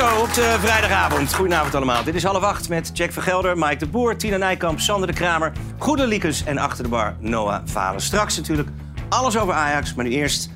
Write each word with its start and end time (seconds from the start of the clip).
zo 0.00 0.20
op 0.20 0.34
de 0.34 0.56
vrijdagavond. 0.60 1.34
Goedenavond 1.34 1.74
allemaal. 1.74 2.04
Dit 2.04 2.14
is 2.14 2.22
half 2.22 2.42
acht 2.42 2.68
met 2.68 2.90
Jack 2.92 3.12
Vergelder, 3.12 3.58
Mike 3.58 3.76
de 3.76 3.86
Boer, 3.86 4.16
Tina 4.16 4.36
Nijkamp, 4.36 4.80
Sander 4.80 5.06
de 5.06 5.14
Kramer, 5.14 5.52
Goede 5.78 6.06
Liekens 6.06 6.44
en 6.44 6.58
achter 6.58 6.84
de 6.84 6.90
bar 6.90 7.16
Noah 7.18 7.62
Valen. 7.64 8.00
Straks 8.00 8.36
natuurlijk 8.36 8.68
alles 9.08 9.38
over 9.38 9.54
Ajax, 9.54 9.94
maar 9.94 10.04
nu 10.04 10.10
eerst 10.10 10.50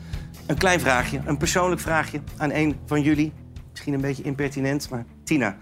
een 0.46 0.56
klein 0.56 0.80
vraagje, 0.80 1.20
een 1.24 1.36
persoonlijk 1.36 1.80
vraagje 1.80 2.20
aan 2.36 2.50
een 2.50 2.76
van 2.86 3.02
jullie. 3.02 3.32
Misschien 3.70 3.94
een 3.94 4.00
beetje 4.00 4.22
impertinent, 4.22 4.90
maar 4.90 5.04
Tina, 5.24 5.56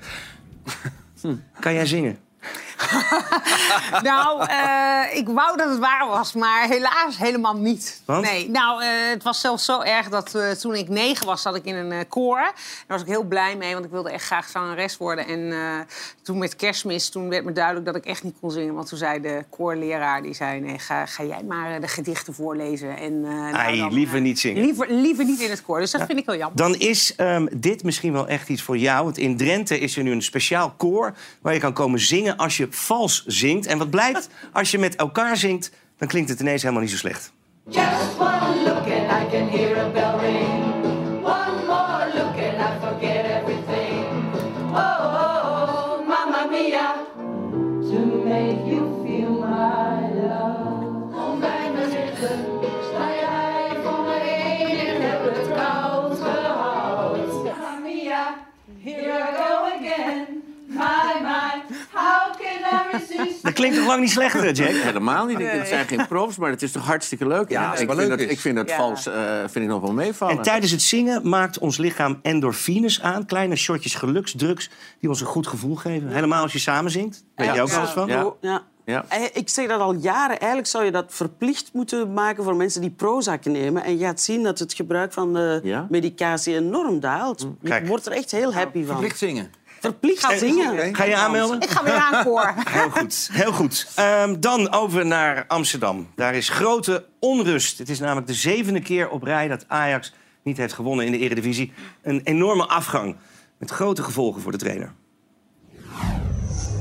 kan 1.60 1.74
jij 1.74 1.86
zingen? 1.86 2.18
nou, 4.10 4.46
eh, 4.48 5.18
ik 5.18 5.28
wou 5.28 5.56
dat 5.56 5.68
het 5.68 5.78
waar 5.78 6.06
was, 6.08 6.32
maar 6.32 6.68
helaas 6.68 7.18
helemaal 7.18 7.56
niet. 7.56 8.02
Want? 8.04 8.24
Nee, 8.24 8.50
nou, 8.50 8.82
eh, 8.82 8.88
het 9.10 9.22
was 9.22 9.40
zelfs 9.40 9.64
zo 9.64 9.80
erg 9.80 10.08
dat 10.08 10.34
eh, 10.34 10.50
toen 10.50 10.74
ik 10.74 10.88
negen 10.88 11.26
was, 11.26 11.42
zat 11.42 11.56
ik 11.56 11.64
in 11.64 11.74
een 11.74 12.08
koor. 12.08 12.40
Daar 12.40 12.54
was 12.86 13.00
ik 13.00 13.06
heel 13.06 13.22
blij 13.22 13.56
mee, 13.56 13.72
want 13.72 13.84
ik 13.84 13.90
wilde 13.90 14.10
echt 14.10 14.24
graag 14.24 14.48
zangeres 14.48 14.96
worden. 14.96 15.26
En 15.26 15.40
toen 16.22 16.38
met 16.38 16.56
kerstmis, 16.56 17.08
toen 17.08 17.28
werd 17.28 17.44
me 17.44 17.52
duidelijk 17.52 17.86
dat 17.86 17.96
ik 17.96 18.04
echt 18.04 18.22
niet 18.22 18.34
kon 18.40 18.50
zingen. 18.50 18.74
Want 18.74 18.88
toen 18.88 18.98
zei 18.98 19.20
de 19.20 19.44
koorleraar, 19.50 20.22
die 20.22 20.34
zei, 20.34 20.60
nee, 20.60 20.78
ga, 20.78 21.06
ga 21.06 21.24
jij 21.24 21.42
maar 21.42 21.80
de 21.80 21.88
gedichten 21.88 22.34
voorlezen. 22.34 22.96
En, 22.96 23.20
nou, 23.20 23.54
Ai, 23.54 23.78
dan, 23.78 23.92
liever 23.92 24.20
niet 24.20 24.40
zingen. 24.40 24.62
Liever, 24.62 24.86
liever 24.90 25.24
niet 25.24 25.40
in 25.40 25.50
het 25.50 25.62
koor, 25.62 25.80
dus 25.80 25.90
dat 25.90 26.02
vind 26.06 26.18
ik 26.18 26.26
wel 26.26 26.36
jammer. 26.36 26.56
Dan 26.56 26.74
is 26.74 27.14
ehm, 27.16 27.46
dit 27.52 27.82
misschien 27.82 28.12
wel 28.12 28.28
echt 28.28 28.48
iets 28.48 28.62
voor 28.62 28.78
jou. 28.78 29.04
Want 29.04 29.18
in 29.18 29.36
Drenthe 29.36 29.78
is 29.78 29.96
er 29.96 30.02
nu 30.02 30.12
een 30.12 30.22
speciaal 30.22 30.70
koor 30.76 31.14
waar 31.40 31.54
je 31.54 31.60
kan 31.60 31.72
komen 31.72 32.00
zingen 32.00 32.36
als 32.36 32.56
je 32.56 32.66
vals 32.82 33.24
zingt. 33.26 33.66
En 33.66 33.78
wat 33.78 33.90
blijkt, 33.90 34.28
als 34.52 34.70
je 34.70 34.78
met 34.78 34.96
elkaar 34.96 35.36
zingt, 35.36 35.70
dan 35.96 36.08
klinkt 36.08 36.30
het 36.30 36.40
ineens 36.40 36.62
helemaal 36.62 36.82
niet 36.82 36.90
zo 36.90 36.96
slecht. 36.96 37.32
Just 37.68 38.18
one 38.18 38.62
look 38.64 38.86
and 38.86 39.10
I 39.10 39.30
can 39.30 39.48
hear 39.48 39.78
a 39.78 39.88
bell 39.90 40.30
ring. 40.30 40.61
Klinkt 63.62 63.76
toch 63.78 63.86
lang 63.86 64.00
niet 64.00 64.10
slechter, 64.10 64.52
Jack? 64.52 64.68
Helemaal 64.82 65.26
niet. 65.26 65.38
Het 65.38 65.68
zijn 65.68 65.86
geen 65.86 66.06
profs, 66.06 66.36
maar 66.36 66.50
het 66.50 66.62
is 66.62 66.72
toch 66.72 66.86
hartstikke 66.86 67.26
leuk. 67.26 67.50
Ja, 67.50 67.70
ik, 67.72 67.78
vind 67.78 67.94
leuk 67.94 68.08
dat, 68.08 68.20
ik 68.20 68.40
vind 68.40 68.56
dat 68.56 68.68
Ja. 68.68 68.76
vals 68.76 69.06
eh, 69.06 69.38
vind 69.38 69.64
ik 69.64 69.66
nog 69.70 69.80
wel 69.80 69.92
meevallen. 69.92 70.36
En 70.36 70.42
tijdens 70.42 70.70
het 70.72 70.82
zingen 70.82 71.28
maakt 71.28 71.58
ons 71.58 71.76
lichaam 71.76 72.18
endorfines 72.22 73.02
aan. 73.02 73.26
Kleine 73.26 73.56
shotjes 73.56 73.94
geluksdrugs 73.94 74.70
die 75.00 75.08
ons 75.08 75.20
een 75.20 75.26
goed 75.26 75.46
gevoel 75.46 75.74
geven. 75.76 76.08
Helemaal 76.08 76.42
als 76.42 76.52
je 76.52 76.58
samen 76.58 76.90
zingt. 76.90 77.24
Weet 77.36 77.46
Ja. 77.46 77.54
je 77.54 77.60
ook 77.62 77.68
wel 77.70 77.80
eens 77.80 77.90
van? 77.90 78.08
Ja. 78.08 78.32
Ja. 78.40 78.62
Ja. 78.84 79.04
Eh, 79.08 79.22
Ik 79.32 79.48
zeg 79.48 79.68
dat 79.68 79.80
al 79.80 79.94
jaren. 79.94 80.38
Eigenlijk 80.38 80.66
zou 80.68 80.84
je 80.84 80.90
dat 80.90 81.04
verplicht 81.08 81.70
moeten 81.72 82.12
maken 82.12 82.44
voor 82.44 82.56
mensen 82.56 82.80
die 82.80 82.90
Prozac 82.90 83.44
nemen. 83.44 83.84
En 83.84 83.98
je 83.98 84.04
gaat 84.04 84.20
zien 84.20 84.42
dat 84.42 84.58
het 84.58 84.74
gebruik 84.74 85.12
van 85.12 85.32
de 85.34 85.60
Ja? 85.62 85.86
medicatie 85.90 86.54
enorm 86.54 87.00
daalt. 87.00 87.40
Je 87.60 87.68
Kijk. 87.68 87.86
wordt 87.86 88.06
er 88.06 88.12
echt 88.12 88.30
heel 88.30 88.54
happy 88.54 88.78
van. 88.78 88.86
Verplicht 88.86 89.18
zingen. 89.18 89.50
Verplicht 89.82 90.38
zingen. 90.38 90.72
Oké. 90.72 90.94
Ga 90.94 91.04
je 91.04 91.16
aanmelden? 91.16 91.60
Ik 91.60 91.70
ga 91.70 91.84
weer 91.84 91.94
aan 91.94 92.24
koor. 92.24 92.54
Heel 92.68 92.90
goed, 92.90 93.28
heel 93.32 93.52
goed. 93.52 93.90
Ehm, 93.94 94.40
dan 94.40 94.72
over 94.72 95.06
naar 95.06 95.44
Amsterdam. 95.48 96.08
Daar 96.14 96.34
is 96.34 96.48
grote 96.48 97.04
onrust. 97.18 97.78
Het 97.78 97.88
is 97.88 97.98
namelijk 97.98 98.26
de 98.26 98.34
zevende 98.34 98.80
keer 98.80 99.08
op 99.08 99.22
rij 99.22 99.48
dat 99.48 99.64
Ajax 99.68 100.12
niet 100.42 100.56
heeft 100.56 100.72
gewonnen 100.72 101.06
in 101.06 101.12
de 101.12 101.18
Eredivisie. 101.18 101.72
Een 102.02 102.20
enorme 102.24 102.66
afgang 102.66 103.16
met 103.58 103.70
grote 103.70 104.02
gevolgen 104.02 104.42
voor 104.42 104.52
de 104.52 104.58
trainer. 104.58 104.92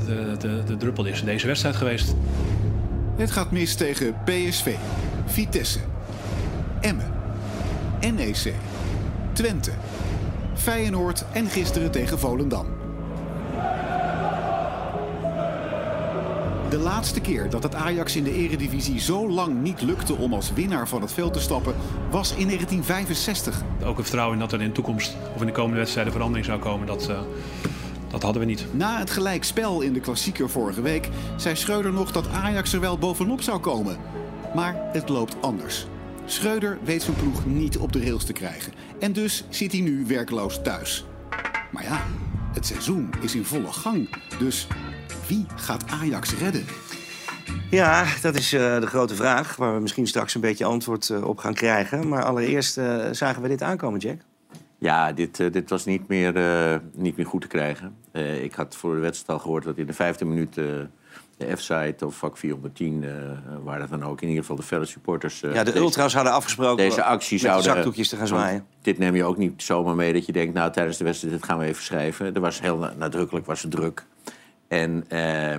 De, 0.05 0.35
de, 0.39 0.63
de 0.63 0.77
druppel 0.77 1.05
is 1.05 1.19
in 1.19 1.25
deze 1.25 1.47
wedstrijd 1.47 1.75
geweest. 1.75 2.13
Het 3.17 3.31
gaat 3.31 3.51
mis 3.51 3.75
tegen 3.75 4.15
PSV, 4.25 4.75
Vitesse, 5.25 5.79
Emmen, 6.81 7.13
NEC, 8.13 8.53
Twente, 9.33 9.71
Feyenoord 10.55 11.25
en 11.31 11.49
gisteren 11.49 11.91
tegen 11.91 12.19
Volendam. 12.19 12.80
De 16.71 16.77
laatste 16.77 17.19
keer 17.19 17.49
dat 17.49 17.63
het 17.63 17.75
Ajax 17.75 18.15
in 18.15 18.23
de 18.23 18.33
eredivisie 18.33 18.99
zo 18.99 19.29
lang 19.29 19.61
niet 19.61 19.81
lukte 19.81 20.13
om 20.13 20.33
als 20.33 20.53
winnaar 20.53 20.87
van 20.87 21.01
het 21.01 21.13
veld 21.13 21.33
te 21.33 21.39
stappen, 21.39 21.75
was 22.09 22.29
in 22.35 22.47
1965. 22.47 23.61
Ook 23.83 23.95
het 23.97 24.05
vertrouwen 24.05 24.33
in 24.33 24.39
dat 24.39 24.51
er 24.51 24.61
in 24.61 24.67
de 24.67 24.73
toekomst 24.73 25.15
of 25.35 25.39
in 25.39 25.45
de 25.47 25.53
komende 25.53 25.77
wedstrijden 25.77 26.13
verandering 26.13 26.45
zou 26.45 26.59
komen, 26.59 26.87
dat, 26.87 27.09
eh, 27.09 27.19
dat 28.07 28.23
hadden 28.23 28.41
we 28.41 28.47
niet. 28.47 28.65
Na 28.71 28.99
het 28.99 29.09
gelijkspel 29.09 29.81
in 29.81 29.93
de 29.93 29.99
klassieker 29.99 30.49
vorige 30.49 30.81
week 30.81 31.09
zei 31.35 31.55
Schreuder 31.55 31.93
nog 31.93 32.11
dat 32.11 32.29
Ajax 32.29 32.73
er 32.73 32.79
wel 32.79 32.97
bovenop 32.97 33.41
zou 33.41 33.59
komen. 33.59 33.97
Maar 34.55 34.89
het 34.91 35.09
loopt 35.09 35.35
anders. 35.41 35.87
Schreuder 36.25 36.77
weet 36.83 37.01
zijn 37.01 37.15
ploeg 37.15 37.45
niet 37.45 37.77
op 37.77 37.91
de 37.91 37.99
rails 37.99 38.25
te 38.25 38.33
krijgen. 38.33 38.73
En 38.99 39.13
dus 39.13 39.43
zit 39.49 39.71
hij 39.71 39.81
nu 39.81 40.05
werkloos 40.07 40.61
thuis. 40.63 41.05
Maar 41.71 41.83
ja, 41.83 42.01
het 42.53 42.65
seizoen 42.65 43.09
is 43.21 43.35
in 43.35 43.45
volle 43.45 43.71
gang. 43.71 44.09
Dus 44.39 44.67
wie 45.27 45.45
gaat 45.55 45.89
Ajax 45.89 46.37
redden? 46.37 46.65
Ja, 47.69 48.05
dat 48.21 48.35
is 48.35 48.53
eh, 48.53 48.79
de 48.79 48.87
grote 48.87 49.15
vraag 49.15 49.55
waar 49.55 49.73
we 49.73 49.79
misschien 49.79 50.07
straks 50.07 50.35
een 50.35 50.41
beetje 50.41 50.65
antwoord 50.65 51.09
eh, 51.09 51.23
op 51.23 51.37
gaan 51.37 51.53
krijgen. 51.53 52.07
Maar 52.07 52.23
allereerst 52.23 52.77
eh, 52.77 53.05
zagen 53.11 53.41
we 53.41 53.47
dit 53.47 53.61
aankomen, 53.61 53.99
Jack. 53.99 54.21
Ja, 54.81 55.11
dit, 55.11 55.37
dit 55.37 55.69
was 55.69 55.85
niet 55.85 56.07
meer, 56.07 56.35
eh, 56.35 56.79
niet 56.93 57.17
meer 57.17 57.25
goed 57.25 57.41
te 57.41 57.47
krijgen. 57.47 57.95
Eh, 58.11 58.43
ik 58.43 58.53
had 58.53 58.75
voor 58.75 58.95
de 58.95 59.01
wedstrijd 59.01 59.39
al 59.39 59.43
gehoord 59.43 59.63
dat 59.63 59.77
in 59.77 59.85
de 59.85 59.93
vijfde 59.93 60.25
minuut 60.25 60.57
eh, 60.57 60.65
de 61.47 61.55
F-site 61.57 62.05
of 62.05 62.15
vak 62.15 62.37
410, 62.37 63.03
eh 63.03 63.09
waar 63.63 63.79
dat 63.79 63.89
dan 63.89 64.03
ook, 64.03 64.21
in 64.21 64.27
ieder 64.27 64.41
geval 64.43 64.55
de 64.57 64.63
felle 64.63 64.85
supporters. 64.85 65.43
eh, 65.43 65.53
Ja, 65.53 65.63
de 65.63 65.71
deze- 65.71 65.83
ultra's 65.83 66.13
hadden 66.13 66.33
afgesproken 66.33 66.77
Deze 66.77 67.03
actie 67.03 67.31
met 67.33 67.41
de 67.41 67.47
zouden... 67.47 67.73
zakdoekjes 67.73 68.09
te 68.09 68.15
gaan 68.15 68.27
zwaaien. 68.27 68.65
Dit 68.81 68.97
neem 68.97 69.15
je 69.15 69.23
ook 69.23 69.37
niet 69.37 69.63
zomaar 69.63 69.95
mee 69.95 70.13
dat 70.13 70.25
je 70.25 70.31
denkt... 70.31 70.53
nou, 70.53 70.71
tijdens 70.71 70.97
de 70.97 71.03
wedstrijd 71.03 71.33
dit 71.33 71.43
gaan 71.43 71.57
we 71.57 71.65
even 71.65 71.83
schrijven. 71.83 72.33
Er 72.35 72.41
was 72.41 72.61
heel 72.61 72.77
na- 72.77 72.93
nadrukkelijk 72.97 73.45
was 73.45 73.61
het 73.61 73.71
druk. 73.71 74.05
En 74.67 75.05
eh, 75.07 75.51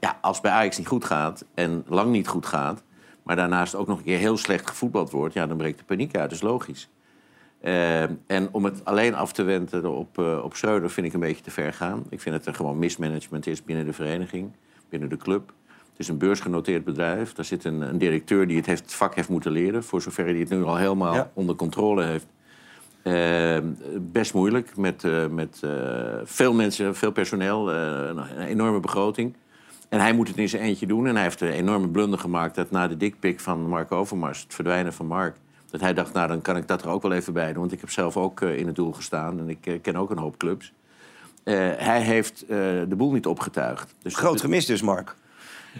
ja, 0.00 0.18
als 0.20 0.40
bij 0.40 0.50
Ajax 0.50 0.78
niet 0.78 0.86
goed 0.86 1.04
gaat 1.04 1.44
en 1.54 1.84
lang 1.86 2.10
niet 2.10 2.28
goed 2.28 2.46
gaat... 2.46 2.82
maar 3.22 3.36
daarnaast 3.36 3.74
ook 3.74 3.86
nog 3.86 3.98
een 3.98 4.04
keer 4.04 4.18
heel 4.18 4.36
slecht 4.36 4.68
gevoetbald 4.68 5.10
wordt... 5.10 5.34
ja, 5.34 5.46
dan 5.46 5.56
breekt 5.56 5.78
de 5.78 5.84
paniek 5.84 6.14
uit, 6.16 6.30
dat 6.30 6.38
is 6.38 6.44
logisch. 6.44 6.88
En 8.26 8.48
om 8.52 8.64
het 8.64 8.84
alleen 8.84 9.14
af 9.14 9.32
te 9.32 9.42
wenden 9.42 9.90
op, 9.96 10.18
eh 10.18 10.40
op 10.44 10.54
Schreuder 10.56 10.90
vind 10.90 11.06
ik 11.06 11.12
een 11.12 11.20
beetje 11.20 11.42
te 11.42 11.50
ver 11.50 11.72
gaan. 11.72 12.04
Ik 12.08 12.20
vind 12.20 12.34
dat 12.36 12.46
er 12.46 12.54
gewoon 12.54 12.78
mismanagement 12.78 13.46
is 13.46 13.64
binnen 13.64 13.84
de 13.84 13.92
vereniging, 13.92 14.50
binnen 14.88 15.08
de 15.08 15.16
club. 15.16 15.52
Het 15.66 16.06
is 16.06 16.08
een 16.08 16.18
beursgenoteerd 16.18 16.84
bedrijf. 16.84 17.32
Daar 17.32 17.44
zit 17.44 17.64
een, 17.64 17.80
een 17.80 17.98
directeur 17.98 18.46
die 18.46 18.56
het, 18.56 18.66
heeft, 18.66 18.82
het 18.82 18.94
vak 18.94 19.14
heeft 19.14 19.28
moeten 19.28 19.52
leren... 19.52 19.84
voor 19.84 20.02
zover 20.02 20.24
hij 20.24 20.34
het 20.34 20.48
nu 20.48 20.62
al 20.64 20.76
helemaal 20.76 21.14
Ja. 21.14 21.30
onder 21.34 21.54
controle 21.54 22.04
heeft. 22.04 22.26
Eh, 23.02 23.58
best 24.00 24.34
moeilijk, 24.34 24.76
met, 24.76 25.04
eh, 25.04 25.26
met 25.26 25.60
eh, 25.62 25.70
veel 26.24 26.54
mensen, 26.54 26.96
veel 26.96 27.12
personeel, 27.12 27.72
eh, 27.72 28.10
een 28.36 28.38
enorme 28.38 28.80
begroting. 28.80 29.34
En 29.88 30.00
hij 30.00 30.12
moet 30.12 30.28
het 30.28 30.36
in 30.36 30.48
zijn 30.48 30.62
eentje 30.62 30.86
doen. 30.86 31.06
En 31.06 31.14
hij 31.14 31.22
heeft 31.22 31.40
een 31.40 31.48
enorme 31.48 31.88
blunder 31.88 32.18
gemaakt 32.18 32.54
dat 32.54 32.70
na 32.70 32.88
de 32.88 32.96
dikpik 32.96 33.40
van 33.40 33.68
Mark 33.68 33.92
Overmars... 33.92 34.42
het 34.42 34.54
verdwijnen 34.54 34.92
van 34.92 35.06
Mark, 35.06 35.36
dat 35.70 35.80
hij 35.80 35.94
dacht... 35.94 36.12
nou, 36.12 36.28
dan 36.28 36.42
kan 36.42 36.56
ik 36.56 36.68
dat 36.68 36.82
er 36.82 36.88
ook 36.88 37.02
wel 37.02 37.12
even 37.12 37.32
bij 37.32 37.52
doen. 37.52 37.60
Want 37.60 37.72
ik 37.72 37.80
heb 37.80 37.90
zelf 37.90 38.16
ook 38.16 38.40
in 38.40 38.66
het 38.66 38.76
doel 38.76 38.92
gestaan 38.92 39.38
en 39.38 39.48
ik 39.48 39.78
ken 39.82 39.96
ook 39.96 40.10
een 40.10 40.18
hoop 40.18 40.36
clubs. 40.36 40.72
Eh, 41.48 41.54
hij 41.76 42.00
heeft 42.00 42.42
eh, 42.42 42.48
de 42.88 42.94
boel 42.96 43.12
niet 43.12 43.26
opgetuigd. 43.26 43.94
Dus 44.02 44.14
Groot 44.14 44.40
gemis 44.40 44.66
dus, 44.66 44.82
Mark. 44.82 45.16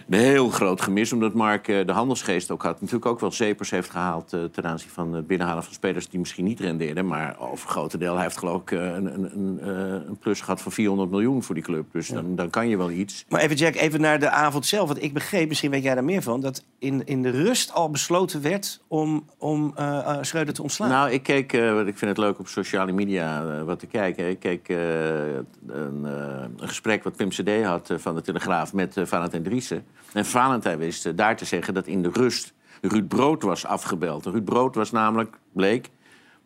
Een 0.09 0.19
heel 0.19 0.49
groot 0.49 0.81
gemis, 0.81 1.13
omdat 1.13 1.33
Mark 1.33 1.67
eh, 1.67 1.85
de 1.85 1.91
handelsgeest 1.91 2.51
ook 2.51 2.61
had. 2.61 2.81
Natuurlijk 2.81 3.05
ook 3.05 3.19
wel 3.19 3.31
zepers 3.31 3.69
heeft 3.69 3.89
gehaald 3.89 4.33
eh, 4.33 4.43
ten 4.43 4.63
aanzien 4.63 4.89
van 4.89 5.13
het 5.13 5.27
binnenhalen 5.27 5.63
van 5.63 5.73
spelers 5.73 6.09
die 6.09 6.19
misschien 6.19 6.45
niet 6.45 6.59
rendeerden. 6.59 7.07
Maar 7.07 7.35
over 7.39 7.69
grote 7.69 7.97
deel, 7.97 8.13
hij 8.13 8.23
heeft 8.23 8.37
geloof 8.37 8.61
ik 8.61 8.71
eh, 8.71 8.79
een, 8.79 9.13
een, 9.13 9.31
een, 9.33 9.67
een 10.07 10.17
plus 10.17 10.41
gehad 10.41 10.61
van 10.61 10.71
400 10.71 11.09
miljoen 11.09 11.43
voor 11.43 11.55
die 11.55 11.63
club. 11.63 11.85
Dus 11.91 12.07
dan, 12.07 12.35
dan 12.35 12.49
kan 12.49 12.67
je 12.67 12.77
wel 12.77 12.91
iets. 12.91 13.25
Maar 13.29 13.41
even, 13.41 13.55
Jack, 13.55 13.75
even 13.75 14.01
naar 14.01 14.19
de 14.19 14.29
avond 14.29 14.65
zelf. 14.65 14.87
Want 14.87 15.03
ik 15.03 15.13
begreep, 15.13 15.47
misschien 15.47 15.71
weet 15.71 15.83
jij 15.83 15.93
daar 15.93 16.03
meer 16.03 16.21
van... 16.21 16.41
dat 16.41 16.63
in, 16.79 17.05
in 17.05 17.21
de 17.21 17.29
rust 17.29 17.73
al 17.73 17.89
besloten 17.89 18.41
werd 18.41 18.81
om, 18.87 19.25
om 19.37 19.73
eh, 19.75 20.17
Schreuder 20.21 20.53
te 20.53 20.61
ontslaan. 20.61 20.89
Nou, 20.89 21.11
ik 21.11 21.23
keek, 21.23 21.53
ik 21.53 21.97
vind 21.97 22.01
het 22.01 22.17
leuk 22.17 22.39
op 22.39 22.47
sociale 22.47 22.91
media 22.91 23.63
wat 23.63 23.79
te 23.79 23.85
kijken. 23.85 24.29
Ik 24.29 24.39
keek 24.39 24.69
een, 24.69 26.03
een 26.03 26.67
gesprek 26.67 27.03
wat 27.03 27.15
Pim 27.15 27.29
CD 27.29 27.63
had 27.63 27.93
van 27.97 28.15
de 28.15 28.21
Telegraaf 28.21 28.73
met 28.73 28.95
Valentijn 29.03 29.43
Driessen. 29.43 29.85
En 30.13 30.25
Valentijn 30.25 30.77
wist 30.77 31.05
eh, 31.05 31.13
daar 31.15 31.35
te 31.35 31.45
zeggen 31.45 31.73
dat 31.73 31.87
in 31.87 32.01
de 32.01 32.09
rust 32.13 32.53
Ruud 32.81 33.07
Brood 33.07 33.41
was 33.43 33.65
afgebeld. 33.65 34.25
Ruud 34.25 34.45
Brood 34.45 34.75
was 34.75 34.91
namelijk, 34.91 35.35
bleek, 35.53 35.89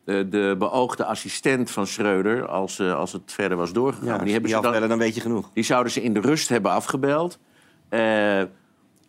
eh, 0.05 0.15
de 0.29 0.55
beoogde 0.59 1.05
assistent 1.05 1.71
van 1.71 1.87
Schreuder 1.87 2.47
als, 2.47 2.79
eh, 2.79 2.95
als 2.95 3.11
het 3.11 3.21
verder 3.33 3.57
was 3.57 3.73
doorgegaan. 3.73 4.07
ja, 4.07 4.13
je 4.13 4.31
hebben 4.31 4.41
die 4.41 4.47
ze 4.49 4.55
dan- 4.55 4.65
afbellen, 4.65 4.89
dan 4.89 4.97
weet 4.97 5.15
je 5.15 5.21
genoeg. 5.21 5.49
die 5.53 5.63
zouden 5.63 5.91
ze 5.91 6.01
in 6.03 6.13
de 6.13 6.19
rust 6.21 6.49
hebben 6.49 6.71
afgebeld. 6.71 7.39
Eh, 7.89 8.41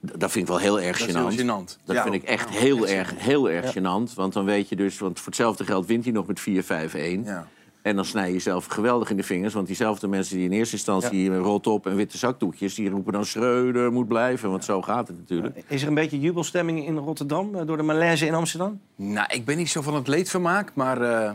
dat 0.01 0.31
vind 0.31 0.45
ik 0.45 0.47
wel 0.47 0.59
heel 0.59 0.81
erg 0.81 0.99
Dat 0.99 1.09
is 1.09 1.15
gênant. 1.15 1.19
heel 1.35 1.45
gênant. 1.65 1.79
Dat 1.85 1.97
Ja. 1.97 2.03
vind 2.03 2.15
ik 2.15 2.23
echt 2.23 2.49
heel 2.51 2.87
erg, 2.89 3.13
heel 3.17 3.51
erg 3.51 3.73
gênant. 3.79 4.15
Want 4.15 4.33
dan 4.33 4.45
weet 4.45 4.69
je 4.69 4.77
dus, 4.77 4.99
want 4.99 5.19
voor 5.19 5.27
hetzelfde 5.27 5.65
geld 5.65 5.87
wint 5.87 6.05
hij 6.05 6.13
nog 6.13 6.27
met 6.27 6.41
4-5-1. 6.41 7.25
Ja. 7.25 7.47
En 7.85 7.97
dan 7.97 8.05
snij 8.05 8.27
je 8.27 8.33
jezelf 8.33 8.67
geweldig 8.67 9.11
in 9.11 9.17
de 9.17 9.23
vingers. 9.23 9.55
Want 9.55 9.67
diezelfde 9.67 10.09
mensen 10.09 10.37
die 10.37 10.45
in 10.45 10.53
eerste 10.53 10.75
instantie 10.75 11.31
ja. 11.31 11.37
rot 11.37 11.67
op 11.67 11.87
en 11.87 11.97
witte 11.97 12.19
zakdoekjes... 12.19 12.75
die 12.75 12.91
roepen 12.91 13.13
dan 13.13 13.25
Schreuder 13.25 13.93
moet 13.93 14.09
blijven. 14.09 14.51
Want 14.51 14.65
zo 14.65 14.83
gaat 14.83 15.09
het 15.09 15.17
natuurlijk. 15.17 15.65
Is 15.69 15.83
er 15.83 15.89
een 15.89 15.95
beetje 15.95 16.21
jubelstemming 16.21 16.87
in 16.87 16.97
Rotterdam 16.97 17.55
eh, 17.55 17.67
door 17.67 17.77
de 17.77 17.83
malaise 17.83 18.27
in 18.27 18.35
Amsterdam? 18.35 18.81
Nou, 18.97 19.27
ik 19.31 19.45
ben 19.45 19.57
niet 19.57 19.69
zo 19.69 19.83
van 19.83 19.95
het 19.95 20.09
leedvermaak, 20.09 20.75
maar 20.75 21.01
eh, 21.01 21.33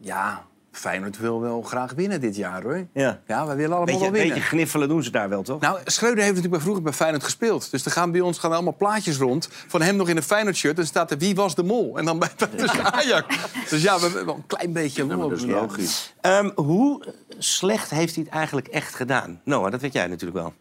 ja, 0.00 0.46
Feyenoord 0.72 1.18
wil 1.18 1.40
wel 1.40 1.62
graag 1.62 1.92
winnen 1.92 2.20
dit 2.20 2.36
jaar, 2.36 2.62
hoor. 2.62 2.86
Ja. 2.92 3.20
Ja, 3.26 3.46
wij 3.46 3.56
willen 3.56 3.76
allemaal 3.76 3.84
Beetje, 3.84 4.00
wel 4.00 4.10
winnen. 4.10 4.28
beetje 4.34 4.48
gniffelen 4.48 4.88
doen 4.88 5.02
ze 5.02 5.10
daar 5.10 5.28
wel, 5.28 5.42
toch? 5.42 5.60
Nou, 5.60 5.78
Schreuder 5.84 6.18
heeft 6.18 6.28
natuurlijk 6.28 6.54
bij 6.54 6.62
vroeger 6.62 6.82
bij 6.82 6.92
Feyenoord 6.92 7.24
gespeeld. 7.24 7.70
Dus 7.70 7.84
er 7.84 7.90
gaan 7.90 8.10
bij 8.12 8.20
ons 8.20 8.38
gaan 8.38 8.52
allemaal 8.52 8.76
plaatjes 8.76 9.16
rond 9.18 9.48
van 9.50 9.82
hem 9.82 9.96
nog 9.96 10.08
in 10.08 10.16
een 10.16 10.22
Feyenoord-shirt. 10.22 10.78
En 10.78 10.86
staat 10.86 11.10
er 11.10 11.18
wie 11.18 11.34
was 11.34 11.54
de 11.54 11.62
mol? 11.62 11.98
En 11.98 12.04
dan 12.04 12.18
bij 12.18 12.28
tussen 12.56 12.92
Ajax. 12.92 13.36
Dus 13.70 13.82
ja, 13.82 13.94
we 13.96 14.02
hebben 14.02 14.26
wel 14.26 14.34
een 14.34 14.46
klein 14.46 14.72
beetje 14.72 15.06
Ja, 15.06 15.16
dat 15.16 15.32
is 15.32 15.44
logisch. 15.44 16.14
Ehm, 16.20 16.50
hoe 16.54 17.04
slecht 17.38 17.90
heeft 17.90 18.14
hij 18.14 18.24
het 18.24 18.32
eigenlijk 18.32 18.68
echt 18.68 18.94
gedaan? 18.94 19.40
Noah, 19.44 19.70
dat 19.70 19.80
weet 19.80 19.92
jij 19.92 20.06
natuurlijk 20.06 20.38
wel. 20.40 20.52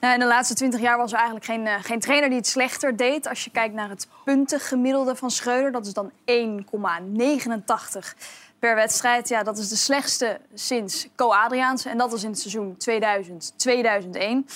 Nou, 0.00 0.14
in 0.14 0.20
de 0.20 0.26
laatste 0.26 0.54
20 0.54 0.80
jaar 0.80 0.96
was 0.96 1.10
er 1.10 1.16
eigenlijk 1.16 1.46
geen, 1.46 1.66
eh, 1.66 1.74
geen 1.82 2.00
trainer 2.00 2.28
die 2.28 2.38
het 2.38 2.46
slechter 2.46 2.96
deed. 2.96 3.28
Als 3.28 3.44
je 3.44 3.50
kijkt 3.50 3.74
naar 3.74 3.88
het 3.88 4.06
puntengemiddelde 4.24 5.16
van 5.16 5.30
Schreuder, 5.30 5.72
dat 5.72 5.86
is 5.86 5.92
dan 5.92 6.10
1,89 6.24 8.14
per 8.60 8.74
wedstrijd. 8.74 9.28
Ja, 9.28 9.42
dat 9.42 9.58
is 9.58 9.68
de 9.68 9.76
slechtste 9.76 10.40
sinds 10.54 11.08
Co-Adriaans. 11.16 11.84
En 11.84 11.98
dat 11.98 12.10
was 12.10 12.22
in 12.22 12.30
het 12.30 12.40
seizoen 12.40 12.76
2000-2001. 14.44 14.46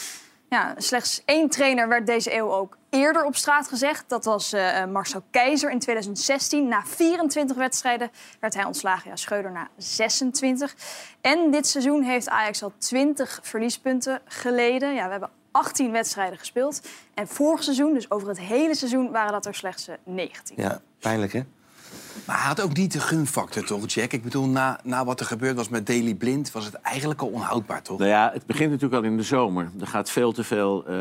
Ja, 0.49 0.75
slechts 0.77 1.23
één 1.25 1.49
trainer 1.49 1.89
werd 1.89 2.07
deze 2.07 2.37
eeuw 2.37 2.53
ook 2.53 2.77
eerder 2.91 3.25
op 3.25 3.37
straat 3.37 3.69
gezegd. 3.69 4.05
Dat 4.09 4.25
was 4.25 4.53
eh, 4.53 4.83
eh, 4.83 4.91
Marcel 4.91 5.23
Keizer 5.31 5.71
in 5.71 5.79
2016. 5.79 6.69
Na 6.69 6.83
24 6.85 7.57
wedstrijden 7.57 8.11
werd 8.41 8.55
hij 8.55 8.65
ontslagen. 8.65 9.11
Ja, 9.11 9.17
Schreuder 9.17 9.53
na 9.53 9.69
26. 9.77 10.75
En 11.21 11.51
dit 11.51 11.67
seizoen 11.67 12.03
heeft 12.03 12.29
Ajax 12.29 12.63
al 12.63 12.73
20 12.79 13.39
verliespunten 13.43 14.21
geleden. 14.25 14.95
Ja, 14.95 15.05
we 15.05 15.11
hebben 15.11 15.31
18 15.51 15.93
wedstrijden 15.93 16.39
gespeeld. 16.39 16.81
En 17.15 17.29
vorig 17.29 17.63
seizoen, 17.63 17.95
dus 17.95 18.11
over 18.11 18.29
het 18.29 18.41
hele 18.41 18.75
seizoen, 18.75 19.11
waren 19.11 19.33
dat 19.33 19.47
er 19.47 19.55
slechts 19.55 19.89
eh, 19.89 19.95
19. 20.05 20.57
Ja, 20.59 20.81
pijnlijk 20.99 21.33
hè? 21.33 21.43
Maar 22.27 22.37
hij 22.39 22.47
had 22.47 22.61
ook 22.61 22.77
niet 22.77 22.93
de 22.93 23.01
gunfactor, 23.01 23.65
toch, 23.65 23.83
Jack? 23.93 24.13
Ik 24.13 24.23
bedoel, 24.23 24.47
na, 24.49 24.79
na 24.85 25.05
wat 25.05 25.21
er 25.21 25.27
gebeurd 25.27 25.57
was 25.57 25.69
met 25.69 25.87
Daley 25.87 26.15
Blind... 26.15 26.53
was 26.53 26.65
het 26.65 26.75
eigenlijk 26.75 27.21
al 27.23 27.29
onhoudbaar, 27.29 27.83
toch? 27.83 27.99
Nou 27.99 28.11
ja, 28.11 28.31
het 28.33 28.47
begint 28.47 28.71
natuurlijk 28.71 29.03
al 29.03 29.11
in 29.11 29.17
de 29.17 29.23
zomer. 29.23 29.71
Er 29.81 29.87
gaat 29.87 30.11
veel 30.11 30.33
te 30.33 30.45
veel 30.45 30.85
eh, 30.87 30.95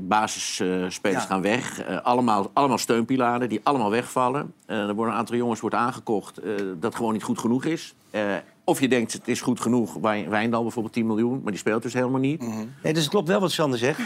basisspelers 0.00 1.22
Ja. 1.22 1.28
gaan 1.28 1.42
weg. 1.42 1.80
Eh, 1.82 2.00
allemaal, 2.02 2.50
allemaal 2.52 2.78
steunpilaren 2.78 3.48
die 3.48 3.60
allemaal 3.62 3.90
wegvallen. 3.90 4.52
Eh, 4.66 4.76
er 4.88 4.94
worden 4.94 5.12
een 5.14 5.20
aantal 5.20 5.36
jongens 5.36 5.60
wordt 5.60 5.76
aangekocht 5.76 6.38
eh, 6.38 6.52
dat 6.80 6.94
gewoon 6.94 7.12
niet 7.12 7.22
goed 7.22 7.38
genoeg 7.38 7.64
is. 7.64 7.94
Eh, 8.10 8.22
of 8.64 8.80
je 8.80 8.88
denkt, 8.88 9.12
het 9.12 9.28
is 9.28 9.40
goed 9.40 9.60
genoeg. 9.60 9.94
Wijn- 9.94 10.28
Wijndal 10.28 10.62
bijvoorbeeld 10.62 10.94
10 10.94 11.06
miljoen, 11.06 11.40
maar 11.42 11.50
die 11.52 11.60
speelt 11.60 11.82
dus 11.82 11.92
helemaal 11.92 12.20
niet. 12.20 12.40
Nee, 12.82 12.92
dus 12.92 13.02
het 13.02 13.10
klopt 13.10 13.28
wel 13.28 13.40
wat 13.40 13.52
Sander 13.52 13.78
zegt. 13.78 14.00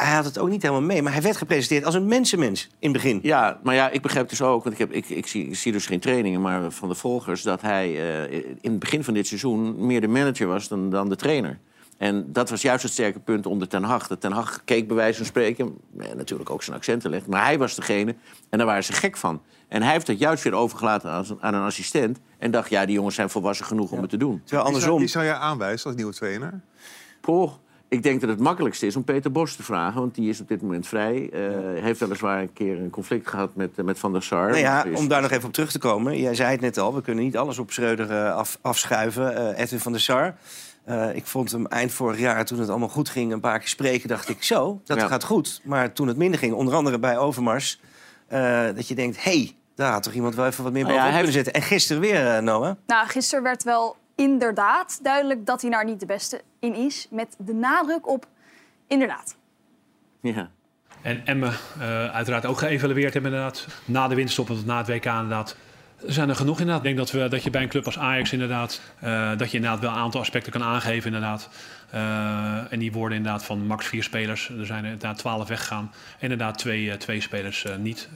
Hij 0.00 0.14
had 0.14 0.24
het 0.24 0.38
ook 0.38 0.48
niet 0.48 0.62
helemaal 0.62 0.82
mee, 0.82 1.02
maar 1.02 1.12
hij 1.12 1.22
werd 1.22 1.36
gepresenteerd 1.36 1.84
als 1.84 1.94
een 1.94 2.06
mensenmens 2.06 2.68
in 2.78 2.92
het 2.92 3.02
begin. 3.02 3.18
Ja, 3.22 3.60
maar 3.62 3.74
ja, 3.74 3.90
ik 3.90 4.02
begrijp 4.02 4.28
dus 4.28 4.42
ook, 4.42 4.62
want 4.64 4.74
ik, 4.74 4.80
heb, 4.80 4.92
ik, 4.92 5.08
ik, 5.08 5.26
zie, 5.26 5.46
ik 5.46 5.56
zie 5.56 5.72
dus 5.72 5.86
geen 5.86 6.00
trainingen, 6.00 6.40
maar 6.40 6.70
van 6.70 6.88
de 6.88 6.94
volgers, 6.94 7.42
dat 7.42 7.60
hij 7.60 7.86
eh, 8.30 8.38
in 8.60 8.70
het 8.70 8.78
begin 8.78 9.04
van 9.04 9.14
dit 9.14 9.26
seizoen 9.26 9.86
meer 9.86 10.00
de 10.00 10.08
manager 10.08 10.46
was 10.46 10.68
dan, 10.68 10.90
dan 10.90 11.08
de 11.08 11.16
trainer. 11.16 11.58
En 11.98 12.32
dat 12.32 12.50
was 12.50 12.62
juist 12.62 12.82
het 12.82 12.92
sterke 12.92 13.18
punt 13.20 13.46
onder 13.46 13.68
Ten 13.68 13.82
Hag. 13.82 14.06
Dat 14.06 14.20
Ten 14.20 14.32
Hag 14.32 14.64
keek 14.64 14.86
bij 14.86 14.96
wijze 14.96 15.16
van 15.16 15.26
spreken, 15.26 15.76
eh, 15.98 16.12
natuurlijk 16.16 16.50
ook 16.50 16.62
zijn 16.62 16.76
accenten 16.76 17.10
legt, 17.10 17.26
maar 17.26 17.44
hij 17.44 17.58
was 17.58 17.74
degene 17.74 18.14
en 18.50 18.58
daar 18.58 18.66
waren 18.66 18.84
ze 18.84 18.92
gek 18.92 19.16
van. 19.16 19.42
En 19.68 19.82
hij 19.82 19.92
heeft 19.92 20.06
dat 20.06 20.18
juist 20.18 20.42
weer 20.42 20.54
overgelaten 20.54 21.10
aan, 21.10 21.24
zijn- 21.24 21.42
aan 21.42 21.54
een 21.54 21.62
assistent 21.64 22.18
en 22.38 22.50
dacht, 22.50 22.70
ja, 22.70 22.84
die 22.86 22.94
jongens 22.94 23.14
zijn 23.14 23.30
volwassen 23.30 23.66
genoeg 23.66 23.90
om 23.90 24.00
het 24.00 24.10
te 24.10 24.16
doen. 24.16 24.40
Terwijl 24.44 24.44
Wie 24.44 24.54
zou, 24.54 24.66
andersom... 24.66 24.98
wie 24.98 25.08
zou 25.08 25.24
jij 25.24 25.34
aanwijzen 25.34 25.86
als 25.86 25.96
nieuwe 25.96 26.12
trainer? 26.12 26.60
Poh, 27.20 27.52
ik 27.90 28.02
denk 28.02 28.20
dat 28.20 28.30
het 28.30 28.40
makkelijkste 28.40 28.86
is 28.86 28.96
om 28.96 29.04
Peter 29.04 29.32
Bos 29.32 29.56
te 29.56 29.62
vragen, 29.62 30.00
want 30.00 30.14
die 30.14 30.28
is 30.28 30.40
op 30.40 30.48
dit 30.48 30.62
moment 30.62 30.86
vrij. 30.86 31.30
Eh, 31.32 31.82
heeft 31.82 32.00
weliswaar 32.00 32.40
een 32.40 32.52
keer 32.52 32.78
een 32.78 32.90
conflict 32.90 33.28
gehad 33.28 33.54
met, 33.54 33.70
eh, 33.76 33.84
met 33.84 33.98
Van 33.98 34.12
der 34.12 34.22
Sar. 34.22 34.46
Nou 34.48 34.58
ja, 34.58 34.84
Is- 34.84 34.98
om 34.98 35.08
daar 35.08 35.22
nog 35.22 35.30
even 35.30 35.46
op 35.46 35.52
terug 35.52 35.70
te 35.72 35.78
komen. 35.78 36.18
Jij 36.20 36.34
zei 36.34 36.50
het 36.50 36.60
net 36.60 36.78
al, 36.78 36.94
we 36.94 37.02
kunnen 37.02 37.24
niet 37.24 37.36
alles 37.36 37.58
op 37.58 37.70
Schreuder 37.70 38.10
eh, 38.10 38.34
af, 38.34 38.58
afschuiven. 38.60 39.36
Eh, 39.56 39.62
Edwin 39.62 39.80
van 39.80 39.92
der 39.92 40.00
Sar. 40.00 40.34
Eh, 40.84 41.14
ik 41.14 41.26
vond 41.26 41.50
hem 41.52 41.66
eind 41.66 41.92
vorig 41.92 42.18
jaar, 42.18 42.44
toen 42.44 42.58
het 42.58 42.68
allemaal 42.68 42.88
goed 42.88 43.08
ging, 43.08 43.32
een 43.32 43.40
paar 43.40 43.58
keer 43.58 43.68
spreken, 43.68 44.08
dacht 44.08 44.28
ik 44.28 44.42
zo, 44.42 44.80
dat 44.84 44.96
Ja. 45.00 45.06
gaat 45.06 45.24
goed. 45.24 45.60
Maar 45.64 45.92
toen 45.92 46.08
het 46.08 46.16
minder 46.16 46.38
ging, 46.38 46.52
onder 46.54 46.74
andere 46.74 46.98
bij 46.98 47.18
Overmars, 47.18 47.80
eh, 48.26 48.62
dat 48.74 48.88
je 48.88 48.94
denkt, 48.94 49.24
hé, 49.24 49.30
hey, 49.30 49.56
daar 49.74 49.92
had 49.92 50.02
toch 50.02 50.12
iemand 50.12 50.34
wel 50.34 50.46
even 50.46 50.64
wat 50.64 50.72
meer 50.72 50.82
Nou 50.82 50.94
bovenop 50.94 51.12
ja, 51.12 51.22
hij 51.22 51.24
kunnen 51.32 51.44
zitten. 51.44 51.62
En 51.62 51.68
gisteren 51.68 52.02
weer, 52.02 52.42
Noah. 52.42 52.74
Nou, 52.86 53.06
gisteren 53.08 53.44
werd 53.44 53.62
wel 53.62 53.96
inderdaad 54.20 54.98
duidelijk 55.02 55.46
dat 55.46 55.60
hij 55.60 55.70
daar 55.70 55.84
niet 55.84 56.00
de 56.00 56.06
beste 56.06 56.40
in 56.58 56.74
is. 56.74 57.06
Met 57.10 57.36
de 57.38 57.54
nadruk 57.54 58.08
op 58.08 58.26
inderdaad. 58.86 59.36
Ja. 60.20 60.50
En 61.02 61.26
Emmen 61.26 61.52
eh, 61.78 62.14
uiteraard 62.14 62.46
ook 62.46 62.58
geëvalueerd 62.58 63.12
hebben 63.12 63.32
inderdaad. 63.32 63.66
Na 63.84 64.08
de 64.08 64.14
winststop, 64.14 64.48
want 64.48 64.66
na 64.66 64.78
het 64.78 64.86
WK 64.86 65.04
inderdaad. 65.04 65.56
Er 66.06 66.12
zijn 66.12 66.28
er 66.28 66.36
genoeg 66.36 66.60
inderdaad. 66.60 66.84
Ik 66.86 66.96
denk 66.96 66.96
dat, 66.96 67.10
we, 67.10 67.28
dat 67.28 67.42
je 67.42 67.50
bij 67.50 67.62
een 67.62 67.68
club 67.68 67.86
als 67.86 67.98
Ajax 67.98 68.32
inderdaad... 68.32 68.80
eh, 69.00 69.36
dat 69.36 69.50
je 69.50 69.56
inderdaad 69.56 69.80
wel 69.80 69.90
een 69.90 69.96
aantal 69.96 70.20
aspecten 70.20 70.52
kan 70.52 70.62
aangeven 70.62 71.06
inderdaad. 71.06 71.48
Eh, 71.90 72.72
en 72.72 72.78
die 72.78 72.92
worden 72.92 73.16
inderdaad 73.16 73.44
van 73.44 73.66
max 73.66 73.86
vier 73.86 74.02
spelers. 74.02 74.48
Er 74.58 74.66
zijn 74.66 74.84
er 74.84 74.90
inderdaad 74.90 75.18
twaalf 75.18 75.48
weggegaan. 75.48 75.90
En 75.92 76.22
inderdaad 76.30 76.58
twee, 76.58 76.90
eh, 76.90 76.96
twee 76.96 77.20
spelers 77.20 77.64
eh, 77.64 77.76
niet. 77.76 78.08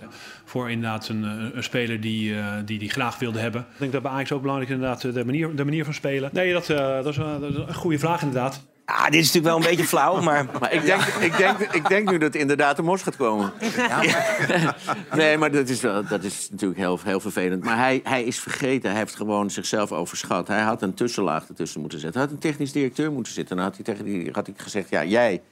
Voor 0.44 0.70
inderdaad 0.70 1.08
een, 1.08 1.22
een 1.56 1.62
speler 1.62 2.00
die, 2.00 2.34
die 2.64 2.78
die 2.78 2.90
graag 2.90 3.18
wilde 3.18 3.38
hebben. 3.38 3.60
Ik 3.60 3.78
denk 3.78 3.92
dat 3.92 4.02
bij 4.02 4.10
Ajax 4.10 4.32
ook 4.32 4.40
belangrijk 4.40 4.70
is 4.70 4.76
inderdaad 4.76 5.14
de 5.14 5.24
manier, 5.24 5.56
de 5.56 5.64
manier 5.64 5.84
van 5.84 5.94
spelen. 5.94 6.30
Nee, 6.32 6.52
dat, 6.52 6.66
dat, 6.66 7.06
is, 7.06 7.16
dat 7.16 7.42
is 7.42 7.56
een 7.56 7.74
goede 7.74 7.98
vraag 7.98 8.22
inderdaad. 8.22 8.64
Ah, 8.86 9.04
dit 9.04 9.14
is 9.14 9.32
natuurlijk 9.32 9.44
wel 9.44 9.56
een 9.56 9.76
beetje 9.76 9.84
flauw, 9.88 10.22
maar... 10.22 10.46
Maar 10.60 10.72
ik 10.72 10.84
denk, 10.84 11.02
ik, 11.02 11.36
denk, 11.36 11.58
ik 11.58 11.88
denk 11.88 12.10
nu 12.10 12.18
dat 12.18 12.34
inderdaad 12.34 12.76
de 12.76 12.82
mos 12.82 13.02
gaat 13.02 13.16
komen. 13.16 13.52
Nee, 15.14 15.38
maar 15.38 15.52
dat 15.52 15.68
is, 15.68 15.80
wel, 15.80 16.06
dat 16.06 16.22
is 16.24 16.48
natuurlijk 16.50 16.80
heel, 16.80 16.98
heel 17.04 17.20
vervelend. 17.20 17.64
Maar 17.64 17.76
hij, 17.78 18.00
hij 18.04 18.24
is 18.24 18.38
vergeten. 18.40 18.90
Hij 18.90 18.98
heeft 18.98 19.16
gewoon 19.16 19.50
zichzelf 19.50 19.92
overschat. 19.92 20.48
Hij 20.48 20.60
had 20.60 20.82
een 20.82 20.94
tussenlaag 20.94 21.48
ertussen 21.48 21.80
moeten 21.80 21.98
zetten. 21.98 22.20
Hij 22.20 22.28
had 22.30 22.38
een 22.38 22.50
technisch 22.50 22.72
directeur 22.72 23.12
moeten 23.12 23.32
zitten. 23.32 23.56
Dan 23.56 23.64
had 23.64 23.74
hij 23.74 23.84
tegen 23.84 24.04
die 24.04 24.28
had 24.32 24.46
hij 24.46 24.54
gezegd... 24.58 24.88
ja, 24.90 25.04
jij 25.04 25.42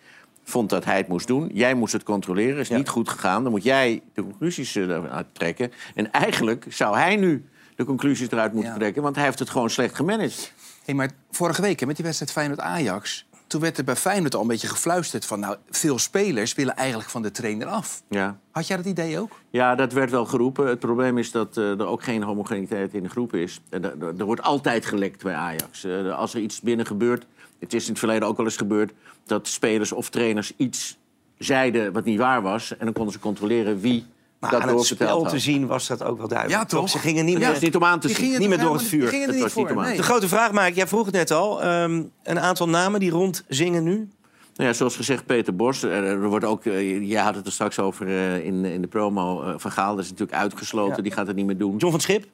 vond 0.44 0.70
dat 0.70 0.84
hij 0.84 0.96
het 0.96 1.08
moest 1.08 1.26
doen. 1.26 1.50
Jij 1.54 1.74
moest 1.74 1.92
het 1.92 2.02
controleren. 2.02 2.58
Is 2.58 2.68
Ja. 2.68 2.76
niet 2.76 2.88
goed 2.88 3.08
gegaan. 3.08 3.42
Dan 3.42 3.52
moet 3.52 3.62
jij 3.64 4.02
de 4.14 4.22
conclusies 4.22 4.76
eh, 4.76 4.82
eruit 4.82 5.26
trekken. 5.32 5.72
En 5.94 6.10
eigenlijk 6.12 6.64
zou 6.68 6.96
hij 6.96 7.16
nu 7.16 7.44
de 7.76 7.84
conclusies 7.84 8.30
eruit 8.30 8.52
moeten 8.52 8.72
Ja. 8.72 8.78
trekken... 8.78 9.02
want 9.02 9.16
hij 9.16 9.24
heeft 9.24 9.38
het 9.38 9.50
gewoon 9.50 9.70
slecht 9.70 9.94
gemanaged. 9.94 10.52
Hey, 10.84 10.94
maar 10.94 11.10
vorige 11.30 11.62
week 11.62 11.80
hè, 11.80 11.86
met 11.86 11.96
die 11.96 12.04
wedstrijd 12.04 12.32
Feyenoord-Ajax... 12.32 13.26
toen 13.46 13.60
werd 13.60 13.78
er 13.78 13.84
bij 13.84 13.96
Feyenoord 13.96 14.34
al 14.34 14.40
een 14.40 14.46
beetje 14.46 14.68
gefluisterd 14.68 15.26
van... 15.26 15.40
nou, 15.40 15.56
veel 15.70 15.98
spelers 15.98 16.54
willen 16.54 16.76
eigenlijk 16.76 17.10
van 17.10 17.22
de 17.22 17.30
trainer 17.30 17.66
af. 17.66 18.02
Ja. 18.08 18.38
Had 18.50 18.66
jij 18.66 18.76
dat 18.76 18.86
idee 18.86 19.18
ook? 19.18 19.40
Ja, 19.50 19.74
dat 19.74 19.92
werd 19.92 20.10
wel 20.10 20.24
geroepen. 20.26 20.66
Het 20.66 20.78
probleem 20.78 21.18
is 21.18 21.30
dat 21.30 21.56
eh, 21.56 21.70
er 21.70 21.86
ook 21.86 22.02
geen 22.02 22.22
homogeniteit 22.22 22.94
in 22.94 23.02
de 23.02 23.08
groep 23.08 23.34
is. 23.34 23.60
En 23.70 23.84
er, 23.84 23.94
er- 24.02 24.14
er 24.18 24.24
wordt 24.24 24.42
altijd 24.42 24.86
gelekt 24.86 25.22
bij 25.22 25.34
Ajax. 25.34 25.84
Eh, 25.84 26.14
als 26.18 26.34
er 26.34 26.40
iets 26.40 26.60
binnen 26.60 26.86
gebeurt... 26.86 27.26
Het 27.58 27.72
is 27.74 27.82
in 27.84 27.90
het 27.90 27.98
verleden 27.98 28.28
ook 28.28 28.36
wel 28.36 28.46
eens 28.46 28.56
gebeurd... 28.56 28.92
dat 29.26 29.48
spelers 29.48 29.92
of 29.92 30.10
trainers 30.10 30.52
iets 30.56 30.98
zeiden 31.38 31.92
wat 31.92 32.04
niet 32.04 32.18
waar 32.18 32.42
was... 32.42 32.76
en 32.76 32.84
dan 32.84 32.94
konden 32.94 33.12
ze 33.12 33.18
controleren 33.18 33.80
wie 33.80 34.06
Maar 34.42 34.50
dat 34.50 34.60
aan 34.70 34.76
het 34.76 34.84
spel 34.86 35.22
te 35.24 35.38
zien 35.38 35.66
was 35.66 35.86
dat 35.86 36.02
ook 36.04 36.18
wel 36.18 36.28
duidelijk. 36.28 36.60
Ja, 36.60 36.66
toch? 36.66 36.88
Ze 36.88 36.98
gingen 36.98 37.24
niet 37.24 37.38
Ja, 37.38 37.50
meer... 37.50 37.58
niet 37.60 37.76
om 37.76 37.84
aan 37.84 38.00
te 38.00 38.08
zien. 38.08 38.38
niet 38.38 38.48
meer 38.48 38.58
er- 38.58 38.64
door 38.64 38.74
het 38.74 38.82
vuur. 38.82 39.04
Het 39.04 39.12
niet 39.12 39.26
was 39.26 39.38
niet 39.40 39.50
voor, 39.52 39.70
om 39.70 39.76
aan 39.78 39.82
te 39.82 39.88
nee. 39.88 39.96
De 39.96 40.02
grote 40.02 40.28
vraag, 40.28 40.52
Mike, 40.52 40.72
jij 40.72 40.86
vroeg 40.86 41.04
het 41.04 41.14
net 41.14 41.30
al. 41.30 41.62
ehm, 41.62 42.02
een 42.22 42.40
aantal 42.40 42.68
namen 42.68 43.00
die 43.00 43.10
rondzingen 43.10 43.82
nu. 43.84 44.08
Nou 44.54 44.68
ja, 44.68 44.72
zoals 44.72 44.96
gezegd, 44.96 45.26
Peter 45.26 45.56
Bos. 45.56 45.82
Er, 45.82 46.22
wordt 46.28 46.44
ook, 46.44 46.64
eh, 46.64 47.08
jij 47.08 47.22
had 47.22 47.34
het 47.34 47.46
er 47.46 47.52
straks 47.52 47.78
over 47.78 48.06
eh, 48.06 48.44
in, 48.44 48.64
in 48.64 48.80
de 48.82 48.88
promo. 48.88 49.42
eh, 49.42 49.54
van 49.56 49.70
Gaal 49.70 49.94
dat 49.96 50.04
is 50.04 50.10
natuurlijk 50.10 50.38
uitgesloten. 50.38 50.96
Ja. 50.96 51.02
Die 51.02 51.12
gaat 51.12 51.26
het 51.26 51.36
niet 51.36 51.46
meer 51.46 51.58
doen. 51.58 51.76
John 51.76 51.90
van 51.90 52.00
Schip. 52.00 52.24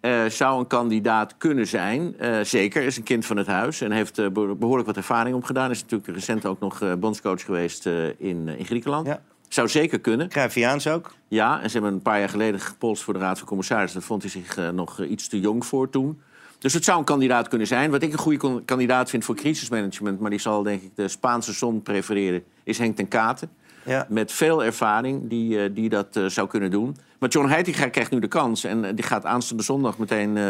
Eh, 0.00 0.24
zou 0.24 0.58
een 0.58 0.66
kandidaat 0.66 1.34
kunnen 1.38 1.66
zijn. 1.66 2.18
Eh, 2.18 2.40
zeker, 2.42 2.82
is 2.82 2.96
een 2.96 3.02
kind 3.02 3.26
van 3.26 3.36
het 3.36 3.46
huis 3.46 3.80
en 3.80 3.90
heeft 3.92 4.18
eh, 4.18 4.26
beho- 4.28 4.54
behoorlijk 4.54 4.86
wat 4.86 4.96
ervaring 4.96 5.36
opgedaan. 5.36 5.70
Is 5.70 5.82
natuurlijk 5.82 6.10
recent 6.14 6.46
ook 6.46 6.60
nog 6.60 6.80
eh, 6.82 6.92
bondscoach 6.94 7.44
geweest 7.44 7.86
eh, 7.86 8.06
in, 8.06 8.42
eh, 8.48 8.58
in 8.58 8.64
Griekenland. 8.64 9.06
Ja. 9.06 9.20
Zou 9.48 9.68
zeker 9.68 10.00
kunnen. 10.00 10.28
Cruyffiaans 10.28 10.86
ook. 10.86 11.14
Ja, 11.28 11.62
en 11.62 11.70
ze 11.70 11.72
hebben 11.72 11.92
een 11.92 12.02
paar 12.02 12.18
jaar 12.18 12.28
geleden 12.28 12.60
gepolst 12.60 13.02
voor 13.02 13.14
de 13.14 13.20
Raad 13.20 13.38
van 13.38 13.46
Commissarissen. 13.46 13.98
Daar 13.98 14.08
vond 14.08 14.22
hij 14.22 14.30
zich 14.30 14.56
eh, 14.56 14.68
nog 14.68 15.00
eh, 15.00 15.10
iets 15.10 15.28
te 15.28 15.40
jong 15.40 15.66
voor 15.66 15.90
toen. 15.90 16.20
Dus 16.58 16.72
het 16.72 16.84
zou 16.84 16.98
een 16.98 17.04
kandidaat 17.04 17.48
kunnen 17.48 17.66
zijn. 17.66 17.90
Wat 17.90 18.02
ik 18.02 18.12
een 18.12 18.18
goede 18.18 18.62
kandidaat 18.64 19.10
vind 19.10 19.24
voor 19.24 19.34
crisismanagement... 19.34 20.20
maar 20.20 20.30
die 20.30 20.38
zal 20.38 20.62
denk 20.62 20.82
ik 20.82 20.96
de 20.96 21.08
Spaanse 21.08 21.52
zon 21.52 21.82
prefereren, 21.82 22.44
is 22.64 22.78
Henk 22.78 22.96
ten 22.96 23.08
Katen. 23.08 23.50
Ja. 23.88 24.06
met 24.08 24.32
veel 24.32 24.64
ervaring 24.64 25.28
die, 25.28 25.62
eh, 25.62 25.70
die 25.74 25.88
dat 25.88 26.16
eh, 26.16 26.24
zou 26.24 26.48
kunnen 26.48 26.70
doen. 26.70 26.96
Maar 27.18 27.28
John 27.28 27.48
Heitinga 27.48 27.88
krijgt 27.88 28.10
nu 28.10 28.18
de 28.18 28.28
kans. 28.28 28.64
En 28.64 28.84
eh, 28.84 28.90
die 28.94 29.04
gaat 29.04 29.24
aanstaande 29.24 29.62
zondag 29.62 29.98
meteen 29.98 30.28
eh, 30.28 30.42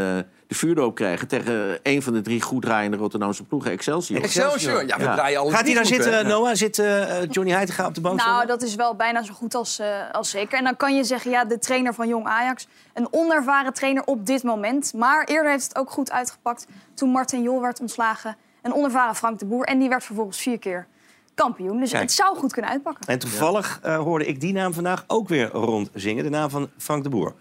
de 0.47 0.55
vuurdoop 0.55 0.95
krijgen... 0.95 1.29
tegen 1.29 1.79
een 1.83 2.03
van 2.03 2.13
de 2.13 2.21
drie 2.21 2.43
goed 2.43 2.63
draaiende 2.63 2.97
Rotterdamse 2.97 3.45
ploegen, 3.45 3.71
Excelsior. 3.71 4.23
Excelsior. 4.23 4.87
Ja, 4.87 4.97
we 4.97 5.03
Ja. 5.03 5.15
draaien 5.15 5.41
alles 5.41 5.55
Gaat 5.55 5.65
hij 5.65 5.75
daar 5.75 5.85
goed, 5.85 5.95
zitten, 5.95 6.13
hè? 6.17 6.23
Noah? 6.23 6.55
Zit 6.55 6.77
Johnny 7.31 7.53
Heitinga 7.53 7.87
op 7.87 7.95
de 7.95 8.01
bank? 8.01 8.17
Nou, 8.19 8.29
zondag? 8.29 8.47
dat 8.47 8.63
is 8.63 8.75
wel 8.75 8.95
bijna 8.95 9.23
zo 9.23 9.33
goed 9.33 9.55
als, 9.55 9.79
eh, 9.79 10.11
als 10.13 10.31
zeker. 10.31 10.59
En 10.59 10.65
dan 10.65 10.77
kan 10.77 10.97
je 10.97 11.05
zeggen, 11.05 11.31
ja, 11.31 11.45
de 11.45 11.59
trainer 11.59 11.95
van 11.95 12.09
Jong 12.09 12.27
Ajax... 12.27 12.67
een 12.95 13.09
onervaren 13.11 13.73
trainer 13.73 14.03
op 14.05 14.27
dit 14.27 14.43
moment. 14.43 14.93
Maar 14.95 15.25
eerder 15.25 15.51
heeft 15.51 15.69
het 15.69 15.77
ook 15.77 15.91
goed 15.91 16.11
uitgepakt 16.11 16.67
toen 16.95 17.11
Martin 17.11 17.43
Jol 17.43 17.61
werd 17.61 17.81
ontslagen. 17.81 18.37
Een 18.63 18.75
onervaren 18.75 19.15
Frank 19.15 19.39
de 19.39 19.47
Boer. 19.47 19.65
En 19.65 19.79
die 19.79 19.89
werd 19.89 20.05
vervolgens 20.05 20.39
vier 20.39 20.59
keer 20.59 20.87
kampioen. 21.39 21.81
Dus 21.81 21.91
Kijk. 21.91 22.03
het 22.03 22.13
zou 22.13 22.37
goed 22.37 22.53
kunnen 22.53 22.71
uitpakken. 22.71 23.07
En 23.07 23.19
toevallig 23.19 23.79
eh, 23.83 23.97
hoorde 23.97 24.27
ik 24.27 24.41
die 24.41 24.53
naam 24.53 24.73
vandaag 24.73 25.05
ook 25.07 25.29
weer 25.29 25.51
rondzingen. 25.51 26.25
De 26.25 26.31
naam 26.31 26.51
van 26.51 26.71
Frank 26.77 27.03
de 27.03 27.09
Boer. 27.09 27.35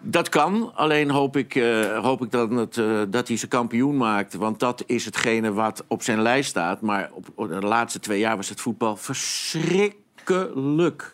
Dat 0.00 0.28
kan, 0.28 0.72
alleen 0.74 1.10
hoop 1.10 1.36
ik, 1.36 1.54
eh, 1.54 2.04
hoop 2.04 2.22
ik 2.22 2.30
dat, 2.30 2.50
het, 2.50 2.78
eh, 2.78 3.02
dat 3.08 3.28
hij 3.28 3.36
zijn 3.36 3.50
kampioen 3.50 3.96
maakt. 3.96 4.34
Want 4.34 4.60
dat 4.60 4.82
is 4.86 5.04
hetgene 5.04 5.52
wat 5.52 5.84
op 5.88 6.02
zijn 6.02 6.22
lijst 6.22 6.50
staat. 6.50 6.80
Maar 6.80 7.10
op, 7.12 7.26
op 7.34 7.48
de 7.48 7.60
laatste 7.60 8.00
twee 8.00 8.18
jaar 8.18 8.36
was 8.36 8.48
het 8.48 8.60
voetbal 8.60 8.96
verschrikkelijk. 8.96 10.02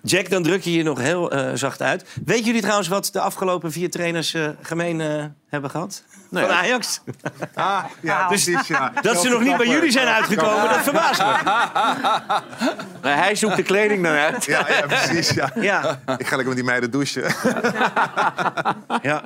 Jack, 0.02 0.30
dan 0.30 0.42
druk 0.42 0.62
je 0.62 0.72
je 0.72 0.82
nog 0.82 0.98
heel 0.98 1.30
eh, 1.30 1.50
zacht 1.54 1.82
uit. 1.82 2.04
Weet 2.24 2.44
jullie 2.44 2.60
trouwens 2.60 2.88
wat 2.88 3.08
de 3.12 3.20
afgelopen 3.20 3.72
vier 3.72 3.90
trainers 3.90 4.34
eh, 4.34 4.48
gemeen 4.62 5.00
eh, 5.00 5.24
hebben 5.48 5.70
gehad? 5.70 6.04
Nee, 6.30 6.44
van 6.44 6.52
ja. 6.52 6.60
Ajax? 6.60 7.00
Ah, 7.54 7.84
ja, 8.02 8.28
Dus 8.28 8.44
precies, 8.44 8.68
ja. 8.68 8.92
Dat 9.02 9.20
ze 9.20 9.28
nog 9.28 9.42
niet 9.42 9.56
bij 9.56 9.66
jullie 9.66 9.90
zijn 9.90 10.06
uitgekomen, 10.06 10.68
dat 10.68 10.82
verbaast 10.82 11.20
me. 11.20 11.34
Hij 13.08 13.34
zoekt 13.34 13.56
de 13.56 13.62
kleding 13.62 14.02
dan 14.02 14.12
uit. 14.12 14.44
Ja, 14.44 14.66
ja, 14.68 14.86
precies. 14.86 15.30
Ja. 15.30 15.50
Ja, 15.60 16.00
Ik 16.18 16.26
ga 16.26 16.36
lekker 16.36 16.46
met 16.46 16.54
die 16.54 16.64
meiden 16.64 16.90
douchen. 16.90 17.22
ja. 19.02 19.22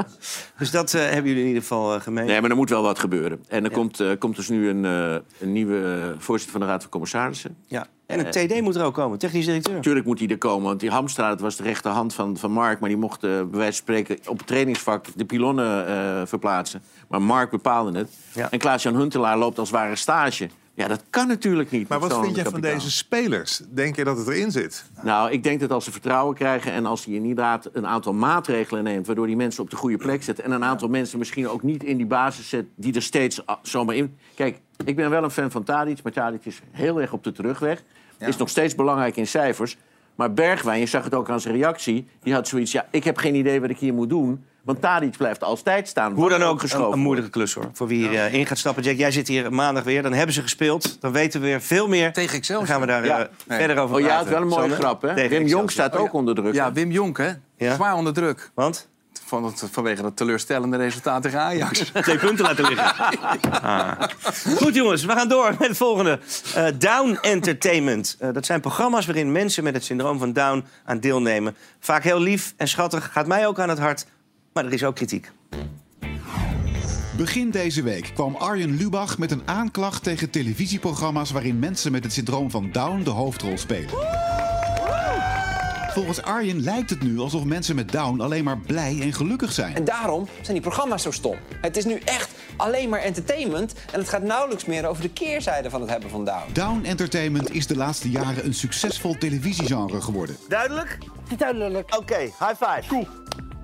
Dus 0.58 0.70
dat 0.70 0.94
eh, 0.94 1.00
hebben 1.00 1.24
jullie 1.24 1.40
in 1.42 1.46
ieder 1.46 1.62
geval 1.62 1.94
eh, 1.94 2.00
gemeen. 2.00 2.26
Nee, 2.26 2.40
maar 2.40 2.50
er 2.50 2.56
moet 2.56 2.70
wel 2.70 2.82
wat 2.82 2.98
gebeuren. 2.98 3.44
En 3.48 3.64
er 3.64 3.70
komt, 3.70 4.00
eh, 4.00 4.10
komt 4.18 4.36
dus 4.36 4.48
nu 4.48 4.68
een, 4.68 4.84
eh, 4.84 5.16
een 5.40 5.52
nieuwe 5.52 6.14
voorzitter 6.18 6.58
van 6.58 6.66
de 6.66 6.72
Raad 6.72 6.80
van 6.82 6.90
Commissarissen. 6.90 7.56
Ja. 7.66 7.86
En 8.06 8.18
een 8.18 8.30
TD 8.30 8.60
moet 8.60 8.76
er 8.76 8.84
ook 8.84 8.94
komen, 8.94 9.18
technisch 9.18 9.44
directeur. 9.44 9.74
Natuurlijk 9.74 10.06
moet 10.06 10.18
hij 10.18 10.28
er 10.28 10.38
komen, 10.38 10.66
want 10.66 10.80
die 10.80 10.90
Hamstra 10.90 11.28
dat 11.28 11.40
was 11.40 11.56
de 11.56 11.62
rechterhand 11.62 12.14
van, 12.14 12.36
van 12.36 12.50
Mark. 12.50 12.80
Maar 12.80 12.88
die 12.88 12.98
mocht 12.98 13.24
eh, 13.24 13.30
bij 13.30 13.44
wijze 13.50 13.64
van 13.64 13.72
spreken 13.72 14.18
op 14.26 14.38
het 14.38 14.46
trainingsvak 14.46 15.06
de 15.16 15.24
pilonnen 15.24 15.86
eh, 15.86 16.22
verplaatsen. 16.24 16.82
Maar 17.08 17.22
Mark 17.22 17.50
bepaalde 17.50 17.98
het. 17.98 18.10
Ja. 18.34 18.50
En 18.50 18.58
Klaas-Jan 18.58 18.94
Huntelaar 18.94 19.38
loopt 19.38 19.58
als 19.58 19.70
ware 19.70 19.96
stage. 19.96 20.48
Ja, 20.76 20.88
dat 20.88 21.02
kan 21.10 21.28
natuurlijk 21.28 21.70
niet. 21.70 21.88
Maar 21.88 22.00
wat 22.00 22.20
vind 22.20 22.36
jij 22.36 22.44
van 22.44 22.60
deze 22.60 22.90
spelers? 22.90 23.60
Denk 23.68 23.96
je 23.96 24.04
dat 24.04 24.18
het 24.18 24.28
erin 24.28 24.50
zit? 24.50 24.84
Nou, 25.02 25.30
ik 25.30 25.42
denk 25.42 25.60
dat 25.60 25.70
als 25.70 25.84
ze 25.84 25.92
vertrouwen 25.92 26.34
krijgen 26.34 26.72
en 26.72 26.86
als 26.86 27.04
hij 27.04 27.14
inderdaad 27.14 27.70
een 27.72 27.86
aantal 27.86 28.12
maatregelen 28.12 28.84
neemt... 28.84 29.06
waardoor 29.06 29.26
die 29.26 29.36
mensen 29.36 29.62
op 29.62 29.70
de 29.70 29.76
goede 29.76 29.96
plek 29.96 30.22
zet... 30.22 30.40
en 30.40 30.50
een 30.50 30.64
aantal 30.64 30.88
mensen 30.88 31.18
misschien 31.18 31.48
ook 31.48 31.62
niet 31.62 31.84
in 31.84 31.96
die 31.96 32.06
basis 32.06 32.48
zet... 32.48 32.66
die 32.74 32.94
er 32.94 33.02
steeds 33.02 33.42
zomaar 33.62 33.94
in... 33.94 34.16
Kijk, 34.34 34.60
ik 34.84 34.96
ben 34.96 35.10
wel 35.10 35.24
een 35.24 35.30
fan 35.30 35.50
van 35.50 35.62
Tadic, 35.62 36.02
maar 36.02 36.12
Tadic 36.12 36.44
is 36.44 36.60
heel 36.70 37.00
erg 37.00 37.12
op 37.12 37.24
de 37.24 37.32
terugweg. 37.32 37.82
Is 38.18 38.36
nog 38.36 38.48
steeds 38.48 38.74
belangrijk 38.74 39.16
in 39.16 39.26
cijfers. 39.26 39.76
Maar 40.14 40.32
Bergwijn, 40.32 40.80
je 40.80 40.86
zag 40.86 41.04
het 41.04 41.14
ook 41.14 41.30
aan 41.30 41.40
zijn 41.40 41.54
reactie... 41.54 42.08
die 42.22 42.34
had 42.34 42.48
zoiets, 42.48 42.72
ja, 42.72 42.86
ik 42.90 43.04
heb 43.04 43.16
geen 43.16 43.34
idee 43.34 43.60
wat 43.60 43.70
ik 43.70 43.78
hier 43.78 43.94
moet 43.94 44.08
doen... 44.08 44.44
want 44.64 44.80
Tadic 44.80 45.16
blijft 45.16 45.42
altijd 45.42 45.88
staan. 45.88 46.12
Hoe 46.12 46.28
dan 46.28 46.42
ook 46.42 46.52
een, 46.54 46.60
geschoven. 46.60 46.92
een 46.92 46.98
moeilijke 46.98 47.30
klus 47.30 47.54
hoor. 47.54 47.70
Voor 47.72 47.86
wie 47.86 48.08
hier 48.08 48.18
eh, 48.24 48.34
in 48.34 48.46
gaat 48.46 48.58
stappen. 48.58 48.82
Jack, 48.82 48.96
jij 48.96 49.10
zit 49.10 49.28
hier 49.28 49.52
maandag 49.52 49.84
weer. 49.84 50.02
Dan 50.02 50.12
hebben 50.12 50.34
ze 50.34 50.42
gespeeld. 50.42 51.00
Dan 51.00 51.12
weten 51.12 51.40
we 51.40 51.46
weer 51.46 51.60
veel 51.60 51.88
meer. 51.88 52.12
Tegen 52.12 52.36
Excelsior. 52.36 52.66
Dan 52.78 52.86
gaan 52.86 53.00
we 53.00 53.06
daar 53.06 53.18
Ja. 53.18 53.22
eh, 53.22 53.28
Nee. 53.46 53.58
verder 53.58 53.78
over 53.78 53.94
Oh, 53.94 54.00
jij 54.00 54.08
praten. 54.10 54.26
had 54.32 54.34
wel 54.42 54.42
een 54.42 54.58
mooie 54.68 54.74
grap, 54.80 55.02
hè? 55.02 55.14
Tegen 55.14 55.38
Wim 55.38 55.46
Jong 55.46 55.70
staat 55.70 55.96
ook 55.96 56.12
onder 56.12 56.34
druk. 56.34 56.54
Ja, 56.54 56.72
Wim 56.72 56.90
Jonk, 56.90 57.18
hè? 57.18 57.30
Ja. 57.56 57.74
Zwaar 57.74 57.94
onder 57.94 58.12
druk. 58.12 58.50
Want? 58.54 58.88
Van 59.26 59.44
het, 59.44 59.68
vanwege 59.70 60.02
dat 60.02 60.16
teleurstellende 60.16 60.76
resultaat 60.76 61.22
tegen 61.22 61.40
Ajax. 61.40 61.90
Twee 62.02 62.18
punten 62.18 62.44
laten 62.44 62.64
liggen. 62.68 62.94
Ah. 63.62 63.92
Goed 64.56 64.74
jongens, 64.74 65.04
we 65.04 65.12
gaan 65.12 65.28
door 65.28 65.54
met 65.58 65.68
het 65.68 65.76
volgende. 65.76 66.18
Eh, 66.54 66.66
Down 66.78 67.18
Entertainment. 67.20 68.16
Dat 68.32 68.46
zijn 68.46 68.60
programma's 68.60 69.06
waarin 69.06 69.32
mensen 69.32 69.64
met 69.64 69.74
het 69.74 69.84
syndroom 69.84 70.18
van 70.18 70.32
Down 70.32 70.64
aan 70.84 71.00
deelnemen. 71.00 71.56
Vaak 71.80 72.02
heel 72.02 72.20
lief 72.20 72.54
en 72.56 72.68
schattig. 72.68 73.12
Gaat 73.12 73.26
mij 73.26 73.46
ook 73.46 73.58
aan 73.58 73.68
het 73.68 73.78
hart. 73.78 74.06
Maar 74.54 74.64
er 74.64 74.72
is 74.72 74.84
ook 74.84 74.94
kritiek. 74.94 75.32
Begin 77.16 77.50
deze 77.50 77.82
week 77.82 78.10
kwam 78.14 78.34
Arjen 78.34 78.76
Lubach 78.76 79.18
met 79.18 79.30
een 79.30 79.42
aanklacht 79.44 80.02
tegen 80.02 80.30
televisieprogramma's 80.30 81.30
waarin 81.30 81.58
mensen 81.58 81.92
met 81.92 82.04
het 82.04 82.12
syndroom 82.12 82.50
van 82.50 82.72
Down 82.72 83.02
de 83.02 83.10
hoofdrol 83.10 83.58
spelen. 83.58 83.88
Volgens 85.90 86.22
Arjen 86.22 86.60
lijkt 86.60 86.90
het 86.90 87.02
nu 87.02 87.18
alsof 87.18 87.44
mensen 87.44 87.74
met 87.74 87.92
Down 87.92 88.20
alleen 88.20 88.44
maar 88.44 88.58
blij 88.58 89.00
en 89.00 89.12
gelukkig 89.12 89.52
zijn. 89.52 89.74
En 89.74 89.84
daarom 89.84 90.28
zijn 90.40 90.52
die 90.52 90.60
programma's 90.60 91.02
zo 91.02 91.10
stom. 91.10 91.36
Het 91.60 91.76
is 91.76 91.84
nu 91.84 91.98
echt 92.04 92.30
alleen 92.56 92.88
maar 92.88 93.00
entertainment 93.00 93.74
en 93.92 93.98
het 93.98 94.08
gaat 94.08 94.22
nauwelijks 94.22 94.64
meer 94.64 94.86
over 94.86 95.02
de 95.02 95.10
keerzijde 95.10 95.70
van 95.70 95.80
het 95.80 95.90
hebben 95.90 96.10
van 96.10 96.24
Down. 96.24 96.52
Down 96.52 96.84
Entertainment 96.84 97.54
is 97.54 97.66
de 97.66 97.76
laatste 97.76 98.10
jaren 98.10 98.44
een 98.44 98.54
succesvol 98.54 99.18
televisiegenre 99.18 100.00
geworden. 100.00 100.36
Duidelijk? 100.48 100.98
Duidelijk. 101.36 101.96
Oké, 101.96 102.18
high 102.18 102.54
five. 102.58 102.82
Cool. 102.88 103.06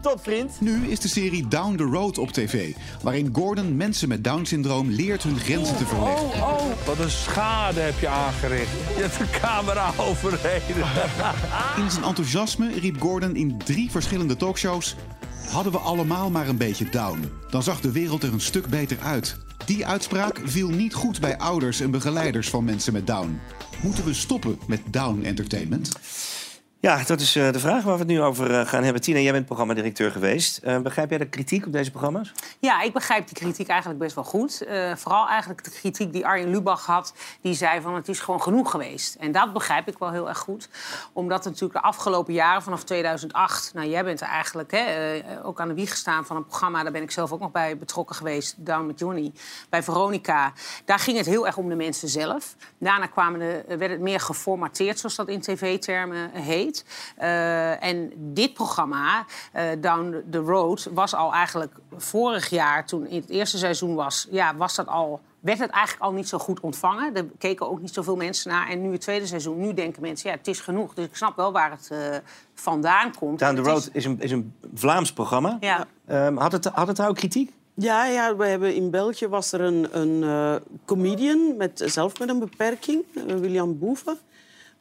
Tot 0.00 0.20
vriend. 0.22 0.60
Nu 0.60 0.86
is 0.86 1.00
de 1.00 1.08
serie 1.08 1.48
Down 1.48 1.76
the 1.76 1.82
Road 1.82 2.18
op 2.18 2.30
tv, 2.30 2.74
waarin 3.02 3.30
Gordon 3.32 3.76
mensen 3.76 4.08
met 4.08 4.24
Down-syndroom 4.24 4.90
leert 4.90 5.22
hun 5.22 5.38
grenzen 5.38 5.76
te 5.76 5.86
verleggen. 5.86 6.26
Oh, 6.26 6.86
wat 6.86 6.98
een 6.98 7.10
schade 7.10 7.80
heb 7.80 7.98
je 7.98 8.08
aangericht. 8.08 8.70
Je 8.96 9.02
hebt 9.02 9.18
de 9.18 9.38
camera 9.40 9.92
overreden. 10.08 10.76
In 11.76 11.90
zijn 11.90 12.04
enthousiasme 12.04 12.72
riep 12.80 13.00
Gordon 13.00 13.36
in 13.36 13.58
drie 13.58 13.90
verschillende 13.90 14.36
talkshows... 14.36 14.96
Hadden 15.50 15.72
we 15.72 15.78
allemaal 15.78 16.30
maar 16.30 16.48
een 16.48 16.56
beetje 16.56 16.88
down, 16.88 17.30
dan 17.50 17.62
zag 17.62 17.80
de 17.80 17.92
wereld 17.92 18.22
er 18.22 18.32
een 18.32 18.40
stuk 18.40 18.66
beter 18.66 18.98
uit. 19.00 19.36
Die 19.66 19.86
uitspraak 19.86 20.40
viel 20.44 20.68
niet 20.68 20.94
goed 20.94 21.20
bij 21.20 21.38
ouders 21.38 21.80
en 21.80 21.90
begeleiders 21.90 22.50
van 22.50 22.64
mensen 22.64 22.92
met 22.92 23.06
Down. 23.06 23.40
Moeten 23.82 24.04
we 24.04 24.14
stoppen 24.14 24.58
met 24.66 24.80
Down 24.90 25.22
Entertainment? 25.22 25.92
Ja, 26.82 27.02
dat 27.06 27.20
is 27.20 27.36
eh, 27.36 27.52
de 27.52 27.58
vraag 27.58 27.82
waar 27.82 27.92
we 27.92 27.98
het 27.98 28.08
nu 28.08 28.22
over 28.22 28.54
eh, 28.54 28.66
gaan 28.66 28.82
hebben. 28.82 29.02
Tina, 29.02 29.18
jij 29.18 29.32
bent 29.32 29.46
programmadirecteur 29.46 30.10
geweest. 30.10 30.58
Eh, 30.58 30.78
begrijp 30.78 31.08
jij 31.10 31.18
de 31.18 31.28
kritiek 31.28 31.66
op 31.66 31.72
deze 31.72 31.90
programma's? 31.90 32.32
Ja, 32.58 32.82
ik 32.82 32.92
begrijp 32.92 33.26
die 33.26 33.36
kritiek 33.36 33.68
eigenlijk 33.68 34.00
best 34.00 34.14
wel 34.14 34.24
goed. 34.24 34.64
Vooral 34.94 35.28
eigenlijk 35.28 35.64
de 35.64 35.70
kritiek 35.70 36.12
die 36.12 36.26
Arjen 36.26 36.50
Lubach 36.50 36.86
had. 36.86 37.14
Die 37.40 37.54
zei 37.54 37.80
van 37.80 37.94
het 37.94 38.08
is 38.08 38.20
gewoon 38.20 38.42
genoeg 38.42 38.70
geweest. 38.70 39.14
En 39.14 39.32
dat 39.32 39.52
begrijp 39.52 39.88
ik 39.88 39.98
wel 39.98 40.10
heel 40.10 40.28
erg 40.28 40.38
goed. 40.38 40.68
Omdat 41.12 41.44
natuurlijk 41.44 41.72
de 41.72 41.82
afgelopen 41.82 42.34
jaren, 42.34 42.62
vanaf 42.62 42.84
2008... 42.84 43.70
Nou, 43.74 43.88
jij 43.88 44.04
bent 44.04 44.20
er 44.20 44.28
eigenlijk 44.28 44.70
hè, 44.70 45.22
ook 45.42 45.60
aan 45.60 45.68
de 45.68 45.74
wieg 45.74 45.90
gestaan 45.90 46.26
van 46.26 46.36
een 46.36 46.46
programma... 46.46 46.82
daar 46.82 46.92
ben 46.92 47.02
ik 47.02 47.10
zelf 47.10 47.32
ook 47.32 47.40
nog 47.40 47.50
bij 47.50 47.78
betrokken 47.78 48.16
geweest, 48.16 48.54
Down 48.58 48.86
met 48.86 48.98
Johnny. 48.98 49.32
Bij 49.68 49.82
Veronica. 49.82 50.52
Daar 50.84 50.98
ging 50.98 51.16
het 51.16 51.26
heel 51.26 51.46
erg 51.46 51.56
om 51.56 51.68
de 51.68 51.76
mensen 51.76 52.08
zelf. 52.08 52.56
Daarna 52.78 53.06
kwamen 53.06 53.38
de, 53.38 53.76
werd 53.76 53.90
het 53.90 54.00
meer 54.00 54.20
geformateerd, 54.20 54.98
zoals 54.98 55.16
dat 55.16 55.28
in 55.28 55.40
tv-termen 55.40 56.30
heet. 56.30 56.69
Eh, 57.16 57.84
en 57.84 58.12
dit 58.16 58.54
programma, 58.54 59.24
eh, 59.52 59.64
Down 59.80 60.24
the 60.30 60.38
Road, 60.38 60.88
was 60.92 61.14
al 61.14 61.32
eigenlijk 61.32 61.72
vorig 61.96 62.48
jaar, 62.48 62.86
toen 62.86 63.06
in 63.06 63.20
het 63.20 63.30
eerste 63.30 63.58
seizoen 63.58 63.94
was, 63.94 64.26
ja, 64.30 64.56
was 64.56 64.74
dat 64.74 64.86
al. 64.86 65.20
Werd 65.40 65.58
het 65.58 65.70
eigenlijk 65.70 66.04
al 66.04 66.12
niet 66.12 66.28
zo 66.28 66.38
goed 66.38 66.60
ontvangen. 66.60 67.16
Er 67.16 67.26
keken 67.38 67.70
ook 67.70 67.80
niet 67.80 67.94
zoveel 67.94 68.16
mensen 68.16 68.50
naar. 68.50 68.68
En 68.68 68.82
nu 68.82 68.92
het 68.92 69.00
tweede 69.00 69.26
seizoen, 69.26 69.60
nu 69.60 69.74
denken 69.74 70.02
mensen, 70.02 70.30
ja, 70.30 70.36
het 70.36 70.46
is 70.46 70.60
genoeg. 70.60 70.94
Dus 70.94 71.04
ik 71.04 71.16
snap 71.16 71.36
wel 71.36 71.52
waar 71.52 71.70
het 71.70 71.88
eh, 71.90 71.98
vandaan 72.54 73.14
komt. 73.18 73.38
Down 73.38 73.54
the 73.54 73.62
Road 73.62 73.90
is... 73.92 74.04
een, 74.04 74.20
is 74.20 74.30
een 74.30 74.54
Vlaams 74.74 75.12
programma. 75.12 75.56
Ja. 75.60 75.86
Ehm, 76.06 76.36
had, 76.36 76.52
het, 76.52 76.64
had 76.64 76.86
het 76.86 76.96
daar 76.96 77.08
ook 77.08 77.16
kritiek? 77.16 77.52
Ja, 77.74 78.06
ja, 78.06 78.36
we 78.36 78.46
hebben 78.46 78.74
in 78.74 78.90
België 78.90 79.28
was 79.28 79.52
er 79.52 79.60
een, 79.60 79.98
een 80.00 80.22
eh, 80.22 80.54
comedian 80.84 81.56
met, 81.56 81.82
zelf 81.86 82.18
met 82.18 82.28
een 82.28 82.38
beperking, 82.38 83.04
William 83.26 83.78
Boeva. 83.78 84.16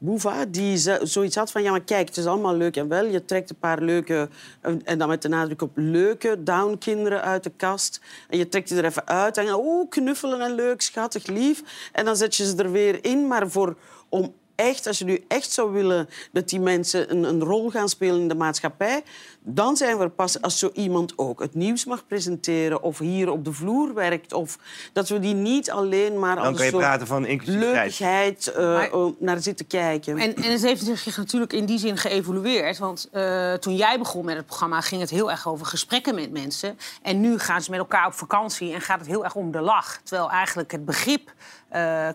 Boeva, 0.01 0.45
die 0.45 0.77
zoiets 1.03 1.35
had 1.35 1.51
van, 1.51 1.63
ja, 1.63 1.71
maar 1.71 1.83
kijk, 1.83 2.07
het 2.07 2.17
is 2.17 2.25
allemaal 2.25 2.55
leuk 2.55 2.77
en 2.77 2.87
wel. 2.87 3.05
Je 3.05 3.25
trekt 3.25 3.49
een 3.49 3.59
paar 3.59 3.81
leuke, 3.81 4.29
en 4.61 4.85
en 4.85 4.97
dan 4.97 5.07
met 5.07 5.21
de 5.21 5.27
nadruk 5.27 5.61
op 5.61 5.71
leuke 5.75 6.43
Down-kinderen 6.43 7.21
uit 7.21 7.43
de 7.43 7.51
kast. 7.55 8.01
En 8.29 8.37
je 8.37 8.49
trekt 8.49 8.69
die 8.69 8.77
er 8.77 8.85
even 8.85 9.07
uit 9.07 9.37
en 9.37 9.53
oh, 9.53 9.89
knuffelen 9.89 10.41
en 10.41 10.55
leuk, 10.55 10.81
schattig, 10.81 11.27
lief. 11.27 11.63
En 11.91 12.05
dan 12.05 12.15
zet 12.15 12.35
je 12.35 12.45
ze 12.45 12.55
er 12.55 12.71
weer 12.71 13.05
in, 13.05 13.27
maar 13.27 13.49
voor, 13.49 13.75
om 14.09 14.33
echt, 14.59 14.87
als 14.87 14.97
je 14.97 15.05
nu 15.05 15.23
echt 15.27 15.51
zou 15.51 15.71
willen 15.71 16.09
dat 16.31 16.49
die 16.49 16.59
mensen 16.59 17.11
een, 17.11 17.23
een 17.23 17.43
rol 17.43 17.69
gaan 17.69 17.89
spelen 17.89 18.21
in 18.21 18.27
de 18.27 18.35
maatschappij, 18.35 19.03
dan 19.41 19.77
zijn 19.77 19.97
we 19.97 20.03
er 20.03 20.09
pas 20.09 20.41
als 20.41 20.59
zo 20.59 20.69
iemand 20.73 21.13
ook 21.15 21.39
het 21.39 21.53
nieuws 21.53 21.85
mag 21.85 22.07
presenteren 22.07 22.81
of 22.81 22.97
hier 22.97 23.31
op 23.31 23.45
de 23.45 23.53
vloer 23.53 23.93
werkt. 23.93 24.33
Of 24.33 24.57
dat 24.93 25.09
we 25.09 25.19
die 25.19 25.33
niet 25.33 25.71
alleen 25.71 26.19
maar 26.19 26.35
Dan 26.35 26.45
als 26.45 26.55
kan 26.55 26.65
je 26.65 26.71
een 26.71 26.79
soort 26.79 26.83
praten 26.83 27.07
van 27.07 27.25
leukigheid 27.45 28.47
eh, 28.47 28.63
Maar- 28.65 28.91
eh, 28.91 29.05
naar 29.19 29.41
zitten 29.41 29.67
kijken. 29.67 30.17
En, 30.17 30.35
en 30.35 30.51
het 30.51 30.61
heeft 30.61 30.85
zich 30.85 31.17
natuurlijk 31.17 31.53
in 31.53 31.65
die 31.65 31.79
zin 31.79 31.97
geëvolueerd. 31.97 32.77
Want 32.77 33.07
eh, 33.11 33.53
toen 33.53 33.75
jij 33.75 33.97
begon 33.97 34.25
met 34.25 34.35
het 34.35 34.45
programma 34.45 34.81
ging 34.81 35.01
het 35.01 35.09
heel 35.09 35.31
erg 35.31 35.47
over 35.47 35.65
gesprekken 35.65 36.15
met 36.15 36.31
mensen. 36.31 36.77
En 37.01 37.21
nu 37.21 37.39
gaan 37.39 37.61
ze 37.61 37.69
met 37.69 37.79
elkaar 37.79 38.05
op 38.05 38.13
vakantie 38.13 38.73
en 38.73 38.81
gaat 38.81 38.99
het 38.99 39.07
heel 39.07 39.23
erg 39.23 39.35
om 39.35 39.51
de 39.51 39.61
lach. 39.61 39.99
Terwijl 40.03 40.29
eigenlijk 40.29 40.71
het 40.71 40.85
begrip 40.85 41.33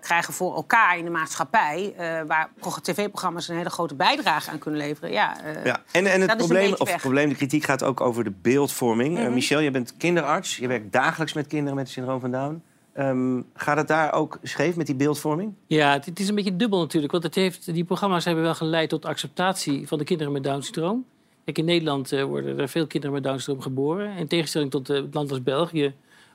krijgen 0.01 0.33
voor 0.35 0.55
elkaar 0.55 0.99
in 0.99 1.05
de 1.05 1.11
maatschappij... 1.11 1.95
eh, 1.97 2.05
waar 2.07 2.27
waar 2.27 2.49
pro- 2.61 2.81
tv-programma's 2.83 3.49
een 3.49 3.57
hele 3.57 3.71
grote 3.71 3.95
bijdrage 3.95 4.51
aan 4.51 4.59
kunnen 4.59 4.81
leveren. 4.81 5.11
Ja, 5.13 5.41
eh, 5.45 5.65
Ja. 5.65 5.83
En, 5.93 6.07
en 6.07 6.21
het 6.21 6.29
dat 6.31 6.41
is 6.41 6.43
een 6.49 6.49
probleem, 6.57 6.75
of 6.79 6.93
het 6.93 7.01
probleem, 7.01 7.29
de 7.29 7.35
kritiek 7.35 7.65
gaat 7.65 7.83
ook 7.83 8.01
over 8.01 8.25
de 8.25 8.33
beeldvorming. 8.43 9.17
Eh, 9.19 9.25
Mhm. 9.25 9.33
Michel, 9.35 9.61
je 9.61 9.71
bent 9.71 9.97
kinderarts. 9.97 10.57
Je 10.57 10.67
werkt 10.69 10.93
dagelijks 10.93 11.33
met 11.33 11.47
kinderen 11.47 11.75
met 11.75 11.85
het 11.85 11.93
syndroom 11.95 12.21
van 12.21 12.31
Down. 12.31 12.63
Ehm, 12.93 13.41
gaat 13.55 13.77
het 13.77 13.89
daar 13.89 14.13
ook 14.13 14.39
scheef 14.43 14.77
met 14.77 14.87
die 14.87 14.95
beeldvorming? 14.95 15.53
Ja, 15.67 15.93
het, 15.93 16.05
het 16.05 16.21
is 16.21 16.29
een 16.29 16.35
beetje 16.35 16.57
dubbel 16.57 16.79
natuurlijk. 16.81 17.13
Want 17.13 17.25
het 17.25 17.35
heeft, 17.35 17.75
die 17.75 17.85
programma's 17.85 18.25
hebben 18.25 18.45
wel 18.45 18.55
geleid 18.55 18.89
tot 18.89 19.05
acceptatie 19.05 19.89
van 19.89 19.99
de 19.99 20.05
kinderen 20.05 20.33
met 20.33 20.45
Down-syndroom. 20.45 21.05
Kijk, 21.45 21.59
in 21.59 21.65
Nederland 21.65 22.13
eh, 22.13 22.23
worden 22.25 22.59
er 22.59 22.69
veel 22.69 22.87
kinderen 22.87 23.15
met 23.15 23.25
Down-syndroom 23.25 23.63
geboren. 23.63 24.17
In 24.17 24.27
tegenstelling 24.27 24.71
tot 24.71 24.91
eh, 24.91 24.97
het 24.97 25.15
land 25.15 25.31
als 25.31 25.43
België, 25.43 25.95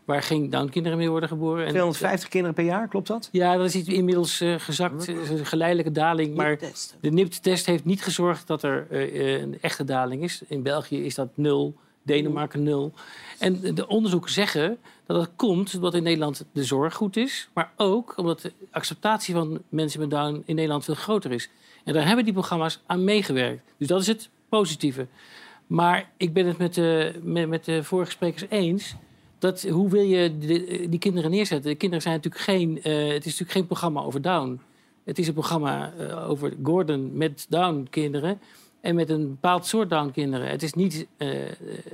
waar 0.09 0.23
geen 0.23 0.49
Down-kinderen 0.49 0.97
meer 0.97 1.09
worden 1.09 1.29
geboren. 1.29 1.63
En, 1.63 1.69
250 1.69 2.29
kinderen 2.29 2.55
per 2.55 2.65
jaar, 2.65 2.87
klopt 2.87 3.07
dat? 3.07 3.29
Ja, 3.31 3.57
dat 3.57 3.65
is 3.65 3.75
iets 3.75 3.87
inmiddels 3.87 4.41
eh, 4.41 4.55
gezakt. 4.57 5.07
Een 5.07 5.45
geleidelijke 5.45 5.91
daling. 5.91 6.35
Maar 6.35 6.57
de 6.99 7.09
NIPT-test 7.09 7.65
heeft 7.65 7.85
niet 7.85 8.03
gezorgd 8.03 8.47
dat 8.47 8.63
er 8.63 8.87
eh, 8.89 9.33
eh, 9.33 9.41
een 9.41 9.57
echte 9.61 9.83
daling 9.83 10.23
is. 10.23 10.41
In 10.47 10.63
België 10.63 11.05
is 11.05 11.15
dat 11.15 11.29
nul, 11.33 11.75
Denemarken 12.03 12.63
nul. 12.63 12.93
En 13.39 13.75
de 13.75 13.87
onderzoeken 13.87 14.31
zeggen 14.31 14.77
dat 15.05 15.17
dat 15.17 15.29
komt 15.35 15.75
omdat 15.75 15.93
in 15.93 16.03
Nederland 16.03 16.45
de 16.51 16.63
zorg 16.63 16.93
goed 16.93 17.17
is. 17.17 17.49
Maar 17.53 17.71
ook 17.75 18.13
omdat 18.17 18.41
de 18.41 18.51
acceptatie 18.71 19.33
van 19.33 19.61
mensen 19.69 19.99
met 19.99 20.09
Down 20.09 20.43
in 20.45 20.55
Nederland 20.55 20.85
veel 20.85 20.95
groter 20.95 21.31
is. 21.31 21.49
En 21.83 21.93
daar 21.93 22.05
hebben 22.05 22.23
die 22.23 22.33
programma's 22.33 22.79
aan 22.85 23.03
meegewerkt. 23.03 23.73
Dus 23.77 23.87
dat 23.87 24.01
is 24.01 24.07
het 24.07 24.29
positieve. 24.49 25.07
Maar 25.67 26.09
ik 26.17 26.33
ben 26.33 26.47
het 26.47 26.57
met 26.57 26.73
de, 26.73 27.19
met, 27.23 27.47
met 27.47 27.65
de 27.65 27.83
vorige 27.83 28.11
sprekers 28.11 28.45
eens. 28.49 28.95
Dat, 29.39 29.61
hoe 29.61 29.89
wil 29.89 30.01
je 30.03 30.37
de- 30.37 30.87
die 30.89 30.99
kinderen 30.99 31.31
neerzetten? 31.31 31.71
De 31.71 31.77
kinderen 31.77 32.03
zijn 32.03 32.15
natuurlijk 32.15 32.43
geen, 32.43 32.81
eh, 32.83 32.93
het 33.07 33.25
is 33.25 33.31
natuurlijk 33.31 33.51
geen 33.51 33.65
programma 33.65 34.01
over 34.01 34.21
Down. 34.21 34.59
Het 35.03 35.19
is 35.19 35.27
een 35.27 35.33
programma 35.33 35.93
eh, 35.97 36.29
over 36.29 36.53
Gordon 36.63 37.09
met 37.17 37.45
Down-kinderen. 37.49 38.39
En 38.81 38.95
met 38.95 39.09
een 39.09 39.27
bepaald 39.27 39.65
soort 39.65 39.89
Down-kinderen. 39.89 40.49
Het 40.49 40.63
is 40.63 40.73
niet 40.73 41.07
eh, 41.17 41.27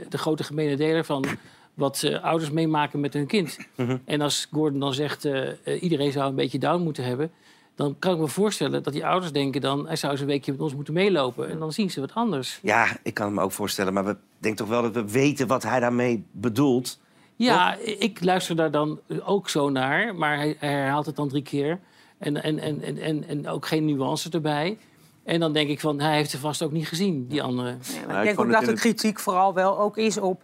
de 0.09 0.17
grote 0.17 0.43
gemene 0.43 0.75
deler 0.75 1.05
van 1.05 1.25
wat 1.73 2.03
eh, 2.03 2.23
ouders 2.23 2.51
meemaken 2.51 2.99
met 2.99 3.13
hun 3.13 3.25
kind. 3.27 3.57
En 4.05 4.21
als 4.21 4.47
Gordon 4.51 4.79
dan 4.79 4.93
zegt, 4.93 5.25
eh, 5.25 5.47
eh, 5.47 5.83
iedereen 5.83 6.11
zou 6.11 6.29
een 6.29 6.35
beetje 6.35 6.59
Down 6.59 6.83
moeten 6.83 7.03
hebben... 7.03 7.31
dan 7.75 7.95
kan 7.99 8.13
ik 8.13 8.19
me 8.19 8.27
voorstellen 8.27 8.83
dat 8.83 8.93
die 8.93 9.05
ouders 9.05 9.31
denken 9.31 9.61
dan... 9.61 9.87
hij 9.87 9.95
zou 9.95 10.11
eens 10.11 10.21
een 10.21 10.27
weekje 10.27 10.51
met 10.51 10.61
ons 10.61 10.75
moeten 10.75 10.93
meelopen. 10.93 11.49
En 11.49 11.59
dan 11.59 11.71
zien 11.71 11.91
ze 11.91 11.99
wat 11.99 12.13
anders. 12.13 12.59
Ja, 12.61 12.97
ik 13.03 13.13
kan 13.13 13.25
het 13.25 13.35
me 13.35 13.41
ook 13.41 13.51
voorstellen. 13.51 13.93
Maar 13.93 14.05
we 14.05 14.15
denken 14.39 14.59
toch 14.65 14.69
wel 14.69 14.81
dat 14.81 14.93
we 14.93 15.11
weten 15.11 15.47
wat 15.47 15.63
hij 15.63 15.79
daarmee 15.79 16.23
bedoelt. 16.31 16.99
Ja, 17.35 17.75
ik 17.81 18.23
luister 18.23 18.55
daar 18.55 18.71
dan 18.71 18.99
ook 19.25 19.49
zo 19.49 19.69
naar, 19.69 20.15
maar 20.15 20.37
hij, 20.37 20.55
herhaalt 20.59 21.05
het 21.05 21.15
dan 21.15 21.29
drie 21.29 21.41
keer. 21.41 21.79
En, 22.17 22.43
en, 22.43 22.59
en, 22.59 22.81
en, 22.81 22.97
en, 22.97 23.27
en 23.27 23.47
ook 23.47 23.65
geen 23.65 23.85
nuance 23.85 24.29
erbij. 24.29 24.77
En 25.23 25.39
dan 25.39 25.53
denk 25.53 25.69
ik 25.69 25.79
van, 25.79 25.99
hij 25.99 26.15
heeft 26.15 26.29
ze 26.29 26.39
vast 26.39 26.63
ook 26.63 26.71
niet 26.71 26.87
gezien, 26.87 27.27
die 27.27 27.43
andere. 27.43 27.77
Maar 28.07 28.19
ik 28.19 28.23
denk 28.23 28.39
ook 28.39 28.51
dat 28.51 28.65
de 28.65 28.73
kritiek 28.73 29.19
vooral 29.19 29.53
wel 29.53 29.79
ook 29.79 29.97
is 29.97 30.17
op 30.17 30.43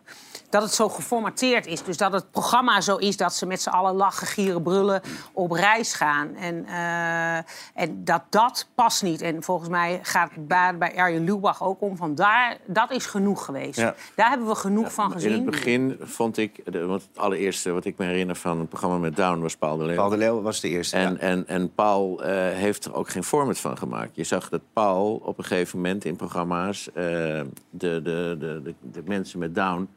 dat 0.52 0.62
het 0.62 0.74
zo 0.74 0.90
geformateerd 0.90 1.66
is. 1.66 1.84
Dus 1.84 1.98
dat 1.98 2.14
het 2.14 2.32
programma 2.32 2.82
zo 2.82 2.96
is 2.96 3.18
dat 3.18 3.34
ze 3.34 3.46
met 3.46 3.62
z'n 3.62 3.70
allen 3.70 3.96
lachen, 3.96 4.28
gieren, 4.28 4.62
brullen 4.62 5.02
op 5.34 5.52
reis 5.52 5.94
gaan. 5.94 6.36
En, 6.36 6.66
eh, 6.66 7.36
en 7.84 8.04
dat 8.04 8.22
dat 8.30 8.68
past 8.76 9.04
niet. 9.04 9.22
En 9.22 9.44
volgens 9.44 9.70
mij 9.70 10.00
gaat 10.02 10.32
het 10.34 10.48
bij, 10.78 10.96
Arjen 10.96 11.24
Lubach 11.24 11.64
ook 11.64 11.82
om 11.82 11.98
van 11.98 12.16
daar, 12.16 12.58
dat 12.66 12.92
is 12.92 13.06
genoeg 13.06 13.46
geweest. 13.46 13.80
Ja. 13.80 13.96
Daar 14.16 14.30
hebben 14.30 14.48
we 14.48 14.56
genoeg 14.56 14.94
van 14.94 15.06
In 15.06 15.12
gezien. 15.12 15.32
het 15.32 15.46
begin 15.46 15.98
vond 16.00 16.38
ik, 16.38 16.62
de, 16.72 16.86
want 16.86 17.02
het 17.02 17.18
allereerste 17.18 17.72
wat 17.72 17.86
ik 17.86 17.98
me 17.98 18.06
herinner 18.06 18.36
van 18.36 18.60
een 18.60 18.68
programma 18.68 18.98
met 18.98 19.16
Down 19.16 19.42
was 19.42 19.56
Paul 19.56 19.78
de 19.78 19.86
Leeuw. 19.86 19.96
Paul 19.96 20.10
de 20.10 20.18
Leeuw 20.18 20.42
was 20.42 20.60
de 20.60 20.70
eerste. 20.70 20.96
En, 20.96 21.14
ja. 21.14 21.20
en, 21.20 21.48
en 21.48 21.74
Paul 21.74 22.24
eh, 22.24 22.34
heeft 22.36 22.86
er 22.86 22.94
ook 22.94 23.10
geen 23.10 23.24
format 23.24 23.60
van 23.60 23.78
gemaakt. 23.78 24.16
Je 24.16 24.24
zag 24.24 24.50
dat 24.50 24.62
Paul 24.74 25.22
op 25.26 25.38
een 25.38 25.44
gegeven 25.44 25.78
moment 25.78 26.06
in 26.06 26.16
programma's 26.16 26.88
eh, 26.88 26.94
de, 26.94 27.46
de, 27.70 28.36
de, 28.40 28.62
de, 28.64 28.74
de 28.92 29.02
mensen 29.06 29.40
met 29.40 29.56
Down 29.56 29.90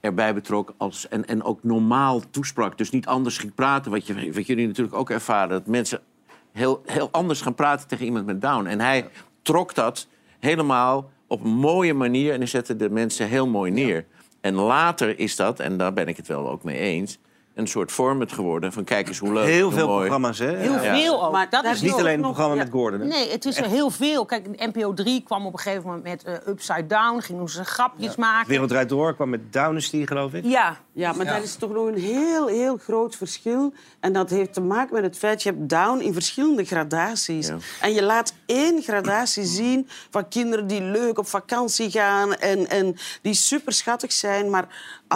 erbij 0.00 0.34
betrok 0.34 0.74
als, 0.76 1.08
en, 1.08 1.26
en 1.26 1.42
ook 1.42 1.62
normaal 1.62 2.22
toesprak. 2.30 2.78
Dus 2.78 2.90
niet 2.90 3.06
anders 3.06 3.38
ging 3.38 3.54
praten, 3.54 3.90
wat, 3.90 4.06
je, 4.06 4.32
wat 4.32 4.46
jullie 4.46 4.66
natuurlijk 4.66 4.96
ook 4.96 5.10
ervaren. 5.10 5.48
Dat 5.48 5.66
mensen 5.66 6.00
heel, 6.52 6.82
heel 6.86 7.08
anders 7.10 7.40
gaan 7.40 7.54
praten 7.54 7.88
tegen 7.88 8.04
iemand 8.04 8.26
met 8.26 8.40
Down. 8.40 8.66
En 8.66 8.80
hij 8.80 9.08
trok 9.42 9.74
dat 9.74 10.08
helemaal 10.38 11.10
op 11.26 11.44
een 11.44 11.50
mooie 11.50 11.94
manier 11.94 12.32
en 12.32 12.38
hij 12.38 12.46
zette 12.46 12.76
de 12.76 12.90
mensen 12.90 13.28
heel 13.28 13.46
mooi 13.46 13.70
neer. 13.70 14.06
En 14.40 14.54
later 14.54 15.18
is 15.18 15.36
dat, 15.36 15.60
en 15.60 15.76
daar 15.76 15.92
ben 15.92 16.08
ik 16.08 16.16
het 16.16 16.26
wel 16.26 16.50
ook 16.50 16.64
mee 16.64 16.78
eens... 16.78 17.18
een 17.60 17.68
soort 17.68 17.92
format 17.92 18.32
geworden 18.32 18.72
van 18.72 18.84
kijk 18.84 19.08
eens 19.08 19.18
hoe 19.18 19.32
leuk, 19.32 19.46
Heel 19.46 19.62
hoe 19.64 19.72
veel 19.72 19.86
mooi. 19.86 19.98
programma's, 19.98 20.38
hè? 20.38 20.56
Heel 20.56 20.72
Ja. 20.72 20.94
veel 20.94 21.24
ook. 21.24 21.32
Maar 21.32 21.50
dat 21.50 21.64
is 21.64 21.80
Niet 21.80 21.92
alleen 21.92 22.12
het 22.12 22.20
programma 22.20 22.54
ja. 22.54 22.62
met 22.62 22.72
Gordon. 22.72 23.00
Hè? 23.00 23.06
Nee, 23.06 23.30
het 23.30 23.44
is 23.44 23.56
er 23.56 23.66
heel 23.66 23.90
veel. 23.90 24.24
Kijk, 24.24 24.72
NPO 24.74 24.94
3 24.94 25.22
kwam 25.22 25.46
op 25.46 25.52
een 25.52 25.58
gegeven 25.58 25.82
moment 25.86 26.02
met 26.02 26.24
eh, 26.24 26.34
Upside 26.48 26.86
Down. 26.86 27.20
Gingen 27.20 27.48
ze 27.48 27.64
grapjes 27.64 28.16
maken. 28.16 28.48
Wereld 28.48 28.68
draait 28.68 28.88
door, 28.88 29.14
kwam 29.14 29.28
met 29.30 29.52
Dynasty, 29.52 30.06
geloof 30.06 30.32
ik. 30.32 30.44
Ja. 30.44 30.76
Ja, 30.92 31.12
maar 31.12 31.26
daar 31.26 31.42
is 31.42 31.54
toch 31.54 31.72
nog 31.72 31.86
een 31.86 31.98
heel, 31.98 32.46
heel 32.46 32.76
groot 32.76 33.16
verschil. 33.16 33.72
En 34.00 34.12
dat 34.12 34.30
heeft 34.30 34.52
te 34.52 34.60
maken 34.60 34.94
met 34.94 35.02
het 35.02 35.18
feit... 35.18 35.42
je 35.42 35.48
hebt 35.50 35.68
down 35.68 36.00
in 36.00 36.12
verschillende 36.12 36.64
gradaties. 36.64 37.50
En 37.80 37.92
je 37.92 38.02
laat 38.02 38.34
één 38.46 38.82
gradatie 38.82 39.44
zien 39.60 39.88
van 40.10 40.28
kinderen 40.28 40.66
die 40.66 40.82
leuk 40.82 41.18
op 41.18 41.26
vakantie 41.26 41.90
gaan... 41.90 42.34
en, 42.34 42.68
en 42.68 42.96
die 43.22 43.34
super 43.34 43.72
schattig 43.72 44.12
zijn, 44.12 44.50
maar, 44.50 44.66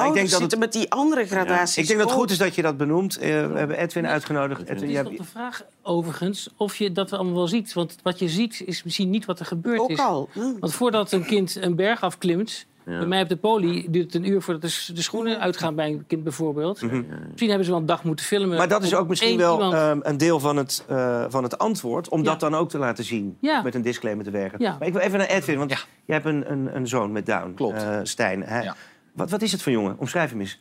ouders 0.03 0.15
denk 0.15 0.31
dat 0.31 0.41
zitten 0.41 0.59
het- 0.61 0.73
met 0.73 0.83
die 0.83 0.91
andere 0.93 1.25
gradaties. 1.27 1.77
Ik 1.77 1.87
denk 1.87 1.99
dat 1.99 2.09
het 2.09 2.17
ook. 2.17 2.23
goed 2.23 2.31
is 2.31 2.39
dat 2.39 2.55
je 2.55 2.63
dat 2.63 2.77
benoemt. 2.77 3.17
Eh, 3.17 3.29
we 3.29 3.59
hebben 3.59 3.79
Edwin 3.79 4.07
uitgenodigd. 4.07 4.61
Het 4.61 4.69
Edwin, 4.69 4.89
is 4.89 4.95
nog 4.97 5.05
hebt- 5.07 5.19
de 5.19 5.25
vraag, 5.25 5.63
overigens, 5.83 6.49
of 6.57 6.77
je 6.77 6.93
dat 6.93 7.13
allemaal 7.13 7.35
wel 7.35 7.49
ziet. 7.49 7.73
Want 7.73 7.97
wat 8.03 8.19
je 8.19 8.29
ziet 8.29 8.63
is 8.67 8.83
misschien 8.83 9.11
niet 9.11 9.25
wat 9.25 9.41
er 9.41 9.47
gebeurd 9.47 9.81
Ook 9.81 9.91
is. 9.91 9.99
al. 9.99 10.29
Want 10.61 10.75
voordat 10.75 11.13
een 11.13 11.25
kind 11.25 11.57
een 11.61 11.75
berg 11.77 12.01
afklimt... 12.03 12.67
Bij 12.85 13.07
mij 13.07 13.23
op 13.23 13.29
de 13.29 13.37
poli 13.37 13.87
duurt 13.91 14.05
het 14.13 14.15
een 14.15 14.29
uur 14.31 14.43
voordat 14.43 14.63
de, 14.95 15.03
schoenen 15.03 15.41
uitgaan 15.41 15.75
bij 15.75 15.89
een 15.91 16.05
kind 16.07 16.23
bijvoorbeeld. 16.23 16.83
Misschien 16.83 17.49
hebben 17.49 17.65
ze 17.65 17.71
wel 17.71 17.81
een 17.81 17.87
dag 17.87 18.05
moeten 18.05 18.25
filmen. 18.25 18.49
Mhm. 18.49 18.57
Maar 18.59 18.69
dat 18.69 18.83
is 18.83 18.95
ook 18.95 19.09
misschien 19.09 19.37
wel 19.39 19.55
iemand- 19.55 19.75
ehm, 19.75 19.99
een 20.03 20.17
deel 20.17 20.41
van 20.41 20.57
het, 20.57 20.85
eh, 20.89 21.25
van 21.29 21.43
het 21.43 21.59
antwoord. 21.59 22.09
Om 22.09 22.19
Ja. 22.19 22.25
dat 22.25 22.41
dan 22.41 22.55
ook 22.55 22.69
te 22.71 22.79
laten 22.79 23.05
zien. 23.05 23.37
Ja. 23.41 23.63
Met 23.63 23.75
een 23.75 23.83
disclaimer 23.83 24.25
te 24.25 24.31
werken. 24.31 24.59
Ja. 24.63 24.77
Maar 24.79 24.87
ik 24.89 24.93
wil 24.93 25.03
even 25.03 25.19
naar 25.19 25.29
Edwin, 25.29 25.59
want 25.59 25.71
jij 25.71 26.15
hebt 26.17 26.27
een, 26.27 26.51
een, 26.53 26.77
een 26.77 26.87
zoon 26.89 27.13
met 27.13 27.27
Down. 27.27 27.53
Klopt. 27.55 27.83
eh, 27.83 27.99
Stijn. 28.03 28.43
Hij- 28.43 28.73
wat, 29.15 29.31
wat 29.31 29.43
is 29.43 29.53
het 29.53 29.63
voor 29.63 29.73
jongen? 29.73 29.99
Omschrijf 29.99 30.31
hem 30.31 30.41
eens. 30.41 30.61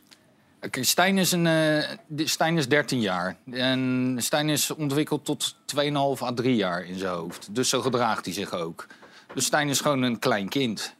Oké, 0.62 0.82
Stijn, 0.82 1.18
is 1.18 1.32
een, 1.32 1.46
eh, 1.46 1.88
die- 2.06 2.26
Stijn 2.26 2.56
is 2.58 2.68
13 2.68 3.00
jaar. 3.00 3.36
En 3.50 4.14
Stijn 4.18 4.48
is 4.48 4.70
ontwikkeld 4.70 5.24
tot 5.24 5.56
2,5 5.64 6.22
à 6.22 6.32
3 6.34 6.56
jaar 6.56 6.84
in 6.84 6.98
zijn 6.98 7.12
hoofd. 7.12 7.54
Dus 7.54 7.68
zo 7.68 7.80
gedraagt 7.80 8.24
hij 8.24 8.34
zich 8.34 8.52
ook. 8.52 8.86
Dus 9.34 9.44
Stijn 9.44 9.68
is 9.68 9.80
gewoon 9.80 10.02
een 10.02 10.18
klein 10.18 10.48
kind. 10.48 10.94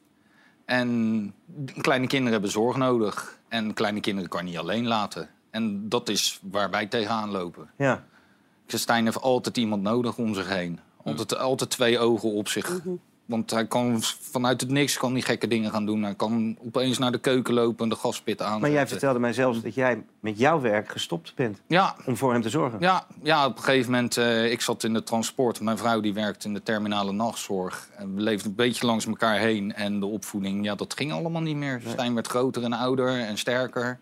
En 0.64 1.34
kleine 1.80 2.06
kinderen 2.06 2.32
hebben 2.32 2.50
zorg 2.50 2.76
nodig. 2.76 3.38
En 3.48 3.74
kleine 3.74 4.00
kinderen 4.00 4.30
kan 4.30 4.44
je 4.44 4.50
niet 4.50 4.58
alleen 4.60 4.86
laten. 4.86 5.28
En 5.50 5.88
dat 5.88 6.08
is 6.08 6.38
waar 6.42 6.70
wij 6.70 6.86
tegenaan 6.86 7.30
lopen. 7.30 7.70
Ja. 7.78 8.04
Stijn 8.66 9.04
heeft 9.04 9.20
altijd 9.20 9.56
iemand 9.56 9.82
nodig 9.82 10.18
om 10.18 10.34
zich 10.34 10.48
heen. 10.48 10.80
Altijd, 11.04 11.36
altijd 11.38 11.70
twee 11.70 11.98
ogen 11.98 12.32
op 12.32 12.48
zich. 12.48 12.80
Want 13.24 13.50
hij 13.50 13.66
kan 13.66 14.02
vanuit 14.20 14.60
het 14.60 14.70
niks 14.70 14.96
kan 14.96 15.14
die 15.14 15.22
gekke 15.22 15.48
dingen 15.48 15.70
gaan 15.70 15.86
doen. 15.86 16.02
Hij 16.02 16.14
kan 16.14 16.56
opeens 16.66 16.98
naar 16.98 17.12
de 17.12 17.18
keuken 17.18 17.54
lopen 17.54 17.84
en 17.84 17.88
de 17.88 17.96
gaspit 17.96 18.42
aan. 18.42 18.60
Maar 18.60 18.70
jij 18.70 18.86
vertelde 18.86 19.18
mij 19.18 19.32
zelfs 19.32 19.62
dat 19.62 19.74
jij 19.74 20.04
met 20.20 20.38
jouw 20.38 20.60
werk 20.60 20.88
gestopt 20.88 21.32
bent. 21.34 21.60
Ja. 21.66 21.96
Om 22.06 22.16
voor 22.16 22.32
hem 22.32 22.42
te 22.42 22.48
zorgen. 22.48 22.80
Ja, 22.80 23.06
ja, 23.22 23.46
op 23.46 23.56
een 23.56 23.62
gegeven 23.62 23.90
moment, 23.90 24.16
eh, 24.16 24.50
ik 24.50 24.60
zat 24.60 24.84
in 24.84 24.92
de 24.92 25.02
transport. 25.02 25.60
Mijn 25.60 25.78
vrouw 25.78 26.00
die 26.00 26.14
werkt 26.14 26.44
in 26.44 26.54
de 26.54 26.62
terminale 26.62 27.12
nachtzorg. 27.12 27.88
En 27.96 28.14
we 28.14 28.20
leefden 28.20 28.50
een 28.50 28.56
beetje 28.56 28.86
langs 28.86 29.06
elkaar 29.06 29.38
heen. 29.38 29.74
En 29.74 30.00
de 30.00 30.06
opvoeding, 30.06 30.64
ja, 30.64 30.74
dat 30.74 30.94
ging 30.94 31.12
allemaal 31.12 31.42
niet 31.42 31.56
meer. 31.56 31.80
Stijn 31.86 32.14
werd 32.14 32.26
groter 32.26 32.62
en 32.62 32.72
ouder 32.72 33.20
en 33.20 33.38
sterker. 33.38 33.98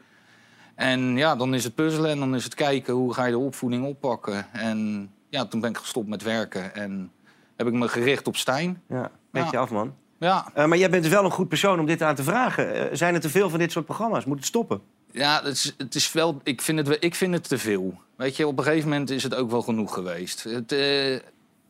En 0.75 1.17
ja, 1.17 1.37
dan 1.37 1.55
is 1.55 1.65
het 1.65 1.75
puzzelen 1.75 2.11
en 2.11 2.19
dan 2.19 2.35
is 2.35 2.45
het 2.45 2.55
kijken 2.55 2.95
hoe 2.95 3.15
ga 3.15 3.25
je 3.25 3.31
de 3.33 3.39
opvoeding 3.39 3.85
oppakken. 3.85 4.47
En 4.53 5.11
ja, 5.29 5.47
toen 5.47 5.61
ben 5.61 5.71
ik 5.71 5.77
gestopt 5.77 6.09
met 6.09 6.23
werken 6.23 6.75
en 6.75 7.11
heb 7.57 7.67
ik 7.67 7.73
me 7.73 7.89
gericht 7.89 8.27
op 8.27 8.37
Stijn. 8.37 8.83
Ja, 8.89 9.11
met 9.31 9.51
je 9.51 9.57
af, 9.59 9.71
man. 9.71 9.95
Ja. 10.19 10.51
Eh, 10.55 10.67
maar 10.67 10.79
jij 10.79 10.91
bent 10.91 11.07
wel 11.07 11.25
een 11.25 11.31
goed 11.31 11.49
persoon 11.49 11.81
om 11.81 11.87
dit 11.87 12.03
aan 12.03 12.15
te 12.15 12.23
vragen. 12.23 12.75
Eh, 12.75 12.97
zijn 12.97 13.15
er 13.15 13.21
te 13.21 13.29
veel 13.29 13.51
van 13.51 13.59
dit 13.59 13.73
soort 13.73 13.85
programma's? 13.85 14.25
Moet 14.25 14.37
het 14.37 14.47
stoppen? 14.47 14.81
Ja, 15.11 15.41
het 15.43 15.53
is, 15.53 15.75
het 15.79 15.95
is 15.95 16.13
wel, 16.13 16.41
ik, 16.43 16.63
vind 16.63 16.87
het, 16.87 16.97
ik 17.05 17.15
vind 17.15 17.35
het 17.35 17.49
te 17.49 17.59
veel. 17.59 18.01
Weet 18.17 18.37
je, 18.37 18.47
op 18.47 18.59
een 18.59 18.65
gegeven 18.65 18.89
moment 18.89 19.11
is 19.11 19.23
het 19.23 19.35
ook 19.35 19.51
wel 19.51 19.63
genoeg 19.63 19.95
geweest. 19.95 20.43
Het, 20.43 20.73
eh, 20.73 21.13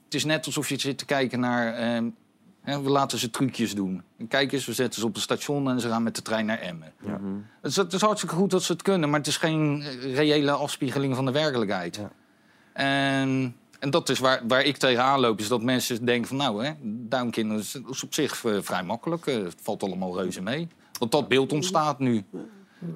het 0.05 0.15
is 0.15 0.25
net 0.25 0.47
alsof 0.47 0.69
je 0.69 0.81
zit 0.81 0.99
te 0.99 1.05
kijken 1.05 1.41
naar... 1.41 1.75
ehm, 1.75 2.09
hè, 2.63 2.83
we 2.83 2.91
laten 2.91 3.19
ze 3.19 3.31
trucjes 3.31 3.75
doen. 3.75 4.03
Kijk 4.29 4.53
eens, 4.53 4.67
we 4.67 4.73
zetten 4.73 5.01
ze 5.01 5.07
op 5.07 5.15
een 5.15 5.21
station 5.21 5.71
en 5.71 5.81
ze 5.81 5.89
gaan 5.89 6.03
met 6.03 6.17
de 6.17 6.23
trein 6.23 6.47
naar 6.47 6.59
Emmen. 6.59 6.93
Het, 7.61 7.71
is, 7.71 7.77
het 7.77 7.93
is 7.93 8.01
hartstikke 8.01 8.35
goed 8.35 8.51
dat 8.51 8.63
ze 8.63 8.73
het 8.73 8.83
kunnen, 8.83 9.11
maar 9.11 9.19
het 9.19 9.29
is 9.29 9.37
geen 9.37 9.85
reële 10.15 10.51
afspiegeling 10.51 11.15
van 11.17 11.25
de 11.25 11.33
werkelijkheid. 11.33 12.01
En, 12.73 13.57
en 13.83 13.91
dat 13.91 14.09
is 14.09 14.19
waar, 14.19 14.41
waar 14.49 14.63
ik 14.63 14.77
tegenaan 14.77 15.21
loop, 15.21 15.41
is 15.41 15.49
dat 15.49 15.63
mensen 15.63 16.05
denken 16.05 16.29
van... 16.29 16.37
nou, 16.37 16.65
hè, 16.65 16.73
Downkinderen 16.83 17.63
is, 17.63 17.79
is 17.91 18.03
op 18.03 18.15
zich 18.15 18.45
eh, 18.45 18.53
vrij 18.61 18.83
makkelijk. 18.83 19.27
eh, 19.27 19.35
het 19.35 19.57
valt 19.63 19.83
allemaal 19.83 20.17
reuze 20.17 20.43
mee. 20.43 20.69
Want 20.99 21.11
dat 21.13 21.29
beeld 21.29 21.53
ontstaat 21.53 21.99
nu. 21.99 22.25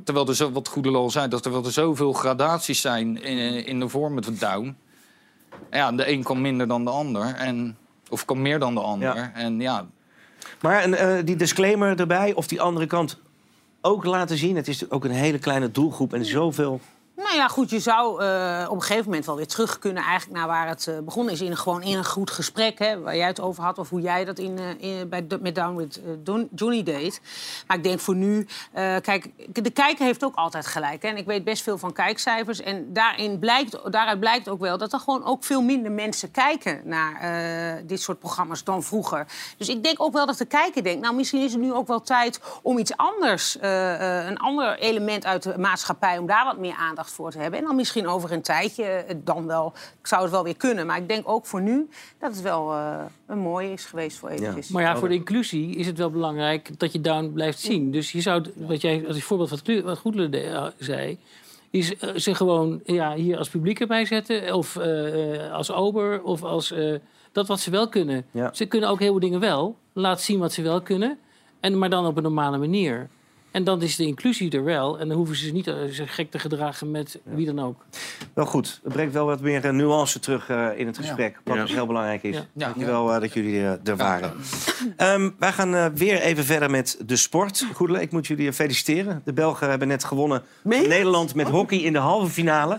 Terwijl 0.04 0.28
er 0.28 0.34
zo, 0.34 0.52
wat 0.52 0.68
Goedele 0.68 0.96
al 0.96 1.10
zei, 1.10 1.28
dat 1.28 1.46
er 1.46 1.72
zoveel 1.72 2.12
gradaties 2.12 2.80
zijn 2.80 3.22
in, 3.22 3.66
in 3.66 3.80
de 3.80 3.88
vorm 3.88 4.14
met 4.14 4.40
Down. 4.40 4.76
Ja, 5.70 5.92
de 5.92 6.10
een 6.10 6.22
kan 6.22 6.40
minder 6.40 6.68
dan 6.68 6.84
de 6.84 6.90
ander. 6.90 7.34
En, 7.34 7.76
of 8.08 8.24
kan 8.24 8.42
meer 8.42 8.58
dan 8.58 8.74
de 8.74 8.80
ander. 8.80 9.14
Ja. 9.16 9.32
En 9.34 9.60
ja, 9.60 9.86
Maar 10.60 10.82
eh, 10.82 11.24
die 11.24 11.36
disclaimer 11.36 12.00
erbij, 12.00 12.34
of 12.34 12.46
die 12.46 12.60
andere 12.60 12.86
kant 12.86 13.18
ook 13.80 14.04
laten 14.04 14.36
zien. 14.36 14.56
Het 14.56 14.68
is 14.68 14.90
ook 14.90 15.04
een 15.04 15.10
hele 15.10 15.38
kleine 15.38 15.70
doelgroep 15.70 16.14
en 16.14 16.24
zoveel. 16.24 16.80
Nou 17.16 17.36
ja, 17.36 17.48
goed, 17.48 17.70
je 17.70 17.80
zou 17.80 18.22
eh, 18.22 18.66
op 18.68 18.74
een 18.74 18.82
gegeven 18.82 19.04
moment 19.04 19.26
wel 19.26 19.36
weer 19.36 19.46
terug 19.46 19.78
kunnen 19.78 20.02
eigenlijk 20.02 20.38
naar 20.38 20.46
waar 20.46 20.68
het 20.68 20.86
eh, 20.86 20.98
begonnen 20.98 21.32
is. 21.32 21.40
In 21.40 21.50
een, 21.50 21.56
gewoon 21.56 21.82
in 21.82 21.96
een 21.96 22.04
goed 22.04 22.30
gesprek, 22.30 22.78
hè, 22.78 23.00
waar 23.00 23.16
jij 23.16 23.26
het 23.26 23.40
over 23.40 23.64
had. 23.64 23.78
Of 23.78 23.90
hoe 23.90 24.00
jij 24.00 24.24
dat 24.24 24.38
in, 24.38 24.58
eh, 24.58 24.90
bij, 25.06 25.26
met 25.40 25.54
Down 25.54 25.76
with 25.76 26.00
Johnny 26.54 26.82
deed. 26.82 27.20
Maar 27.66 27.76
ik 27.76 27.82
denk 27.82 28.00
voor 28.00 28.14
nu... 28.14 28.46
kijk, 29.02 29.30
de 29.52 29.70
kijker 29.70 30.04
heeft 30.04 30.24
ook 30.24 30.34
altijd 30.34 30.66
gelijk. 30.66 31.02
Hè, 31.02 31.08
en 31.08 31.16
ik 31.16 31.26
weet 31.26 31.44
best 31.44 31.62
veel 31.62 31.78
van 31.78 31.92
kijkcijfers. 31.92 32.60
En 32.60 32.92
daarin 32.92 33.38
blijkt, 33.38 33.92
daaruit 33.92 34.20
blijkt 34.20 34.48
ook 34.48 34.60
wel 34.60 34.78
dat 34.78 34.92
er 34.92 34.98
gewoon 34.98 35.24
ook 35.24 35.44
veel 35.44 35.62
minder 35.62 35.92
mensen 35.92 36.30
kijken 36.30 36.80
naar 36.84 37.20
dit 37.86 38.00
soort 38.00 38.18
programma's 38.18 38.64
dan 38.64 38.82
vroeger. 38.82 39.26
Dus 39.56 39.68
ik 39.68 39.82
denk 39.82 40.02
ook 40.02 40.12
wel 40.12 40.26
dat 40.26 40.38
de 40.38 40.44
kijker 40.44 40.82
denkt... 40.82 41.02
nou, 41.02 41.14
misschien 41.14 41.42
is 41.42 41.52
het 41.52 41.60
nu 41.60 41.72
ook 41.72 41.86
wel 41.86 42.00
tijd 42.00 42.40
om 42.62 42.78
iets 42.78 42.96
anders... 42.96 43.56
een 43.60 44.38
ander 44.38 44.78
element 44.78 45.26
uit 45.26 45.42
de 45.42 45.58
maatschappij... 45.58 46.18
om 46.18 46.26
daar 46.26 46.44
wat 46.44 46.58
meer 46.58 46.74
aandacht 46.74 47.05
voor 47.12 47.30
te 47.30 47.38
hebben. 47.38 47.60
En 47.60 47.66
dan 47.66 47.76
misschien 47.76 48.06
over 48.06 48.32
een 48.32 48.42
tijdje 48.42 48.84
eh, 48.84 49.16
dan 49.24 49.46
wel... 49.46 49.72
Ik 50.00 50.06
zou 50.06 50.22
het 50.22 50.30
wel 50.30 50.44
weer 50.44 50.56
kunnen. 50.56 50.86
Maar 50.86 50.96
ik 50.96 51.08
denk 51.08 51.28
ook 51.28 51.46
voor 51.46 51.60
nu 51.60 51.88
dat 52.18 52.30
het 52.30 52.42
wel 52.42 52.72
eh, 52.72 53.04
een 53.26 53.38
mooie 53.38 53.72
is 53.72 53.84
geweest 53.84 54.18
voor 54.18 54.28
eventjes. 54.28 54.68
Maar 54.68 54.82
ja, 54.82 54.96
voor 54.96 55.08
de 55.08 55.14
inclusie 55.14 55.76
is 55.76 55.86
het 55.86 55.98
wel 55.98 56.10
belangrijk 56.10 56.78
dat 56.78 56.92
je 56.92 57.00
down 57.00 57.30
blijft 57.34 57.60
zien. 57.60 57.90
Dus 57.90 58.12
je 58.12 58.20
zou, 58.20 58.44
wat 58.54 58.80
jij 58.80 59.04
als 59.06 59.22
voorbeeld 59.22 59.50
wat, 59.50 59.62
wat 59.84 60.02
eh, 60.30 60.66
zei, 60.78 61.18
is 61.70 61.88
ze 62.16 62.34
gewoon 62.34 62.80
ja, 62.84 63.14
hier 63.14 63.38
als 63.38 63.48
publiek 63.48 63.80
erbij 63.80 64.04
zetten, 64.04 64.54
of 64.54 64.76
als 65.52 65.70
ober, 65.70 66.22
of 66.22 66.42
als 66.42 66.72
eh, 66.72 66.94
dat 67.32 67.46
wat 67.46 67.60
ze 67.60 67.70
wel 67.70 67.88
kunnen. 67.88 68.26
Ja. 68.30 68.54
Ze 68.54 68.66
kunnen 68.66 68.88
ook 68.88 68.98
heel 68.98 69.10
veel 69.10 69.20
dingen 69.20 69.40
wel. 69.40 69.76
Laat 69.92 70.20
zien 70.20 70.38
wat 70.38 70.52
ze 70.52 70.62
wel 70.62 70.80
kunnen, 70.80 71.18
en, 71.60 71.78
maar 71.78 71.90
dan 71.90 72.06
op 72.06 72.16
een 72.16 72.22
normale 72.22 72.58
manier. 72.58 73.08
En 73.56 73.64
dan 73.64 73.82
is 73.82 73.96
de 73.96 74.06
inclusie 74.06 74.50
er 74.50 74.64
wel. 74.64 74.98
En 74.98 75.08
dan 75.08 75.16
hoeven 75.16 75.36
ze 75.36 75.44
zich 75.44 75.52
niet 75.52 75.66
eh, 75.66 75.74
zich 75.90 76.14
gek 76.14 76.30
te 76.30 76.38
gedragen 76.38 76.90
met 76.90 77.20
wie 77.24 77.46
dan 77.46 77.58
ook. 77.60 77.84
Wel 78.34 78.46
goed, 78.46 78.80
het 78.84 78.92
brengt 78.92 79.12
wel 79.12 79.26
wat 79.26 79.40
meer 79.40 79.64
eh, 79.64 79.72
nuance 79.72 80.18
terug 80.20 80.48
eh, 80.48 80.68
in 80.76 80.86
het 80.86 80.96
gesprek. 80.96 81.40
Wat 81.44 81.56
Ja. 81.56 81.62
dus 81.62 81.72
heel 81.72 81.86
belangrijk 81.86 82.22
is. 82.22 82.34
Ja. 82.36 82.46
Dankjewel 82.52 83.12
eh, 83.14 83.20
dat 83.20 83.32
jullie 83.32 83.60
er 83.62 83.96
waren. 83.96 84.32
Ehm, 84.96 85.30
wij 85.38 85.52
gaan 85.52 85.74
eh, 85.74 85.86
weer 85.94 86.20
even 86.20 86.44
verder 86.44 86.70
met 86.70 86.98
de 87.06 87.16
sport. 87.16 87.66
Goedele, 87.74 88.00
ik 88.00 88.12
moet 88.12 88.26
jullie 88.26 88.52
feliciteren. 88.52 89.22
De 89.24 89.32
Belgen 89.32 89.68
hebben 89.70 89.88
net 89.88 90.04
gewonnen 90.04 90.42
Nederland 90.62 91.34
met 91.34 91.48
hockey 91.48 91.78
in 91.78 91.92
de 91.92 91.98
halve 91.98 92.32
finale. 92.32 92.78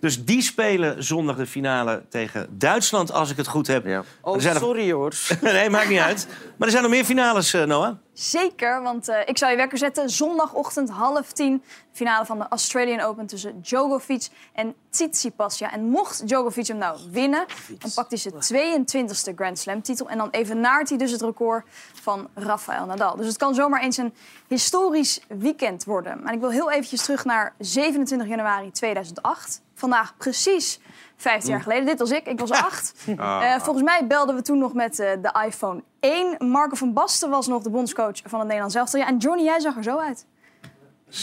Dus 0.00 0.24
die 0.24 0.42
spelen 0.42 1.04
zondag 1.04 1.36
de 1.36 1.46
finale 1.46 2.02
tegen 2.08 2.46
Duitsland, 2.50 3.12
als 3.12 3.30
ik 3.30 3.36
het 3.36 3.46
goed 3.48 3.66
heb. 3.66 4.04
Oh, 4.20 4.44
Er 4.44 4.56
sorry 4.56 4.92
hoor. 4.92 5.12
nee, 5.42 5.70
maakt 5.70 5.88
niet 5.88 5.98
uit. 5.98 6.26
Maar 6.56 6.66
er 6.68 6.70
zijn 6.70 6.82
nog 6.82 6.92
meer 6.92 7.04
finales, 7.04 7.54
eh, 7.54 7.64
Noah. 7.64 7.96
Zeker, 8.18 8.82
want 8.82 9.08
eh, 9.08 9.18
ik 9.24 9.38
zou 9.38 9.50
je 9.50 9.56
wekker 9.56 9.78
zetten. 9.78 10.10
Zondagochtend 10.10 10.90
half 10.90 11.32
tien. 11.32 11.62
Finale 11.92 12.24
van 12.24 12.38
de 12.38 12.48
Australian 12.48 13.00
Open 13.00 13.26
tussen 13.26 13.60
Djokovic 13.60 14.28
en 14.52 14.74
Tsitsipas. 14.90 15.58
Ja, 15.58 15.72
en 15.72 15.84
mocht 15.84 16.26
Djokovic 16.26 16.66
hem 16.66 16.76
nou 16.76 16.98
winnen, 17.10 17.46
dan 17.78 17.90
pakt 17.94 18.10
hij 18.10 18.18
zijn 18.42 18.84
22e 18.86 19.34
Grand 19.34 19.58
Slam 19.58 19.82
titel. 19.82 20.08
En 20.08 20.18
dan 20.18 20.30
evenaart 20.30 20.88
hij 20.88 20.98
dus 20.98 21.10
het 21.10 21.20
record 21.20 21.64
van 22.02 22.28
Rafael 22.34 22.86
Nadal. 22.86 23.16
Dus 23.16 23.26
het 23.26 23.36
kan 23.36 23.54
zomaar 23.54 23.82
eens 23.82 23.96
een 23.96 24.14
historisch 24.48 25.20
weekend 25.28 25.84
worden. 25.84 26.22
Maar 26.22 26.32
ik 26.32 26.40
wil 26.40 26.50
heel 26.50 26.70
eventjes 26.70 27.02
terug 27.02 27.24
naar 27.24 27.54
27 27.58 28.28
januari 28.28 28.70
2008. 28.70 29.62
Vandaag 29.74 30.16
precies 30.16 30.80
15 31.16 31.50
jaar 31.50 31.62
geleden. 31.62 31.86
Dit 31.86 31.98
was 31.98 32.10
ik, 32.10 32.26
ik 32.26 32.40
was 32.40 32.50
acht. 32.70 32.94
Ah. 33.16 33.54
Eh, 33.54 33.60
volgens 33.60 33.84
mij 33.84 34.06
belden 34.06 34.34
we 34.34 34.42
toen 34.42 34.58
nog 34.58 34.74
met 34.74 34.98
eh, 34.98 35.10
de 35.22 35.44
iPhone 35.46 35.82
1. 36.00 36.36
Marco 36.38 36.74
van 36.74 36.92
Basten 36.92 37.30
was 37.30 37.46
nog 37.46 37.62
de 37.62 37.70
bondscoach 37.70 38.20
van 38.24 38.38
het 38.38 38.44
Nederlands 38.44 38.74
elftal. 38.74 39.00
Ja, 39.00 39.06
en 39.06 39.16
Johnny, 39.16 39.44
jij 39.44 39.60
zag 39.60 39.76
er 39.76 39.82
zo 39.82 39.98
uit. 39.98 40.26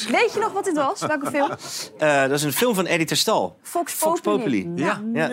Weet 0.09 0.33
je 0.33 0.39
nog 0.39 0.51
wat 0.51 0.65
dit 0.65 0.75
was? 0.75 0.99
Welke 0.99 1.29
film? 1.29 1.49
Eh, 1.97 2.21
dat 2.21 2.31
is 2.31 2.43
een 2.43 2.53
film 2.53 2.75
van 2.75 2.85
Eddie 2.85 3.07
Terstal. 3.07 3.57
Fox, 3.61 3.93
Fox 3.93 4.19
Populi. 4.19 4.71
Ja. 4.75 5.01
ja. 5.13 5.27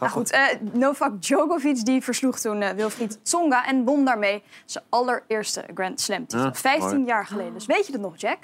Nou 0.00 0.12
goed, 0.12 0.38
Novak 0.72 1.22
Djokovic 1.22 1.84
die 1.84 2.02
versloeg 2.02 2.38
toen 2.38 2.74
Wilfried 2.74 3.18
Tsonga... 3.22 3.66
en 3.66 3.84
won 3.84 4.04
daarmee 4.04 4.42
zijn 4.64 4.84
allereerste 4.88 5.64
Grand 5.74 6.00
Slam 6.00 6.26
titel. 6.26 6.46
Ah, 6.46 6.54
15 6.54 6.88
mooi. 6.88 7.04
jaar 7.04 7.26
geleden. 7.26 7.52
Dus 7.52 7.66
weet 7.66 7.86
je 7.86 7.92
dat 7.92 8.00
nog, 8.00 8.12
Jack? 8.16 8.38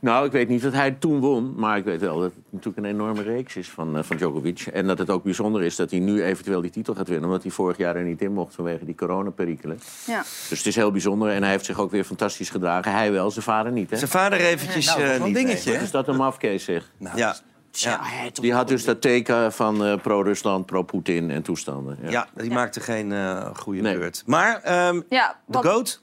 Nou, 0.00 0.26
ik 0.26 0.32
weet 0.32 0.48
niet 0.48 0.62
dat 0.62 0.72
hij 0.72 0.90
toen 0.90 1.20
won. 1.20 1.54
Maar 1.56 1.78
ik 1.78 1.84
weet 1.84 2.00
wel 2.00 2.14
dat 2.20 2.32
het 2.34 2.44
natuurlijk 2.50 2.76
een 2.86 2.92
enorme 2.92 3.22
reeks 3.22 3.56
is 3.56 3.68
van, 3.70 3.96
eh, 3.96 4.02
van 4.02 4.16
Djokovic. 4.16 4.60
En 4.60 4.86
dat 4.86 4.98
het 4.98 5.10
ook 5.10 5.22
bijzonder 5.22 5.62
is 5.62 5.76
dat 5.76 5.90
hij 5.90 6.00
nu 6.00 6.22
eventueel 6.24 6.60
die 6.60 6.70
titel 6.70 6.94
gaat 6.94 7.08
winnen. 7.08 7.24
Omdat 7.28 7.42
hij 7.42 7.50
vorig 7.52 7.76
jaar 7.76 7.96
er 7.96 8.02
niet 8.04 8.22
in 8.22 8.32
mocht 8.32 8.54
vanwege 8.54 8.84
die 8.84 8.94
coronaperikelen. 8.94 9.78
Ja. 10.06 10.20
Dus 10.48 10.58
het 10.58 10.66
is 10.66 10.76
heel 10.76 10.90
bijzonder. 10.90 11.30
En 11.30 11.42
hij 11.42 11.50
heeft 11.50 11.64
zich 11.64 11.80
ook 11.80 11.90
weer 11.90 12.04
fantastisch 12.04 12.50
gedragen. 12.50 12.92
Hij 12.92 13.12
wel, 13.12 13.30
zijn 13.30 13.44
vader 13.44 13.72
niet. 13.72 13.90
Hè? 13.90 13.96
Zijn 13.96 14.10
vader 14.10 14.40
eventjes 14.40 14.86
Nou, 14.86 14.98
dat 15.00 15.08
eh, 15.08 15.14
een 15.16 15.22
niet. 15.22 15.34
dingetje, 15.34 15.72
hè? 15.72 15.82
Is 15.82 15.90
dat 15.90 16.08
een 16.08 16.16
mafkees, 16.16 16.64
zeg? 16.64 16.90
ja. 17.14 17.36
Ja. 17.70 18.00
Die 18.32 18.52
had 18.54 18.68
dus 18.68 18.84
dat 18.84 19.00
teken 19.00 19.52
van 19.52 19.84
eh, 19.84 19.96
pro-Rusland, 20.02 20.66
pro-Poetin 20.66 21.30
en 21.30 21.42
toestanden. 21.42 21.98
Ja, 22.02 22.10
ja, 22.10 22.28
die 22.34 22.50
maakte 22.50 22.80
geen 22.80 23.12
eh, 23.12 23.46
goede 23.54 23.80
Nee. 23.80 23.98
beurt. 23.98 24.22
Maar 24.26 24.60
ehm, 24.62 25.00
Ja, 25.08 25.40
de 25.46 25.58
GOAT? 25.58 26.02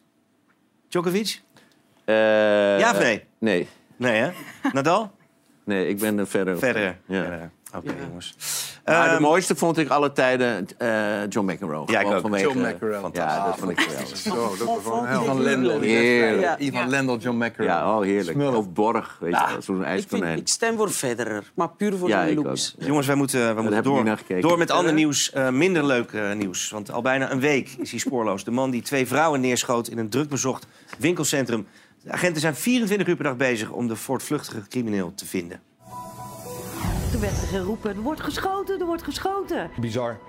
Djokovic? 0.87 1.41
Eh, 2.05 2.15
Ja 2.79 2.91
of 2.91 2.99
nee? 2.99 3.23
Nee. 3.39 3.67
Nee, 4.03 4.21
hè? 4.21 4.29
Nadal? 4.73 5.11
Nee, 5.65 5.87
ik 5.87 5.99
ben 5.99 6.17
er 6.19 6.27
verder. 6.27 6.57
Verder. 6.59 6.97
Ja. 7.05 7.49
Oké, 7.75 7.93
jongens. 8.07 8.35
Maar 8.85 9.07
de 9.09 9.13
Ehm, 9.13 9.21
mooiste 9.21 9.55
vond 9.55 9.77
ik 9.77 9.89
alle 9.89 10.11
tijden 10.11 10.67
eh, 10.77 10.89
John 11.29 11.51
McEnroe. 11.51 11.91
Ja, 11.91 11.99
ik 11.99 12.05
ook. 12.07 12.21
vanwege- 12.21 12.43
John 12.43 12.59
McEnroe. 12.59 13.09
Ja, 13.13 13.45
dat 13.45 13.57
vond 13.57 13.71
ik 13.71 13.79
geweldig. 13.79 14.17
Zo, 14.17 14.55
dat 14.57 14.67
was 14.67 14.83
wel 14.83 14.97
een 15.01 15.05
hel. 15.07 15.21
Ivan 15.23 15.41
Lendl. 15.41 15.79
Heerlijk. 15.79 16.59
Ivan 16.59 16.89
Lendl, 16.89 17.15
John 17.17 17.37
McEnroe. 17.37 17.65
Ja, 17.65 17.97
oh, 17.97 18.03
heerlijk. 18.03 18.31
Smullen. 18.37 18.55
Of 18.57 18.71
Borg, 18.73 19.17
weet 19.19 19.31
je 19.35 19.45
wel, 19.51 19.61
zo'n 19.61 19.79
Ik, 19.79 19.85
ijskonijn. 19.85 20.37
ik 20.37 20.47
stem 20.47 20.77
voor 20.77 20.89
Federer, 20.89 21.51
maar 21.55 21.69
puur 21.69 21.97
voor 21.97 22.07
Ja, 22.07 22.23
de 22.25 22.31
ik 22.31 22.43
looks. 22.43 22.75
Jongens, 22.79 23.07
wij 23.07 23.15
moeten, 23.15 23.39
wij 23.39 23.53
moeten 23.63 23.77
ik 23.77 23.83
door, 23.83 24.41
door 24.41 24.57
met 24.57 24.71
ander 24.71 24.93
nieuws. 24.93 25.31
eh, 25.31 25.49
minder 25.49 25.85
leuk 25.85 26.11
eh, 26.11 26.31
nieuws. 26.33 26.69
Want 26.69 26.91
al 26.91 27.01
bijna 27.01 27.31
een 27.31 27.39
week 27.39 27.69
is 27.77 27.91
hij 27.91 27.99
spoorloos. 27.99 28.43
De 28.43 28.51
man 28.51 28.71
die 28.71 28.81
twee 28.81 29.07
vrouwen 29.07 29.41
neerschoot 29.41 29.87
in 29.87 29.97
een 29.97 30.09
drukbezocht 30.09 30.67
winkelcentrum. 30.97 31.67
De 32.03 32.11
agenten 32.11 32.41
zijn 32.41 32.55
24 32.55 33.07
uur 33.07 33.15
per 33.15 33.23
dag 33.23 33.37
bezig 33.37 33.69
om 33.69 33.87
de 33.87 33.95
voortvluchtige 33.95 34.67
crimineel 34.67 35.13
te 35.15 35.25
vinden. 35.25 35.61
Toen 37.11 37.21
werd 37.21 37.41
er 37.41 37.47
geroepen, 37.47 37.95
er 37.95 38.01
wordt 38.01 38.21
geschoten, 38.21 38.79
er 38.79 38.85
wordt 38.85 39.03
geschoten. 39.03 39.69
Bizar. 39.79 40.19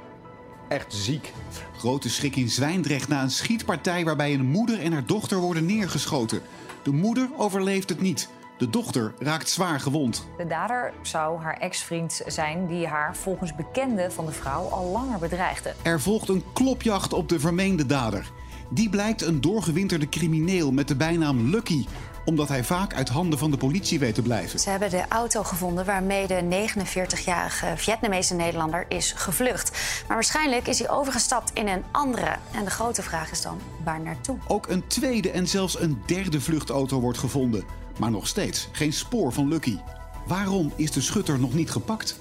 Echt 0.68 0.94
ziek. 0.94 1.32
Grote 1.76 2.10
schrik 2.10 2.36
in 2.36 2.48
Zwijndrecht 2.48 3.08
na 3.08 3.22
een 3.22 3.30
schietpartij 3.30 4.04
waarbij 4.04 4.34
een 4.34 4.44
moeder 4.44 4.80
en 4.80 4.92
haar 4.92 5.06
dochter 5.06 5.38
worden 5.38 5.66
neergeschoten. 5.66 6.42
De 6.82 6.92
moeder 6.92 7.28
overleeft 7.36 7.88
het 7.88 8.00
niet. 8.00 8.28
De 8.58 8.70
dochter 8.70 9.14
raakt 9.18 9.48
zwaar 9.48 9.80
gewond. 9.80 10.26
De 10.36 10.46
dader 10.46 10.92
zou 11.02 11.40
haar 11.40 11.56
ex-vriend 11.56 12.22
zijn 12.26 12.66
die 12.66 12.86
haar 12.86 13.16
volgens 13.16 13.54
bekenden 13.54 14.12
van 14.12 14.26
de 14.26 14.32
vrouw 14.32 14.62
al 14.62 14.90
langer 14.90 15.18
bedreigde. 15.18 15.74
Er 15.82 16.00
volgt 16.00 16.28
een 16.28 16.44
klopjacht 16.52 17.12
op 17.12 17.28
de 17.28 17.40
vermeende 17.40 17.86
dader. 17.86 18.30
Die 18.74 18.88
blijkt 18.88 19.22
een 19.22 19.40
doorgewinterde 19.40 20.08
crimineel 20.08 20.72
met 20.72 20.88
de 20.88 20.96
bijnaam 20.96 21.50
Lucky, 21.50 21.86
omdat 22.24 22.48
hij 22.48 22.64
vaak 22.64 22.94
uit 22.94 23.08
handen 23.08 23.38
van 23.38 23.50
de 23.50 23.56
politie 23.56 23.98
weet 23.98 24.14
te 24.14 24.22
blijven. 24.22 24.58
Ze 24.58 24.70
hebben 24.70 24.90
de 24.90 25.04
auto 25.08 25.42
gevonden 25.42 25.84
waarmee 25.84 26.26
de 26.26 26.68
49-jarige 26.68 27.72
Vietnamese 27.76 28.34
Nederlander 28.34 28.84
is 28.88 29.12
gevlucht. 29.16 29.70
Maar 30.06 30.16
waarschijnlijk 30.16 30.68
is 30.68 30.78
hij 30.78 30.90
overgestapt 30.90 31.50
in 31.52 31.68
een 31.68 31.82
andere. 31.90 32.36
En 32.52 32.64
de 32.64 32.70
grote 32.70 33.02
vraag 33.02 33.30
is 33.30 33.42
dan, 33.42 33.58
waar 33.84 34.00
naartoe? 34.00 34.38
Ook 34.46 34.68
een 34.68 34.86
tweede 34.86 35.30
en 35.30 35.48
zelfs 35.48 35.80
een 35.80 36.02
derde 36.06 36.40
vluchtauto 36.40 37.00
wordt 37.00 37.18
gevonden. 37.18 37.64
Maar 37.98 38.10
nog 38.10 38.26
steeds 38.26 38.68
geen 38.72 38.92
spoor 38.92 39.32
van 39.32 39.48
Lucky. 39.48 39.78
Waarom 40.26 40.72
is 40.76 40.90
de 40.90 41.00
schutter 41.00 41.38
nog 41.38 41.54
niet 41.54 41.70
gepakt? 41.70 42.18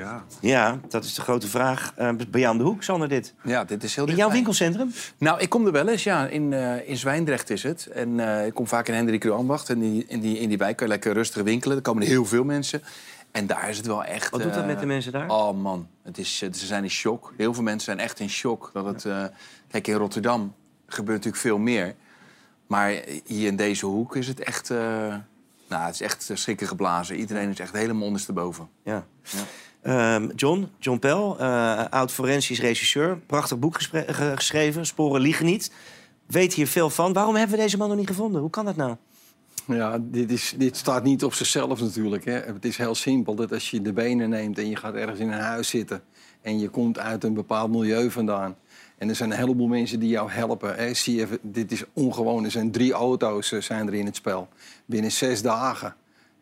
Ja. 0.00 0.24
Ja, 0.40 0.80
dat 0.88 1.04
is 1.04 1.14
de 1.14 1.20
grote 1.20 1.48
vraag. 1.48 1.92
Eh, 1.96 2.10
bij 2.30 2.40
jou 2.40 2.58
de 2.58 2.64
hoek, 2.64 2.82
Sander, 2.82 3.08
dit. 3.08 3.34
Ja, 3.42 3.64
dit 3.64 3.82
is 3.82 3.94
heel 3.96 4.06
In 4.06 4.14
jouw 4.14 4.30
winkelcentrum? 4.30 4.92
Nou, 5.18 5.40
ik 5.40 5.48
kom 5.48 5.66
er 5.66 5.72
wel 5.72 5.88
eens, 5.88 6.04
ja. 6.04 6.26
In, 6.26 6.52
eh, 6.52 6.88
in 6.88 6.96
Zwijndrecht 6.96 7.50
is 7.50 7.62
het. 7.62 7.86
En 7.86 8.20
eh, 8.20 8.46
ik 8.46 8.54
kom 8.54 8.66
vaak 8.66 8.88
in 8.88 8.94
Hendrik 8.94 9.26
Ambacht. 9.26 9.68
En 9.68 9.78
die, 9.78 10.04
in, 10.08 10.20
die, 10.20 10.38
in 10.38 10.48
die 10.48 10.58
wijk 10.58 10.76
kan 10.76 10.86
je 10.86 10.92
lekker 10.92 11.12
rustig 11.12 11.42
winkelen. 11.42 11.76
Er 11.76 11.82
komen 11.82 12.02
heel 12.02 12.24
veel 12.24 12.44
mensen. 12.44 12.82
En 13.30 13.46
daar 13.46 13.68
is 13.68 13.76
het 13.76 13.86
wel 13.86 14.04
echt... 14.04 14.30
Wat 14.30 14.42
doet 14.42 14.54
dat 14.54 14.66
met 14.66 14.80
de 14.80 14.86
mensen 14.86 15.12
daar? 15.12 15.30
Oh 15.30 15.62
man, 15.62 15.88
het 16.02 16.18
is, 16.18 16.38
ze 16.38 16.50
zijn 16.52 16.82
in 16.82 16.90
shock. 16.90 17.32
Heel 17.36 17.54
veel 17.54 17.62
mensen 17.62 17.84
zijn 17.84 17.98
echt 17.98 18.20
in 18.20 18.30
shock. 18.30 18.70
Dat 18.72 18.84
het, 18.84 19.32
kijk, 19.68 19.86
in 19.86 19.94
Rotterdam 19.94 20.54
gebeurt 20.86 21.16
natuurlijk 21.16 21.42
veel 21.42 21.58
meer. 21.58 21.94
Maar 22.66 22.94
hier 23.24 23.46
in 23.46 23.56
deze 23.56 23.86
hoek 23.86 24.16
is 24.16 24.28
het 24.28 24.40
echt... 24.40 24.68
nou, 25.68 25.84
het 25.84 25.94
is 25.94 26.00
echt 26.00 26.30
schrikken 26.32 26.66
geblazen. 26.66 27.16
Iedereen 27.16 27.50
is 27.50 27.58
echt 27.58 27.72
helemaal 27.72 28.06
ondersteboven. 28.06 28.68
Ja. 28.82 29.06
Ehm, 29.82 30.28
John, 30.36 30.68
John 30.78 30.98
Pell, 30.98 31.34
eh, 31.38 31.84
oud 31.90 32.12
forensisch 32.12 32.60
regisseur. 32.60 33.18
Prachtig 33.26 33.58
boek 33.58 33.76
geschreven, 34.34 34.86
Sporen 34.86 35.20
liegen 35.20 35.46
niet. 35.46 35.72
Weet 36.26 36.54
hier 36.54 36.66
veel 36.66 36.90
van. 36.90 37.12
Waarom 37.12 37.34
hebben 37.34 37.56
we 37.56 37.62
deze 37.62 37.76
man 37.76 37.88
nog 37.88 37.98
niet 37.98 38.06
gevonden? 38.06 38.40
Hoe 38.40 38.50
kan 38.50 38.64
dat 38.64 38.76
nou? 38.76 38.96
Ja, 39.66 39.98
dit, 40.00 40.30
is, 40.30 40.54
dit 40.56 40.76
staat 40.76 41.02
niet 41.02 41.24
op 41.24 41.34
zichzelf 41.34 41.80
natuurlijk. 41.80 42.24
Hè. 42.24 42.32
Het 42.32 42.64
is 42.64 42.76
heel 42.76 42.94
simpel 42.94 43.34
dat 43.34 43.52
als 43.52 43.70
je 43.70 43.82
de 43.82 43.92
benen 43.92 44.28
neemt 44.28 44.58
en 44.58 44.68
je 44.68 44.76
gaat 44.76 44.94
ergens 44.94 45.20
in 45.20 45.32
een 45.32 45.40
huis 45.40 45.68
zitten... 45.68 46.02
en 46.42 46.58
je 46.58 46.68
komt 46.68 46.98
uit 46.98 47.24
een 47.24 47.34
bepaald 47.34 47.70
milieu 47.70 48.10
vandaan... 48.10 48.56
en 48.98 49.08
er 49.08 49.14
zijn 49.14 49.30
een 49.30 49.36
heleboel 49.36 49.66
mensen 49.66 50.00
die 50.00 50.08
jou 50.08 50.30
helpen. 50.30 50.74
Hè. 50.74 50.94
Zie 50.94 51.26
dit 51.42 51.72
is 51.72 51.84
ongewoon. 51.92 52.44
Er 52.44 52.50
zijn 52.50 52.70
drie 52.70 52.92
auto's 52.92 53.52
eh, 53.52 53.60
zijn 53.60 53.86
er 53.86 53.94
in 53.94 54.06
het 54.06 54.16
spel. 54.16 54.48
Binnen 54.86 55.12
zes 55.12 55.42
dagen. 55.42 55.94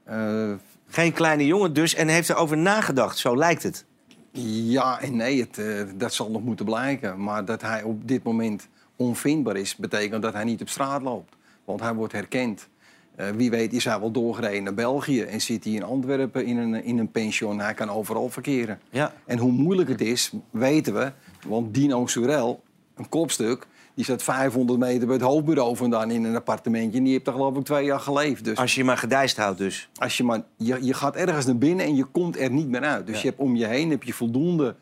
Eh, 0.05 0.53
Geen 0.89 1.13
kleine 1.13 1.47
jongen 1.47 1.73
dus 1.73 1.95
en 1.95 2.09
heeft 2.09 2.29
erover 2.29 2.59
nagedacht, 2.59 3.19
zo 3.19 3.37
lijkt 3.37 3.63
het. 3.63 3.85
Ja 4.33 5.01
en 5.01 5.17
nee, 5.17 5.41
het, 5.41 5.59
eh, 5.59 5.83
dat 5.95 6.15
zal 6.15 6.31
nog 6.31 6.43
moeten 6.43 6.65
blijken. 6.65 7.23
Maar 7.23 7.45
dat 7.45 7.63
hij 7.63 7.83
op 7.83 8.09
dit 8.09 8.23
moment 8.23 8.69
onvindbaar 8.97 9.57
is, 9.57 9.77
betekent 9.77 10.23
dat 10.23 10.33
hij 10.33 10.45
niet 10.45 10.61
op 10.61 10.69
straat 10.69 11.03
loopt. 11.03 11.37
Want 11.65 11.81
hij 11.81 11.95
wordt 11.95 12.13
herkend. 12.13 12.69
Eh, 13.15 13.29
wie 13.31 13.51
weet 13.51 13.73
is 13.73 13.85
hij 13.85 14.01
wel 14.01 14.11
doorgereden 14.11 14.63
naar 14.63 14.75
België 14.75 15.23
en 15.23 15.41
zit 15.41 15.65
hij 15.65 15.73
in 15.73 15.83
Antwerpen 15.83 16.47
in 16.47 16.57
een, 16.57 16.85
in 16.85 16.99
een 16.99 17.11
pension. 17.11 17.61
Hij 17.61 17.75
kan 17.75 17.91
overal 17.91 18.29
verkeren. 18.29 18.81
Ja. 18.91 19.13
En 19.25 19.39
hoe 19.39 19.53
moeilijk 19.53 19.89
het 19.89 20.01
is, 20.01 20.33
weten 20.51 20.95
we. 20.95 21.13
Want 21.47 21.75
Dino 21.75 22.07
Surel, 22.07 22.63
een 22.97 23.09
kopstuk, 23.09 23.67
die 23.99 24.07
staat 24.07 24.23
500 24.23 24.79
meter 24.79 25.07
bij 25.07 25.17
het 25.17 25.25
hoofdbureau 25.25 25.77
vandaan 25.77 26.11
in 26.11 26.25
een 26.25 26.37
appartementje. 26.37 26.99
En 26.99 27.05
die 27.05 27.13
heeft 27.13 27.25
daar 27.25 27.35
geloof 27.35 27.57
ik 27.57 27.65
twee 27.65 27.85
jaar 27.85 28.01
geleefd. 28.01 28.45
Dus 28.45 28.59
Als 28.59 28.75
je 28.75 28.85
maar 28.85 28.97
gedijst 28.99 29.37
houdt 29.37 29.59
dus. 29.59 29.89
als 29.97 30.17
je, 30.17 30.25
maar, 30.25 30.43
je, 30.57 30.85
je 30.85 30.95
gaat 30.95 31.17
ergens 31.17 31.47
naar 31.47 31.57
binnen 31.59 31.87
en 31.87 31.97
je 31.97 32.05
komt 32.05 32.39
er 32.39 32.51
niet 32.51 32.69
meer 32.69 32.81
uit. 32.81 33.07
Dus 33.07 33.15
Ja. 33.17 33.23
je 33.23 33.29
hebt 33.29 33.41
om 33.41 33.57
je 33.57 33.67
heen 33.67 33.91
heb 33.91 34.03
je 34.03 34.13
voldoende 34.13 34.77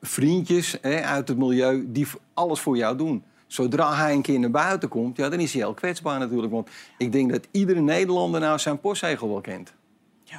vriendjes 0.00 0.78
hè, 0.80 1.00
uit 1.02 1.28
het 1.28 1.38
milieu 1.38 1.84
die 1.88 2.06
alles 2.34 2.60
voor 2.60 2.76
jou 2.76 2.96
doen. 2.96 3.24
Zodra 3.46 3.94
hij 3.94 4.12
een 4.12 4.22
keer 4.22 4.38
naar 4.38 4.50
buiten 4.50 4.88
komt, 4.88 5.16
ja, 5.16 5.28
dan 5.28 5.40
is 5.40 5.52
hij 5.52 5.62
heel 5.62 5.74
kwetsbaar 5.74 6.18
natuurlijk. 6.18 6.52
Want 6.52 6.68
ik 6.98 7.12
denk 7.12 7.32
dat 7.32 7.46
iedere 7.50 7.80
Nederlander 7.80 8.40
nou 8.40 8.58
zijn 8.58 8.80
postzegel 8.80 9.28
wel 9.28 9.40
kent. 9.40 9.72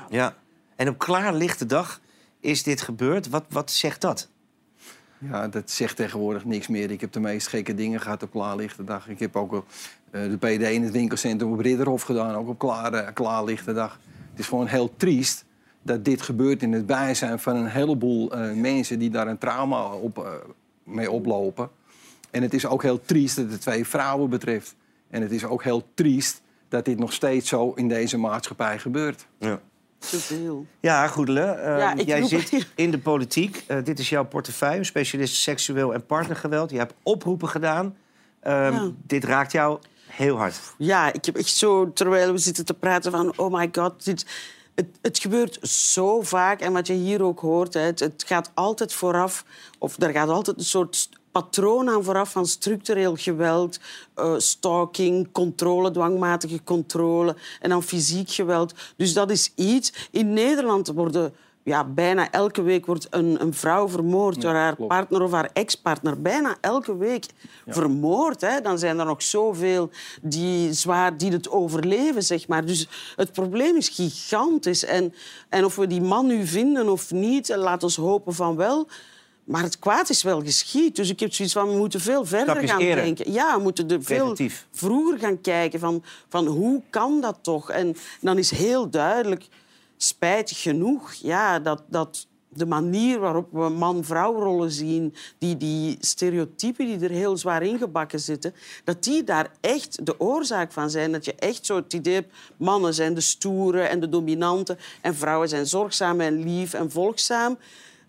Ja. 0.09 0.35
En 0.75 0.89
op 0.89 0.97
klaarlichte 0.97 1.65
dag 1.65 2.01
is 2.39 2.63
dit 2.63 2.81
gebeurd. 2.81 3.29
Wat, 3.29 3.43
wat 3.49 3.71
zegt 3.71 4.01
dat? 4.01 4.29
Ja, 5.31 5.47
dat 5.47 5.71
zegt 5.71 5.95
tegenwoordig 5.95 6.45
niks 6.45 6.67
meer. 6.67 6.91
Ik 6.91 7.01
heb 7.01 7.11
de 7.11 7.19
meest 7.19 7.47
gekke 7.47 7.75
dingen 7.75 8.01
gehad 8.01 8.23
op 8.23 8.31
klaarlichte 8.31 8.83
dag. 8.83 9.09
Ik 9.09 9.19
heb 9.19 9.35
ook 9.35 9.65
eh, 10.11 10.21
de 10.21 10.37
PD 10.37 10.61
in 10.61 10.83
het 10.83 10.91
winkelcentrum 10.91 11.51
op 11.51 11.59
Ridderhof 11.59 12.01
gedaan, 12.01 12.35
ook 12.35 12.47
op 12.47 12.59
klaar, 12.59 12.93
eh, 12.93 13.13
klaarlichte 13.13 13.73
dag. 13.73 13.99
Het 14.29 14.39
is 14.39 14.47
gewoon 14.47 14.67
heel 14.67 14.93
triest 14.97 15.45
dat 15.85 16.05
dit 16.05 16.21
gebeurt 16.21 16.61
in 16.61 16.71
het 16.71 16.85
bijzijn 16.85 17.39
van 17.39 17.55
een 17.55 17.67
heleboel 17.67 18.31
eh, 18.31 18.53
mensen 18.53 18.99
die 18.99 19.09
daar 19.09 19.27
een 19.27 19.37
trauma 19.37 19.91
op, 19.91 20.17
eh, 20.17 20.31
mee 20.83 21.11
oplopen. 21.11 21.69
En 22.31 22.41
het 22.41 22.53
is 22.53 22.65
ook 22.65 22.83
heel 22.83 23.01
triest 23.01 23.35
dat 23.35 23.51
het 23.51 23.61
twee 23.61 23.87
vrouwen 23.87 24.29
betreft. 24.29 24.75
En 25.09 25.21
het 25.21 25.31
is 25.31 25.45
ook 25.45 25.63
heel 25.63 25.83
triest 25.93 26.41
dat 26.67 26.85
dit 26.85 26.99
nog 26.99 27.13
steeds 27.13 27.49
zo 27.49 27.71
in 27.71 27.87
deze 27.87 28.17
maatschappij 28.17 28.79
gebeurt. 28.79 29.27
Ja. 29.39 29.59
Ja, 30.79 31.07
Goedele, 31.07 31.41
eh, 31.41 31.77
Ja, 31.77 31.93
ik 31.95 32.05
jij 32.05 32.19
roep- 32.19 32.29
zit 32.29 32.67
in 32.75 32.91
de 32.91 32.97
politiek. 32.97 33.63
Eh, 33.67 33.77
dit 33.83 33.99
is 33.99 34.09
jouw 34.09 34.25
portefeuille, 34.25 34.83
specialist 34.83 35.35
seksueel 35.35 35.93
en 35.93 36.05
partnergeweld. 36.05 36.69
Je 36.71 36.77
hebt 36.77 36.93
oproepen 37.03 37.49
gedaan. 37.49 37.95
Ehm, 38.39 38.73
Ja. 38.73 38.91
Dit 39.07 39.23
raakt 39.23 39.51
jou 39.51 39.79
heel 40.07 40.37
hard. 40.37 40.59
Ja, 40.77 41.13
ik 41.13 41.25
heb 41.25 41.35
echt 41.37 41.55
zo, 41.55 41.93
terwijl 41.93 42.31
we 42.31 42.37
zitten 42.37 42.65
te 42.65 42.73
praten 42.73 43.11
van... 43.11 43.33
oh 43.37 43.53
my 43.53 43.69
god, 43.71 44.05
dit, 44.05 44.25
het, 44.75 44.87
het 45.01 45.19
gebeurt 45.19 45.57
zo 45.69 46.21
vaak. 46.21 46.61
En 46.61 46.73
wat 46.73 46.87
je 46.87 46.93
hier 46.93 47.23
ook 47.23 47.39
hoort, 47.39 47.73
hè, 47.73 47.79
het, 47.81 47.99
het 47.99 48.23
gaat 48.27 48.51
altijd 48.53 48.93
vooraf... 48.93 49.45
of 49.79 50.01
er 50.01 50.11
gaat 50.11 50.29
altijd 50.29 50.57
een 50.57 50.63
soort 50.63 51.09
patroon 51.41 51.89
aan 51.89 52.03
vooraf 52.03 52.31
van 52.31 52.45
structureel 52.45 53.15
geweld... 53.15 53.79
eh, 54.13 54.33
stalking, 54.37 55.31
controle, 55.31 55.91
dwangmatige 55.91 56.63
controle... 56.63 57.35
en 57.61 57.69
dan 57.69 57.83
fysiek 57.83 58.29
geweld. 58.29 58.73
Dus 58.97 59.13
dat 59.13 59.31
is 59.31 59.51
iets... 59.55 59.93
In 60.11 60.33
Nederland 60.33 60.87
worden... 60.87 61.33
Ja, 61.63 61.83
bijna 61.83 62.31
elke 62.31 62.61
week 62.61 62.85
wordt 62.85 63.07
een, 63.09 63.41
een 63.41 63.53
vrouw 63.53 63.89
vermoord 63.89 64.41
door 64.41 64.53
haar 64.53 64.75
partner 64.75 65.21
of 65.21 65.31
haar 65.31 65.49
ex-partner. 65.53 66.21
Bijna 66.21 66.57
elke 66.61 66.97
week 66.97 67.25
vermoord. 67.67 68.41
Hè. 68.41 68.61
Dan 68.61 68.79
zijn 68.79 68.99
er 68.99 69.05
nog 69.05 69.21
zoveel 69.21 69.89
die, 70.21 70.73
zwaar, 70.73 71.17
die 71.17 71.31
het 71.31 71.49
overleven, 71.49 72.23
zeg 72.23 72.47
maar. 72.47 72.65
Dus 72.65 72.87
het 73.15 73.31
probleem 73.31 73.75
is 73.75 73.89
gigantisch. 73.89 74.85
En, 74.85 75.13
en 75.49 75.65
of 75.65 75.75
we 75.75 75.87
die 75.87 76.01
man 76.01 76.25
nu 76.25 76.45
vinden 76.45 76.89
of 76.89 77.11
niet, 77.11 77.49
eh, 77.49 77.57
laat 77.57 77.83
ons 77.83 77.95
hopen 77.95 78.33
van 78.33 78.55
wel. 78.55 78.87
Maar 79.45 79.63
het 79.63 79.79
kwaad 79.79 80.09
is 80.09 80.23
wel 80.23 80.41
geschied. 80.41 80.95
Dus 80.95 81.09
ik 81.09 81.19
heb 81.19 81.33
zoiets 81.33 81.53
van, 81.53 81.69
we 81.69 81.77
moeten 81.77 81.99
veel 81.99 82.25
verder 82.25 82.49
Stapjes 82.49 82.71
gaan 82.71 82.79
denken. 82.79 83.31
Ja, 83.31 83.55
we 83.57 83.63
moeten 83.63 83.89
er 83.89 84.03
veel 84.03 84.17
Preventief. 84.17 84.67
vroeger 84.71 85.19
gaan 85.19 85.41
kijken 85.41 85.79
van, 85.79 86.03
van 86.27 86.45
hoe 86.47 86.81
kan 86.89 87.21
dat 87.21 87.37
toch? 87.41 87.69
En 87.69 87.95
dan 88.21 88.37
is 88.37 88.51
heel 88.51 88.89
duidelijk, 88.89 89.47
spijtig 89.97 90.61
genoeg, 90.61 91.13
ja, 91.13 91.59
dat, 91.59 91.83
dat 91.87 92.27
de 92.55 92.65
manier 92.65 93.19
waarop 93.19 93.47
we 93.51 93.69
man-vrouw-rollen 93.69 94.71
zien, 94.71 95.13
die, 95.37 95.57
die 95.57 95.97
stereotypen 95.99 96.85
die 96.85 96.99
er 96.99 97.15
heel 97.15 97.37
zwaar 97.37 97.63
ingebakken 97.63 98.19
zitten, 98.19 98.53
dat 98.83 99.03
die 99.03 99.23
daar 99.23 99.51
echt 99.61 100.05
de 100.05 100.19
oorzaak 100.19 100.71
van 100.71 100.89
zijn. 100.89 101.11
Dat 101.11 101.25
je 101.25 101.35
echt 101.35 101.65
zo 101.65 101.75
het 101.75 101.93
idee 101.93 102.13
hebt, 102.13 102.33
mannen 102.57 102.93
zijn 102.93 103.13
de 103.13 103.21
stoere 103.21 103.81
en 103.81 103.99
de 103.99 104.09
dominante 104.09 104.77
en 105.01 105.15
vrouwen 105.15 105.49
zijn 105.49 105.65
zorgzaam 105.65 106.21
en 106.21 106.43
lief 106.43 106.73
en 106.73 106.91
volgzaam. 106.91 107.57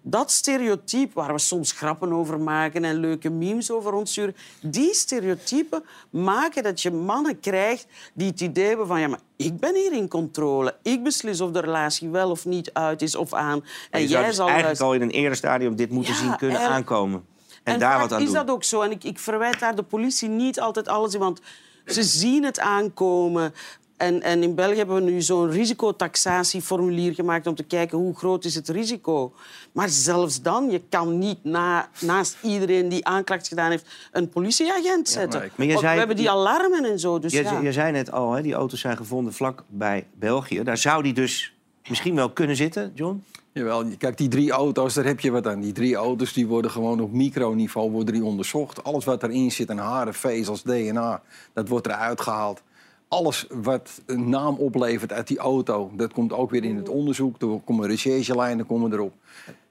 Dat 0.08 0.30
stereotype, 0.30 1.10
waar 1.14 1.32
we 1.32 1.38
soms 1.38 1.72
grappen 1.72 2.12
over 2.12 2.40
maken 2.40 2.84
en 2.84 2.94
leuke 2.94 3.30
memes 3.30 3.70
over 3.70 3.92
ontsturen, 3.92 4.36
die 4.60 4.94
stereotypen 4.94 5.84
maken 6.10 6.62
dat 6.62 6.82
je 6.82 6.90
mannen 6.90 7.40
krijgt 7.40 7.86
die 8.14 8.26
het 8.26 8.40
idee 8.40 8.66
hebben 8.66 8.86
van 8.86 9.00
ja, 9.00 9.08
maar 9.08 9.18
ik 9.36 9.60
ben 9.60 9.74
hier 9.74 9.92
in 9.92 10.08
controle. 10.08 10.74
Ik 10.82 11.02
beslis 11.02 11.40
of 11.40 11.50
de 11.50 11.60
relatie 11.60 12.08
wel 12.08 12.30
of 12.30 12.44
niet 12.44 12.70
uit 12.72 13.02
is 13.02 13.14
of 13.14 13.32
aan. 13.32 13.64
En 13.90 14.00
je 14.00 14.08
zou 14.08 14.18
jij 14.20 14.28
dus 14.28 14.36
zal 14.36 14.46
eigenlijk 14.48 14.64
luisteren. 14.80 14.86
al 14.86 14.94
in 14.94 15.02
een 15.02 15.10
eerder 15.22 15.36
stadium 15.36 15.76
dit 15.76 15.90
moeten 15.90 16.12
Ja, 16.14 16.18
zien 16.20 16.36
kunnen 16.36 16.60
er- 16.60 16.68
aankomen. 16.68 17.24
En, 17.62 17.72
En 17.72 17.78
daar 17.78 17.98
wat 17.98 18.12
aan 18.12 18.18
is 18.20 18.24
doen. 18.26 18.34
dat 18.34 18.50
ook 18.50 18.64
zo. 18.64 18.80
En 18.80 18.90
ik, 18.90 19.04
ik 19.04 19.18
verwijt 19.18 19.60
daar 19.60 19.74
de 19.76 19.82
politie 19.82 20.28
niet 20.28 20.60
altijd 20.60 20.88
alles 20.88 21.14
in, 21.14 21.20
want 21.20 21.40
ze 21.86 22.02
zien 22.02 22.44
het 22.44 22.60
aankomen. 22.60 23.54
En, 23.96 24.22
en 24.22 24.42
in 24.42 24.54
België 24.54 24.76
hebben 24.76 24.94
we 24.94 25.11
nu 25.11 25.22
zo'n 25.22 25.50
risicotaxatieformulier 25.50 27.14
gemaakt 27.14 27.46
om 27.46 27.54
te 27.54 27.62
kijken 27.62 27.98
hoe 27.98 28.16
groot 28.16 28.44
is 28.44 28.54
het 28.54 28.68
risico. 28.68 29.32
Maar 29.72 29.88
zelfs 29.88 30.42
dan, 30.42 30.70
je 30.70 30.82
kan 30.88 31.18
niet 31.18 31.38
na, 31.42 31.88
naast 32.00 32.37
iedereen 32.42 32.88
die 32.88 33.06
aanklacht 33.06 33.48
gedaan 33.48 33.70
heeft 33.70 33.87
een 34.12 34.28
politieagent 34.28 35.09
zetten. 35.09 35.50
maar 35.56 35.66
zei- 35.66 35.80
we 35.80 35.87
hebben 35.87 36.16
die 36.16 36.30
alarmen 36.30 36.85
en 36.85 36.98
zo. 36.98 37.18
Dus 37.18 37.32
je, 37.32 37.42
ja. 37.42 37.61
je 37.61 37.72
zei 37.72 37.92
net 37.92 38.12
al, 38.12 38.32
hè, 38.32 38.42
die 38.42 38.54
auto's 38.54 38.80
zijn 38.80 38.96
gevonden 38.96 39.32
vlak 39.32 39.64
bij 39.68 40.06
België. 40.14 40.62
Daar 40.62 40.78
zou 40.78 41.02
die 41.02 41.12
dus 41.12 41.54
misschien 41.88 42.14
wel 42.14 42.30
kunnen 42.30 42.56
zitten, 42.56 42.92
John? 42.94 43.24
Jawel, 43.52 43.85
kijk, 43.98 44.16
die 44.16 44.28
drie 44.28 44.50
auto's, 44.50 44.94
daar 44.94 45.04
heb 45.04 45.20
je 45.20 45.30
wat 45.30 45.46
aan. 45.46 45.61
Die 45.61 45.72
drie 45.72 45.94
auto's 45.94 46.32
die 46.32 46.46
worden 46.46 46.70
gewoon 46.70 47.00
op 47.00 47.12
microniveau 47.12 47.90
worden 47.90 48.14
die 48.14 48.24
onderzocht. 48.24 48.85
Alles 48.85 49.04
wat 49.04 49.22
erin 49.22 49.52
zit, 49.52 49.70
aan 49.70 49.78
haren, 49.78 50.14
vezels, 50.14 50.62
DNA, 50.62 51.22
dat 51.52 51.68
wordt 51.68 51.87
eruit 51.87 52.20
gehaald. 52.20 52.62
Alles 53.08 53.46
wat 53.48 54.02
een 54.06 54.28
naam 54.28 54.56
oplevert 54.56 55.12
uit 55.12 55.26
die 55.26 55.38
auto, 55.38 55.90
dat 55.96 56.12
komt 56.12 56.32
ook 56.32 56.50
weer 56.50 56.64
in 56.64 56.76
het 56.76 56.88
onderzoek. 56.88 57.42
Er 57.42 57.60
komen 57.64 57.88
recherchelijnen 57.88 58.66
komen 58.66 58.92
erop. 58.92 59.14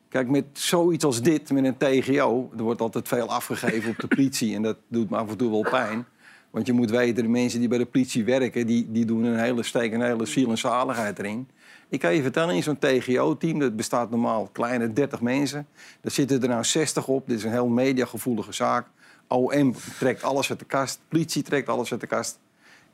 Kijk, 0.10 0.30
met 0.30 0.46
zoiets 0.54 1.06
als 1.06 1.22
dit, 1.22 1.52
met 1.52 1.66
een 1.66 1.78
TGO... 1.78 2.50
er 2.58 2.64
wordt 2.64 2.82
altijd 2.82 3.08
veel 3.08 3.30
afgegeven 3.30 3.90
op 3.90 4.00
de 4.00 4.08
politie... 4.08 4.56
en 4.56 4.62
dat 4.62 4.78
doet 4.88 5.10
me 5.10 5.18
af 5.18 5.30
en 5.30 5.38
toe 5.38 5.52
wel 5.52 5.70
pijn. 5.70 6.06
Want 6.50 6.66
je 6.68 6.74
moet 6.74 6.90
weten, 6.90 7.24
de 7.24 7.30
mensen 7.30 7.60
die 7.60 7.68
bij 7.68 7.78
de 7.78 7.86
politie 7.86 8.24
werken... 8.24 8.68
die, 8.68 8.92
die 8.92 9.06
doen 9.06 9.24
een 9.24 9.40
hele 9.40 9.64
steek, 9.64 9.94
een 9.94 10.02
hele 10.02 10.26
ziel 10.26 10.50
en 10.50 10.58
zaligheid 10.58 11.20
erin. 11.20 11.48
Ik 11.90 12.00
kan 12.00 12.16
je 12.16 12.22
vertellen, 12.22 12.56
in 12.56 12.64
zo'n 12.64 12.80
TGO-team, 12.80 13.60
dat 13.60 13.76
bestaat 13.76 14.10
normaal 14.10 14.50
kleine 14.52 14.94
30 14.94 15.22
mensen... 15.22 15.68
daar 16.02 16.12
zitten 16.12 16.42
er 16.42 16.48
nou 16.48 16.64
60 16.64 17.08
op. 17.08 17.28
Dit 17.28 17.38
is 17.38 17.44
een 17.44 17.52
heel 17.52 17.68
mediagevoelige 17.68 18.54
zaak. 18.54 18.88
OM 19.28 19.76
trekt 20.00 20.24
alles 20.24 20.50
uit 20.50 20.60
de 20.60 20.66
kast, 20.66 21.00
politie 21.08 21.44
trekt 21.44 21.70
alles 21.70 21.92
uit 21.92 22.02
de 22.02 22.08
kast. 22.08 22.40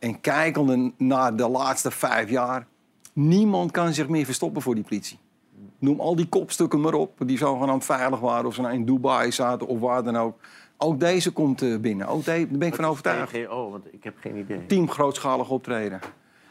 En 0.01 0.21
kijkende 0.21 0.91
naar 0.97 1.35
de 1.35 1.47
laatste 1.47 1.91
vijf 1.91 2.29
jaar... 2.29 2.67
niemand 3.13 3.71
kan 3.71 3.93
zich 3.93 4.07
meer 4.07 4.25
verstoppen 4.25 4.61
voor 4.61 4.75
die 4.75 4.83
politie. 4.83 5.17
Noem 5.79 5.99
al 5.99 6.15
die 6.15 6.25
kopstukken 6.27 6.81
maar 6.81 6.93
op, 6.93 7.11
die 7.25 7.37
zogenaamd 7.37 7.85
veilig 7.85 8.19
waren... 8.19 8.45
of 8.45 8.53
ze 8.53 8.61
nou 8.61 8.73
in 8.73 8.85
Dubai 8.85 9.31
zaten 9.31 9.67
of 9.67 9.79
waar 9.79 10.03
dan 10.03 10.17
ook. 10.17 10.37
Ook 10.77 10.99
deze 10.99 11.31
komt 11.31 11.61
eh, 11.61 11.77
binnen. 11.77 12.07
Ook 12.07 12.23
de- 12.25 12.47
daar 12.49 12.57
ben 12.57 12.67
ik 12.67 12.75
van 12.75 12.85
overtuigd. 12.85 13.33
TGO, 13.33 13.71
want 13.71 13.85
ik 13.93 14.03
heb 14.03 14.13
geen 14.19 14.37
idee. 14.37 14.65
Team 14.65 14.89
grootschalig 14.89 15.49
optreden. 15.49 15.99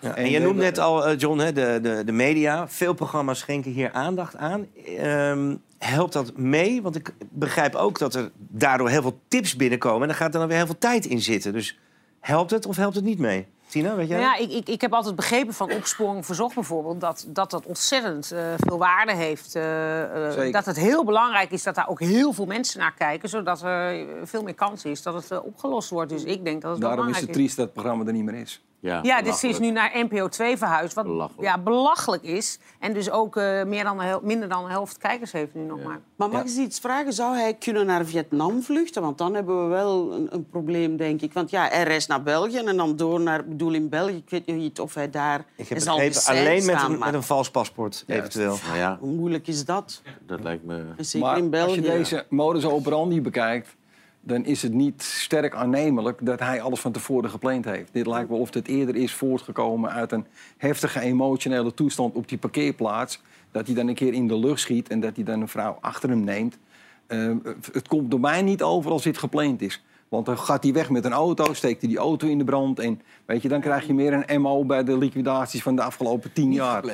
Ja, 0.01 0.15
en 0.15 0.31
je 0.31 0.39
noemt 0.41 0.57
net 0.57 0.79
al, 0.79 1.07
eh, 1.07 1.19
John, 1.19 1.39
hè, 1.39 1.53
de, 1.53 1.79
de, 1.83 2.03
de 2.05 2.13
media. 2.13 2.69
Veel 2.69 2.95
programma's 2.95 3.39
schenken 3.39 3.71
hier 3.71 3.93
aandacht 3.93 4.37
aan. 4.37 4.67
Ehm, 4.87 5.57
helpt 5.79 6.13
dat 6.13 6.37
mee? 6.37 6.83
Want 6.83 6.97
ik 6.97 7.15
begrijp 7.31 7.75
ook 7.75 7.99
dat 7.99 8.15
er 8.15 8.31
daardoor 8.37 8.89
heel 8.89 9.03
veel 9.03 9.21
tips 9.29 9.57
binnenkomen. 9.57 10.01
En 10.03 10.09
dan 10.09 10.17
gaat 10.17 10.33
er 10.35 10.39
dan 10.39 10.49
weer 10.49 10.57
heel 10.57 10.67
veel 10.67 10.79
tijd 10.79 11.07
in 11.07 11.21
zitten. 11.21 11.53
Dus 11.53 11.79
helpt 12.21 12.51
het 12.51 12.67
of 12.67 12.77
helpt 12.77 12.95
het 12.95 13.05
niet 13.05 13.19
mee? 13.19 13.47
Tina, 13.71 13.95
weet 13.95 14.09
jij? 14.09 14.21
Nou 14.21 14.31
ja, 14.31 14.45
ik, 14.45 14.53
ik, 14.53 14.69
ik 14.69 14.81
heb 14.81 14.93
altijd 14.93 15.17
begrepen 15.17 15.55
van 15.55 15.73
opsporing 15.73 16.27
verzocht 16.27 16.55
bijvoorbeeld... 16.55 17.01
dat 17.01 17.25
dat, 17.29 17.51
dat 17.51 17.67
ontzettend 17.67 18.33
eh, 18.33 18.55
veel 18.57 18.79
waarde 18.79 19.15
heeft. 19.15 19.55
eh, 19.55 20.47
eh, 20.47 20.53
dat 20.53 20.67
het 20.67 20.77
heel 20.77 21.05
belangrijk 21.05 21.51
is 21.51 21.63
dat 21.63 21.75
daar 21.75 21.89
ook 21.89 22.01
heel 22.01 22.33
veel 22.33 22.47
mensen 22.47 22.81
naar 22.81 22.95
kijken... 22.95 23.29
zodat 23.29 23.63
er 23.63 24.07
veel 24.25 24.43
meer 24.43 24.55
kans 24.55 24.85
is 24.85 25.03
dat 25.03 25.15
het 25.15 25.41
opgelost 25.43 25.91
wordt. 25.91 26.11
Dus 26.11 26.25
ik 26.25 26.45
denk 26.45 26.63
dat 26.63 26.71
het 26.71 26.81
wel 26.81 26.89
Daarom 26.89 27.09
is 27.09 27.21
het 27.21 27.33
triest 27.33 27.57
dat 27.57 27.65
het 27.65 27.75
programma 27.75 28.05
er 28.05 28.13
niet 28.13 28.25
meer 28.25 28.35
is. 28.41 28.63
Ja, 28.81 29.01
Ja, 29.03 29.23
dus 29.23 29.41
ze 29.41 29.49
is 29.49 29.59
nu 29.59 29.71
naar 29.71 29.91
NPO 29.95 30.29
2 30.29 30.57
verhuisd, 30.57 30.95
wat 30.95 31.05
belachelijk, 31.05 31.43
ja, 31.43 31.59
belachelijk 31.59 32.23
is. 32.23 32.59
En 32.79 32.93
dus 32.93 33.11
ook 33.11 33.37
eh, 33.37 33.65
meer 33.65 33.85
dan 33.85 34.01
hel- 34.01 34.21
minder 34.23 34.49
dan 34.49 34.65
de 34.65 34.71
helft 34.71 34.99
kijkers 34.99 35.33
heeft 35.33 35.55
nu 35.55 35.63
nog 35.63 35.83
maar. 35.83 36.01
Maar 36.17 36.29
mag 36.29 36.41
ik 36.41 36.47
eens 36.47 36.57
iets 36.57 36.79
vragen? 36.79 37.13
Zou 37.13 37.37
hij 37.37 37.55
kunnen 37.55 37.87
naar 37.87 38.05
Vietnam 38.07 38.63
vluchten? 38.63 39.03
Want 39.03 39.19
dan 39.19 39.35
hebben 39.35 39.63
we 39.63 39.69
wel 39.69 40.13
een, 40.13 40.29
een 40.31 40.49
probleem, 40.51 40.97
denk 40.97 41.21
ik. 41.21 41.33
Want 41.33 41.51
ja, 41.51 41.69
hij 41.69 41.83
reist 41.83 42.09
naar 42.09 42.23
België 42.23 42.57
en 42.59 42.77
dan 42.77 42.97
door 42.97 43.21
naar... 43.21 43.41
Ik 43.41 43.49
bedoel, 43.49 43.73
in 43.73 43.89
België, 43.89 44.17
ik 44.17 44.31
weet 44.31 44.47
niet 44.47 44.81
of 44.81 44.95
hij 44.95 45.11
daar... 45.11 45.39
Ik 45.41 45.45
heb 45.57 45.69
hij 45.69 45.81
zal 45.81 45.95
begrepen, 45.95 46.17
gezeild 46.17 46.39
alleen 46.47 46.65
met 46.65 46.83
een, 46.83 46.99
met 46.99 47.15
een 47.15 47.23
vals 47.23 47.51
paspoort, 47.51 48.05
eventueel. 48.07 48.57
Ja, 48.75 48.97
Hoe 49.01 49.11
moeilijk 49.13 49.47
is 49.47 49.65
dat? 49.65 50.03
dat 50.27 50.43
lijkt 50.43 50.65
me... 50.65 50.85
Zeker 50.97 51.27
Maar 51.29 51.37
in 51.37 51.43
als 51.43 51.51
België. 51.51 51.75
je 51.75 51.81
deze 51.81 52.27
modus 52.29 52.65
operandi 52.65 53.21
bekijkt... 53.21 53.79
dan 54.31 54.45
is 54.45 54.63
het 54.63 54.73
niet 54.73 55.03
sterk 55.03 55.55
aannemelijk 55.55 56.19
dat 56.23 56.41
hij 56.41 56.61
alles 56.61 56.81
van 56.81 56.93
tevoren 56.93 57.31
gepland 57.31 57.65
heeft. 57.65 57.93
Dit 57.93 58.07
lijkt 58.07 58.29
wel 58.29 58.39
of 58.39 58.55
het 58.55 58.69
eerder 58.69 58.97
is 58.97 59.13
voortgekomen 59.13 59.91
uit 59.91 60.13
een 60.13 60.27
heftige 60.57 61.01
emotionele 61.01 61.75
toestand 61.75 62.15
op 62.15 62.29
die 62.29 62.39
parkeerplaats. 62.39 63.23
Dat 63.51 63.67
hij 63.67 63.75
dan 63.75 63.89
een 63.89 63.95
keer 63.95 64.13
in 64.13 64.29
de 64.29 64.39
lucht 64.39 64.61
schiet 64.61 64.89
en 64.89 65.01
dat 65.01 65.17
hij 65.17 65.25
dan 65.25 65.41
een 65.41 65.49
vrouw 65.49 65.79
achter 65.81 66.09
hem 66.09 66.25
neemt. 66.25 66.59
Eh, 67.07 67.31
het 67.73 67.89
komt 67.89 68.11
door 68.11 68.21
mij 68.21 68.43
niet 68.43 68.63
over 68.63 68.91
als 68.91 69.03
dit 69.03 69.19
gepland 69.19 69.63
is. 69.63 69.83
Want 70.09 70.27
dan 70.27 70.39
gaat 70.39 70.63
hij 70.63 70.73
weg 70.73 70.91
met 70.91 71.05
een 71.05 71.13
auto, 71.13 71.55
steekt 71.55 71.81
hij 71.81 71.91
die 71.91 71.99
auto 71.99 72.29
in 72.29 72.39
de 72.39 72.45
brand. 72.45 72.79
En 72.79 73.01
weet 73.25 73.43
je, 73.43 73.49
dan 73.49 73.61
krijg 73.61 73.87
je 73.87 73.95
meer 73.95 74.25
een 74.27 74.41
MO 74.41 74.65
bij 74.65 74.85
de 74.85 74.99
liquidaties 74.99 75.63
van 75.63 75.77
de 75.77 75.83
afgelopen 75.83 76.33
tien 76.33 76.53
jaar. 76.53 76.85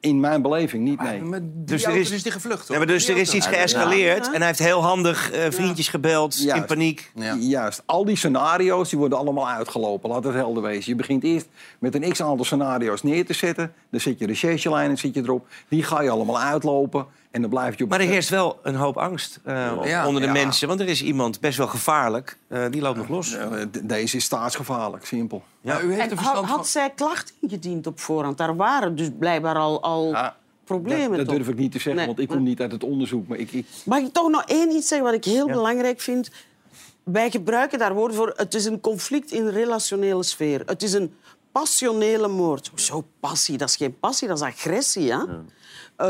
In 0.00 0.20
mijn 0.20 0.42
beleving 0.42 0.84
niet, 0.84 1.00
nee. 1.00 1.40
Dus 1.42 1.84
er 1.84 1.96
is, 1.96 2.10
is 2.10 2.22
die 2.22 2.32
gevlucht, 2.32 2.68
Ja, 2.68 2.76
maar 2.76 2.86
dus 2.86 3.08
er 3.08 3.16
is 3.16 3.34
iets 3.34 3.46
geëscaleerd 3.46 4.26
en 4.26 4.36
hij 4.36 4.46
heeft 4.46 4.58
heel 4.58 4.82
handig 4.82 5.30
eh, 5.30 5.44
vriendjes 5.50 5.88
gebeld 5.88 6.38
in 6.40 6.64
paniek. 6.64 7.12
Juist. 7.38 7.82
Al 7.86 8.04
die 8.04 8.16
scenario's 8.16 8.88
die 8.88 8.98
worden 8.98 9.18
allemaal 9.18 9.48
uitgelopen. 9.48 10.10
Laat 10.10 10.24
het 10.24 10.34
helder 10.34 10.62
wezen. 10.62 10.90
Je 10.90 10.96
begint 10.96 11.24
eerst 11.24 11.48
met 11.78 11.94
een 11.94 12.12
x-aantal 12.12 12.44
scenario's 12.44 13.02
neer 13.02 13.26
te 13.26 13.32
zetten. 13.32 13.72
Dan 13.90 14.00
zet 14.00 14.18
je 14.18 14.26
recherchelijnen 14.26 14.98
zit 14.98 15.14
je 15.14 15.22
erop. 15.22 15.46
Die 15.68 15.82
ga 15.82 16.00
je 16.00 16.10
allemaal 16.10 16.40
uitlopen. 16.40 17.06
En 17.30 17.40
dan 17.40 17.50
blijf 17.50 17.78
je 17.78 17.84
op... 17.84 17.90
Maar 17.90 18.00
er 18.00 18.06
heerst 18.06 18.28
wel 18.28 18.58
een 18.62 18.74
hoop 18.74 18.96
angst 18.96 19.40
eh, 19.44 19.54
Ja. 19.84 20.06
onder 20.06 20.20
de 20.20 20.26
Ja. 20.26 20.32
mensen. 20.32 20.68
Want 20.68 20.80
er 20.80 20.88
is 20.88 21.02
iemand 21.02 21.40
best 21.40 21.58
wel 21.58 21.66
gevaarlijk. 21.66 22.38
eh, 22.48 22.64
die 22.70 22.80
loopt 22.80 22.96
nog 22.96 23.08
los. 23.08 23.36
Deze 23.82 24.16
is 24.16 24.24
staatsgevaarlijk, 24.24 25.06
simpel. 25.06 25.42
Ja. 25.60 25.80
En 25.80 26.16
had, 26.16 26.44
had 26.44 26.68
zij 26.68 26.90
klachten 26.94 27.34
ingediend 27.40 27.86
op 27.86 28.00
voorhand? 28.00 28.38
Daar 28.38 28.56
waren 28.56 28.96
dus 28.96 29.08
blijkbaar 29.18 29.56
al, 29.56 29.82
al 29.82 30.16
problemen. 30.64 31.16
Dat, 31.18 31.26
dat 31.26 31.34
durf 31.36 31.48
ik 31.48 31.56
niet 31.56 31.72
te 31.72 31.78
zeggen, 31.78 31.96
Nee, 31.96 32.06
want 32.06 32.18
ik 32.18 32.28
kom 32.28 32.42
niet 32.42 32.60
uit 32.60 32.72
het 32.72 32.84
onderzoek. 32.84 33.28
Maar 33.28 33.38
ik, 33.38 33.52
ik, 33.52 33.66
Mag 33.84 33.98
ik 33.98 34.12
toch 34.12 34.28
nog 34.30 34.42
één 34.44 34.70
iets 34.70 34.88
zeggen 34.88 35.06
wat 35.06 35.16
ik 35.16 35.24
heel 35.24 35.46
belangrijk 35.46 36.00
vind? 36.00 36.30
Wij 37.02 37.30
gebruiken 37.30 37.78
daar 37.78 37.94
woorden 37.94 38.16
voor. 38.16 38.32
Het 38.36 38.54
is 38.54 38.64
een 38.64 38.80
conflict 38.80 39.30
in 39.30 39.48
relationele 39.48 40.22
sfeer. 40.22 40.62
Het 40.66 40.82
is 40.82 40.92
een 40.92 41.14
passionele 41.52 42.28
moord. 42.28 42.70
Zo 42.74 43.04
passie, 43.20 43.58
dat 43.58 43.68
is 43.68 43.76
geen 43.76 43.98
passie, 43.98 44.28
dat 44.28 44.36
is 44.36 44.42
agressie. 44.42 45.12
Hè? 45.12 45.18
Eh, 45.98 46.08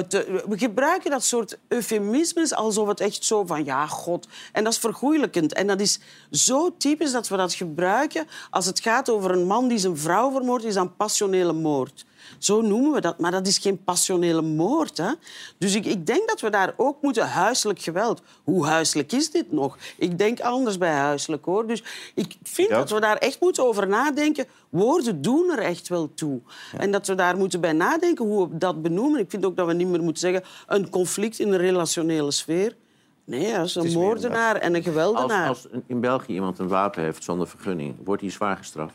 we 0.48 0.58
gebruiken 0.58 1.10
dat 1.10 1.24
soort 1.24 1.58
eufemismes 1.68 2.54
alsof 2.54 2.88
het 2.88 3.00
echt 3.00 3.24
zo 3.24 3.44
van 3.44 3.64
ja, 3.64 3.86
god. 3.86 4.28
En 4.52 4.64
dat 4.64 4.72
is 4.72 4.78
vergoeilijkend. 4.78 5.52
En 5.52 5.66
dat 5.66 5.80
is 5.80 6.00
zo 6.30 6.76
typisch 6.76 7.12
dat 7.12 7.28
we 7.28 7.36
dat 7.36 7.54
gebruiken 7.54 8.26
als 8.50 8.66
het 8.66 8.80
gaat 8.80 9.10
over 9.10 9.30
een 9.30 9.46
man 9.46 9.68
die 9.68 9.78
zijn 9.78 9.96
vrouw 9.96 10.30
vermoordt, 10.30 10.64
is 10.64 10.74
een 10.74 10.96
passionele 10.96 11.52
moord. 11.52 12.04
Zo 12.38 12.60
noemen 12.60 12.92
we 12.92 13.00
dat, 13.00 13.18
maar 13.18 13.30
dat 13.30 13.46
is 13.46 13.58
geen 13.58 13.84
passionele 13.84 14.42
moord. 14.42 14.96
Hè? 14.96 15.12
Dus 15.58 15.74
ik, 15.74 15.86
ik 15.86 16.06
denk 16.06 16.28
dat 16.28 16.40
we 16.40 16.50
daar 16.50 16.74
ook 16.76 17.02
moeten... 17.02 17.28
Huiselijk 17.28 17.80
geweld. 17.80 18.22
Hoe 18.44 18.66
huiselijk 18.66 19.12
is 19.12 19.30
dit 19.30 19.52
nog? 19.52 19.78
Ik 19.96 20.18
denk 20.18 20.40
anders 20.40 20.78
bij 20.78 20.92
huiselijk, 20.92 21.44
hoor. 21.44 21.66
Dus 21.66 21.82
ik 22.14 22.36
vind 22.42 22.68
dat 22.68 22.90
we 22.90 23.00
daar 23.00 23.16
echt 23.16 23.40
moeten 23.40 23.66
over 23.66 23.88
nadenken. 23.88 24.46
Woorden 24.68 25.22
doen 25.22 25.50
er 25.50 25.58
echt 25.58 25.88
wel 25.88 26.14
toe. 26.14 26.40
En 26.76 26.90
dat 26.90 27.06
we 27.06 27.14
daar 27.14 27.36
moeten 27.36 27.60
bij 27.60 27.72
nadenken 27.72 28.24
hoe 28.24 28.48
we 28.48 28.58
dat 28.58 28.82
benoemen. 28.82 29.20
Ik 29.20 29.30
vind 29.30 29.44
ook 29.44 29.56
dat 29.56 29.66
we 29.66 29.72
niet 29.72 29.88
meer 29.88 30.02
moeten 30.02 30.20
zeggen... 30.20 30.42
een 30.66 30.90
conflict 30.90 31.38
in 31.38 31.50
de 31.50 31.56
relationele 31.56 32.30
sfeer. 32.30 32.76
Nee, 33.24 33.52
is 33.62 33.74
een 33.74 33.92
moordenaar 33.92 34.56
en 34.56 34.68
een 34.68 34.76
Als, 34.76 34.84
geweldenaar. 34.84 35.48
als 35.48 35.66
in 35.86 36.00
België 36.00 36.32
iemand 36.32 36.58
een 36.58 36.68
wapen 36.68 37.02
heeft 37.02 37.24
zonder 37.24 37.48
vergunning, 37.48 37.96
wordt 38.04 38.22
hij 38.22 38.30
zwaar 38.30 38.56
gestraft. 38.56 38.94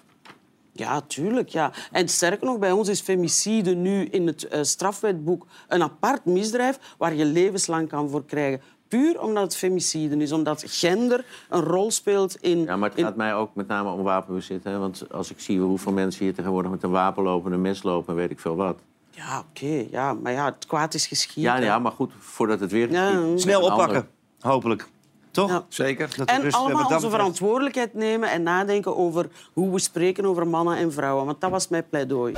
Ja, 0.76 1.02
tuurlijk. 1.02 1.50
Ja. 1.50 1.72
En 1.92 2.08
sterker 2.08 2.46
nog, 2.46 2.60
bij 2.60 2.72
ons 2.72 2.88
is 2.88 3.02
femicide 3.02 3.76
nu 3.76 4.06
in 4.06 4.28
het 4.28 4.48
eh, 4.48 4.64
strafwetboek 4.64 5.46
een 5.68 5.84
apart 5.84 6.26
misdrijf 6.26 6.80
waar 6.98 7.14
je 7.14 7.26
levenslang 7.26 7.90
kan 7.90 8.10
voor 8.10 8.26
krijgen. 8.26 8.62
Puur 8.88 9.22
omdat 9.22 9.44
het 9.44 9.56
femicide 9.58 10.18
is, 10.18 10.32
omdat 10.32 10.64
gender 10.68 11.26
een 11.50 11.62
rol 11.62 11.92
speelt 11.92 12.36
in... 12.42 12.60
Ja, 12.64 12.76
maar 12.78 12.90
het 12.90 13.00
gaat 13.00 13.16
mij 13.16 13.34
ook 13.36 13.56
met 13.56 13.68
name 13.68 13.90
om 13.92 14.04
wapenbezit. 14.04 14.64
Hè? 14.64 14.78
Want 14.78 15.04
als 15.12 15.32
ik 15.32 15.40
zie 15.40 15.60
hoeveel 15.60 15.92
mensen 15.92 16.24
hier 16.24 16.34
tegenwoordig 16.34 16.72
met 16.72 16.84
een 16.84 16.90
wapen 16.92 17.24
lopen, 17.24 17.52
een 17.52 17.62
mes 17.62 17.84
lopen 17.84 18.10
en 18.14 18.20
weet 18.20 18.32
ik 18.32 18.40
veel 18.40 18.56
wat. 18.56 18.80
Ja, 19.10 19.40
oké. 19.50 19.86
ja, 19.92 20.14
maar 20.14 20.32
ja, 20.32 20.46
het 20.46 20.66
kwaad 20.66 20.94
is 20.94 21.08
geschieden. 21.08 21.54
Ja, 21.54 21.60
ja, 21.60 21.80
maar 21.80 21.92
goed, 21.92 22.12
voordat 22.20 22.60
het 22.60 22.72
weer 22.72 22.92
Ja, 22.92 23.10
geschiet. 23.12 23.42
Snel 23.42 23.70
ander- 23.70 23.74
oppakken, 23.74 24.08
hopelijk. 24.40 24.88
Toch? 25.34 25.66
Zeker. 25.68 26.10
Dat 26.16 26.30
we 26.30 26.34
En 26.34 26.42
dus, 26.42 26.54
allemaal 26.54 26.86
onze 26.86 27.10
verantwoordelijkheid 27.10 27.94
nemen 27.94 28.32
en 28.32 28.44
nadenken 28.44 28.98
over 28.98 29.30
hoe 29.54 29.72
we 29.72 29.80
spreken 29.80 30.26
over 30.26 30.48
mannen 30.48 30.78
en 30.78 30.94
vrouwen. 30.94 31.26
Want 31.26 31.42
dat 31.42 31.52
was 31.52 31.68
mijn 31.68 31.90
pleidooi. 31.90 32.34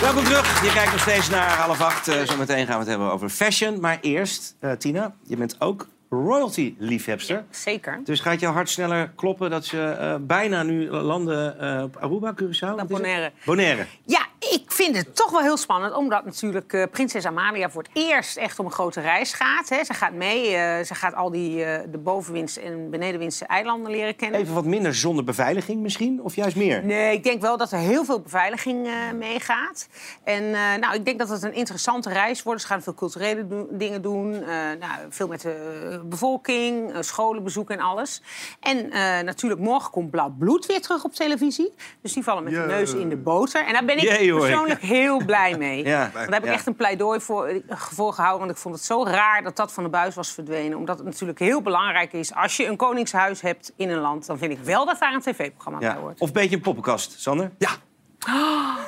Welkom 0.00 0.24
terug. 0.24 0.64
Je 0.64 0.72
kijkt 0.72 0.90
nog 0.90 1.00
steeds 1.00 1.30
naar 1.30 1.50
half 1.50 1.80
acht. 1.80 2.08
Eh, 2.08 2.22
zometeen 2.22 2.66
gaan 2.66 2.74
we 2.74 2.80
het 2.80 2.88
hebben 2.88 3.12
over 3.12 3.28
fashion. 3.28 3.80
Maar 3.80 3.98
eerst, 4.00 4.56
eh, 4.60 4.72
Tina, 4.72 5.14
je 5.22 5.36
bent 5.36 5.56
ook 5.58 5.88
royalty-liefhebster. 6.10 7.44
Zeker. 7.50 8.00
Dus 8.04 8.20
gaat 8.20 8.40
jouw 8.40 8.52
hart 8.52 8.68
sneller 8.68 9.12
kloppen 9.16 9.50
dat 9.50 9.64
ze 9.64 9.82
eh, 9.82 10.14
bijna 10.20 10.62
nu 10.62 10.90
landen 10.90 11.60
eh, 11.60 11.82
op 11.82 11.96
Aruba, 11.96 12.34
Curaçao? 12.42 12.86
Bonaire. 12.86 13.32
Bonaire. 13.44 13.86
Ja, 14.04 14.26
ik 14.50 14.72
vind 14.72 14.96
het 14.96 15.16
toch 15.16 15.30
wel 15.30 15.40
heel 15.40 15.56
spannend, 15.56 15.94
omdat 15.94 16.24
natuurlijk 16.24 16.72
eh, 16.72 16.82
prinses 16.90 17.24
Amalia 17.24 17.70
voor 17.70 17.82
het 17.82 17.90
eerst 17.94 18.36
echt 18.36 18.58
om 18.58 18.64
een 18.66 18.72
grote 18.72 19.00
reis 19.00 19.32
gaat. 19.32 19.68
Hè. 19.68 19.84
Ze 19.84 19.94
gaat 19.94 20.12
mee, 20.12 20.54
eh, 20.54 20.84
ze 20.84 20.94
gaat 20.94 21.14
al 21.14 21.30
die 21.30 21.64
eh, 21.64 21.80
de 21.90 21.98
bovenwindse 21.98 22.60
en 22.60 22.90
benedenwindse 22.90 23.44
eilanden 23.44 23.90
leren 23.90 24.16
kennen. 24.16 24.40
Even 24.40 24.54
wat 24.54 24.64
minder 24.64 24.94
zonder 24.94 25.24
beveiliging 25.24 25.80
misschien? 25.80 26.20
Of 26.22 26.34
juist 26.36 26.56
meer? 26.56 26.84
Nee, 26.84 27.12
ik 27.16 27.24
denk 27.24 27.40
wel 27.40 27.56
dat 27.56 27.72
er 27.72 27.78
heel 27.78 28.04
veel 28.04 28.20
beveiliging 28.20 28.86
eh, 28.86 28.92
meegaat. 29.18 29.88
En 30.24 30.44
eh, 30.54 30.60
nou, 30.80 30.94
ik 30.94 31.04
denk 31.04 31.18
dat 31.18 31.28
het 31.28 31.42
een 31.42 31.54
interessante 31.54 32.08
reis 32.08 32.42
wordt. 32.42 32.60
Ze 32.60 32.66
gaan 32.66 32.82
veel 32.82 32.94
culturele 32.94 33.46
do- 33.46 33.68
dingen 33.70 34.02
doen. 34.02 34.32
eh, 34.34 34.48
nou, 34.80 34.92
veel 35.08 35.28
met 35.28 35.40
de 35.40 36.00
bevolking, 36.04 36.92
scholen 37.00 37.42
bezoeken 37.42 37.78
en 37.78 37.84
alles. 37.84 38.22
En 38.60 38.90
eh, 38.90 39.20
natuurlijk, 39.20 39.60
morgen 39.60 39.90
komt 39.90 40.10
Blauw 40.10 40.34
Bloed 40.38 40.66
weer 40.66 40.80
terug 40.80 41.04
op 41.04 41.14
televisie. 41.14 41.72
Dus 42.02 42.12
die 42.12 42.22
vallen 42.22 42.42
met 42.44 42.52
de 42.52 42.58
Jee. 42.58 42.66
neus 42.68 42.94
in 42.94 43.08
de 43.08 43.16
boter. 43.16 43.66
En 43.66 43.72
daar 43.72 43.84
ben 43.84 43.96
ik. 43.96 44.02
Persoonlijk 44.46 44.80
heel 44.82 45.24
blij 45.24 45.56
mee. 45.58 45.84
Ja. 45.84 46.00
Want 46.00 46.14
daar 46.14 46.28
heb 46.32 46.42
ik 46.42 46.48
Ja. 46.48 46.52
echt 46.52 46.66
een 46.66 46.74
pleidooi 46.76 47.20
voor, 47.20 47.46
eh, 47.46 47.56
voor 47.76 48.12
gehouden. 48.12 48.40
Want 48.46 48.50
ik 48.50 48.62
vond 48.62 48.74
het 48.74 48.84
zo 48.84 49.04
raar 49.04 49.42
dat 49.42 49.56
dat 49.56 49.72
van 49.72 49.82
de 49.84 49.88
buis 49.90 50.14
was 50.14 50.32
verdwenen. 50.32 50.78
Omdat 50.78 50.96
het 50.96 51.06
natuurlijk 51.06 51.38
heel 51.38 51.62
belangrijk 51.62 52.12
is. 52.12 52.34
Als 52.34 52.56
je 52.56 52.66
een 52.66 52.76
koningshuis 52.76 53.40
hebt 53.40 53.72
in 53.76 53.90
een 53.90 54.00
land... 54.00 54.26
dan 54.26 54.38
vind 54.38 54.52
ik 54.52 54.58
wel 54.58 54.86
dat 54.86 54.98
daar 55.00 55.14
een 55.14 55.20
tv-programma 55.20 55.78
bij 55.78 55.94
hoort. 55.94 56.20
Of 56.20 56.28
een 56.28 56.34
beetje 56.34 56.56
een 56.56 56.62
poppenkast, 56.62 57.20
Sander? 57.20 57.50
Ja. 57.58 57.70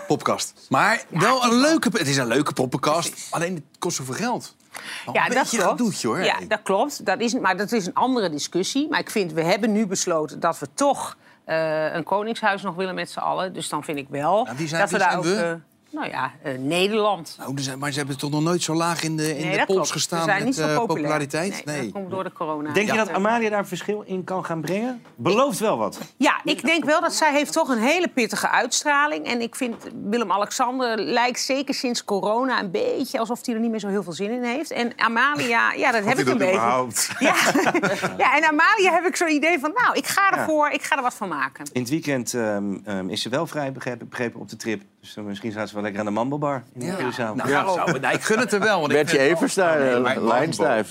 Popkast. 0.06 0.66
Maar 0.68 1.02
wel 1.08 1.44
een 1.44 1.54
leuke... 1.60 1.88
Het 1.92 2.08
is 2.08 2.16
een 2.16 2.26
leuke 2.26 2.52
poppenkast. 2.52 3.26
Alleen 3.30 3.54
het 3.54 3.64
kost 3.78 3.96
zoveel 3.96 4.14
geld. 4.14 4.56
Ja, 5.12 5.26
een 5.26 5.34
dat 5.34 5.48
klopt. 5.48 5.64
gedoetje, 5.70 6.08
hoor. 6.08 6.24
Ja, 6.24 6.36
dat 6.48 6.60
klopt. 6.62 7.06
Dat 7.06 7.20
is, 7.20 7.34
maar 7.34 7.56
dat 7.56 7.72
is 7.72 7.86
een 7.86 7.94
andere 7.94 8.30
discussie. 8.30 8.88
Maar 8.88 8.98
ik 9.00 9.10
vind, 9.10 9.32
we 9.32 9.42
hebben 9.42 9.72
nu 9.72 9.86
besloten 9.86 10.40
dat 10.40 10.58
we 10.58 10.66
toch 10.74 11.16
een 11.44 12.04
koningshuis 12.04 12.62
nog 12.62 12.74
willen 12.74 12.94
met 12.94 13.10
z'n 13.10 13.18
allen. 13.18 13.52
Dus 13.52 13.68
dan 13.68 13.84
vind 13.84 13.98
ik 13.98 14.06
wel 14.08 14.48
wie 14.56 14.68
zijn- 14.68 14.80
dat 14.80 14.90
we 14.90 14.98
daar 14.98 15.10
zijn 15.10 15.18
ook... 15.18 15.24
we? 15.24 15.58
Nou 15.92 16.08
ja, 16.08 16.32
eh, 16.42 16.58
Nederland. 16.58 17.34
Nou, 17.38 17.54
er 17.56 17.62
zijn- 17.62 17.78
maar 17.78 17.90
ze 17.92 17.98
hebben 17.98 18.18
toch 18.18 18.30
nog 18.30 18.42
nooit 18.42 18.62
zo 18.62 18.74
laag 18.74 19.02
in 19.02 19.16
de, 19.16 19.38
in 19.38 19.46
Nee, 19.46 19.58
de 19.58 19.64
klopt. 19.66 19.90
gestaan 19.90 20.26
met 20.26 20.44
niet 20.44 20.54
zo 20.54 20.60
eh, 20.60 20.66
populair. 20.76 20.86
populariteit? 20.86 21.64
Nee, 21.64 21.82
dat 21.82 21.92
komt 21.92 22.10
door 22.10 22.24
de 22.24 22.32
corona. 22.32 22.72
Denk 22.72 22.90
je 22.90 22.96
dat 22.96 23.10
Amalia 23.10 23.50
daar 23.50 23.66
verschil 23.66 24.02
in 24.06 24.24
kan 24.24 24.44
gaan 24.44 24.60
brengen? 24.60 25.02
Belooft 25.16 25.58
wel 25.58 25.78
wat. 25.78 25.98
Ja, 26.16 26.40
ik 26.44 26.62
denk 26.64 26.84
wel 26.84 27.00
dat 27.00 27.14
zij 27.14 27.32
heeft 27.32 27.52
toch 27.52 27.68
een 27.68 27.78
hele 27.78 28.08
pittige 28.08 28.48
uitstraling. 28.48 29.26
En 29.26 29.40
ik 29.40 29.54
vind 29.54 29.74
Willem-Alexander 30.04 30.98
lijkt 30.98 31.40
zeker 31.40 31.74
sinds 31.74 32.04
corona 32.04 32.60
een 32.60 32.70
beetje 32.70 33.18
alsof 33.18 33.46
hij 33.46 33.54
er 33.54 33.60
niet 33.60 33.70
meer 33.70 33.80
zo 33.80 33.88
heel 33.88 34.02
veel 34.02 34.12
zin 34.12 34.30
in 34.30 34.42
heeft. 34.42 34.70
En 34.70 34.92
Amalia, 34.96 35.72
ja, 35.72 35.92
dat 35.92 36.04
heb 36.04 36.18
ik 36.18 36.28
een 36.28 36.38
beetje. 36.38 36.60
Ja. 37.18 37.34
ja, 38.18 38.36
en 38.36 38.44
Amalia 38.44 38.92
heb 38.92 39.04
ik 39.04 39.16
zo'n 39.16 39.30
idee 39.30 39.58
van, 39.58 39.70
nou, 39.74 39.96
ik 39.96 40.06
ga 40.06 40.30
ervoor, 40.38 40.68
ik 40.70 40.82
ga 40.82 40.96
er 40.96 41.02
wat 41.02 41.14
van 41.14 41.28
maken. 41.28 41.64
In 41.72 41.80
het 41.80 41.90
weekend 41.90 42.34
ehm, 42.34 42.74
ehm, 42.84 43.08
is 43.08 43.22
ze 43.22 43.28
wel 43.28 43.46
vrij 43.46 43.72
begrepen, 43.72 44.08
begrepen 44.08 44.40
op 44.40 44.48
de 44.48 44.56
trip. 44.56 44.82
Dus 45.02 45.14
misschien 45.24 45.50
staat 45.50 45.68
ze 45.68 45.74
wel 45.74 45.82
lekker 45.82 46.00
aan 46.00 46.06
de 46.06 46.12
Mambelbar 46.12 46.62
in 46.74 46.86
Ja. 46.86 46.96
Curaçao. 46.96 47.34
Nou, 47.34 47.48
Ja. 47.48 47.72
zo, 47.72 47.98
nee, 47.98 48.12
ik 48.12 48.22
gun 48.22 48.38
het 48.38 48.52
er 48.52 48.60
wel. 48.60 48.80
Want 48.80 48.92
ik 48.92 48.96
Bertje 48.96 49.18
Evers 49.18 49.54
daar, 49.54 50.00
lijnstijf. 50.20 50.90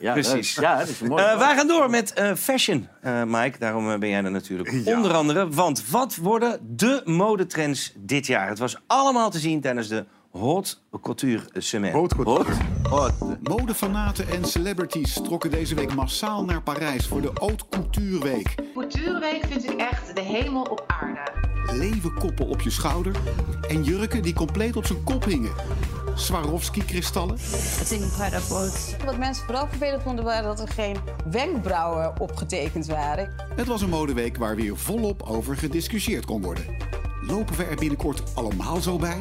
Ja, 0.00 0.12
Precies. 0.12 0.54
Ja, 0.54 0.78
dat 0.78 0.88
is 0.88 1.00
mooi. 1.00 1.22
Eh, 1.24 1.38
wij 1.38 1.56
gaan 1.56 1.66
door 1.66 1.90
met 1.90 2.12
eh, 2.12 2.32
fashion, 2.34 2.88
eh, 3.00 3.22
Mike. 3.26 3.58
Daarom 3.58 3.98
ben 4.00 4.08
jij 4.08 4.24
er 4.24 4.30
natuurlijk. 4.30 4.74
Onder 4.84 5.12
andere, 5.14 5.48
want 5.48 5.88
wat 5.90 6.16
worden 6.16 6.58
de 6.76 7.02
modetrends 7.04 7.92
dit 7.96 8.26
jaar? 8.26 8.48
Het 8.48 8.58
was 8.58 8.76
allemaal 8.86 9.30
te 9.30 9.38
zien 9.38 9.60
tijdens 9.60 9.88
de 9.88 10.04
Haute 10.32 10.74
Couture 11.02 11.42
Semaine. 11.52 11.96
Haute 11.98 12.14
Couture. 12.16 12.52
Haute. 12.90 13.38
Modefanaten 13.42 14.28
en 14.28 14.44
celebrities 14.44 15.14
trokken 15.14 15.50
deze 15.50 15.74
week 15.74 15.94
massaal 15.94 16.44
naar 16.44 16.62
Parijs 16.62 17.06
voor 17.06 17.20
de 17.20 17.30
Haute 17.34 17.64
Couture 17.70 18.18
Week. 18.18 18.54
Coutureweek 18.74 19.44
vind 19.48 19.64
ik 19.64 19.80
echt 19.80 20.14
de 20.16 20.20
hemel 20.22 20.62
op 20.62 20.84
aarde. 20.86 21.20
Leeuwenkoppen 21.66 22.46
op 22.46 22.60
je 22.60 22.70
schouder 22.70 23.14
en 23.68 23.82
jurken 23.84 24.22
die 24.22 24.34
compleet 24.34 24.76
op 24.76 24.86
zijn 24.86 25.04
kop 25.04 25.24
hingen. 25.24 25.52
Swarovski-kristallen, 26.14 27.38
Wat 29.04 29.18
mensen 29.18 29.44
vooral 29.44 29.66
vervelend 29.68 30.02
vonden 30.02 30.24
waren 30.24 30.44
dat 30.44 30.60
er 30.60 30.68
geen 30.68 30.96
wenkbrauwen 31.30 32.20
opgetekend 32.20 32.86
waren. 32.86 33.34
Het 33.56 33.66
was 33.66 33.82
een 33.82 33.88
modeweek 33.88 34.36
waar 34.36 34.56
weer 34.56 34.76
volop 34.76 35.22
over 35.22 35.56
gediscussieerd 35.56 36.24
kon 36.24 36.42
worden. 36.42 36.64
Lopen 37.26 37.56
we 37.56 37.64
er 37.64 37.76
binnenkort 37.76 38.22
allemaal 38.34 38.80
zo 38.80 38.96
bij? 38.96 39.20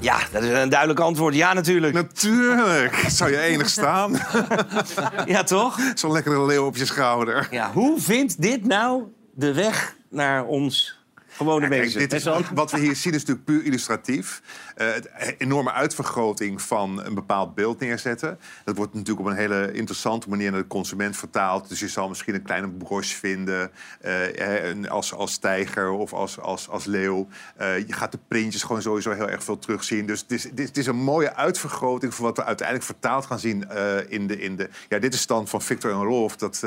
Ja, 0.00 0.18
dat 0.32 0.42
is 0.42 0.50
een 0.50 0.68
duidelijk 0.68 1.00
antwoord. 1.00 1.34
Ja, 1.34 1.52
natuurlijk. 1.52 1.94
Natuurlijk. 1.94 2.94
Zou 3.08 3.30
je 3.30 3.38
enig 3.38 3.68
staan? 3.68 4.12
ja, 5.26 5.42
toch? 5.42 5.78
Zo'n 5.94 6.12
lekkere 6.12 6.46
leeuw 6.46 6.66
op 6.66 6.76
je 6.76 6.86
schouder. 6.86 7.48
Ja, 7.50 7.72
hoe 7.72 8.00
vindt 8.00 8.42
dit 8.42 8.64
nou 8.64 9.02
de 9.34 9.52
weg 9.52 9.96
naar 10.10 10.44
ons 10.44 10.97
gewone 11.38 11.68
Kijk, 11.68 11.82
wezen? 11.82 11.98
dit 11.98 12.12
is, 12.12 12.24
wat 12.54 12.70
we 12.70 12.78
hier 12.78 12.96
zien 12.96 13.12
is 13.12 13.18
natuurlijk 13.18 13.44
puur 13.44 13.64
illustratief. 13.64 14.42
Eh, 14.74 14.86
het 14.92 15.34
enorme 15.38 15.72
uitvergroting 15.72 16.62
van 16.62 17.04
een 17.04 17.14
bepaald 17.14 17.54
beeld 17.54 17.80
neerzetten. 17.80 18.38
Dat 18.64 18.76
wordt 18.76 18.94
natuurlijk 18.94 19.26
op 19.26 19.32
een 19.32 19.38
hele 19.38 19.72
interessante 19.72 20.28
manier 20.28 20.50
naar 20.50 20.60
de 20.60 20.66
consument 20.66 21.16
vertaald. 21.16 21.68
Dus 21.68 21.80
je 21.80 21.88
zal 21.88 22.08
misschien 22.08 22.34
een 22.34 22.42
kleine 22.42 22.68
broche 22.68 23.14
vinden 23.16 23.70
eh, 24.00 24.68
een- 24.68 24.88
als, 24.90 25.12
als 25.14 25.38
tijger 25.38 25.90
of 25.90 26.12
als, 26.12 26.38
als, 26.40 26.68
als 26.68 26.84
leeuw. 26.84 27.28
Eh, 27.56 27.78
je 27.78 27.92
gaat 27.92 28.12
de 28.12 28.18
printjes 28.28 28.62
gewoon 28.62 28.82
sowieso 28.82 29.10
heel 29.12 29.28
erg 29.28 29.44
veel 29.44 29.58
terugzien. 29.58 30.06
Dus 30.06 30.20
het 30.20 30.30
is, 30.32 30.44
het 30.44 30.58
is, 30.60 30.66
het 30.66 30.76
is 30.76 30.86
een 30.86 30.96
mooie 30.96 31.34
uitvergroting 31.34 32.14
van 32.14 32.24
wat 32.24 32.36
we 32.36 32.44
uiteindelijk 32.44 32.86
vertaald 32.86 33.26
gaan 33.26 33.38
zien 33.38 33.68
eh, 33.68 33.96
in, 34.08 34.26
de, 34.26 34.38
in 34.40 34.56
de... 34.56 34.68
Ja, 34.88 34.98
dit 34.98 35.14
is 35.14 35.26
dan 35.26 35.48
van 35.48 35.62
Victor 35.62 35.90
en 35.90 36.02
Rolf. 36.02 36.36
Dat... 36.36 36.66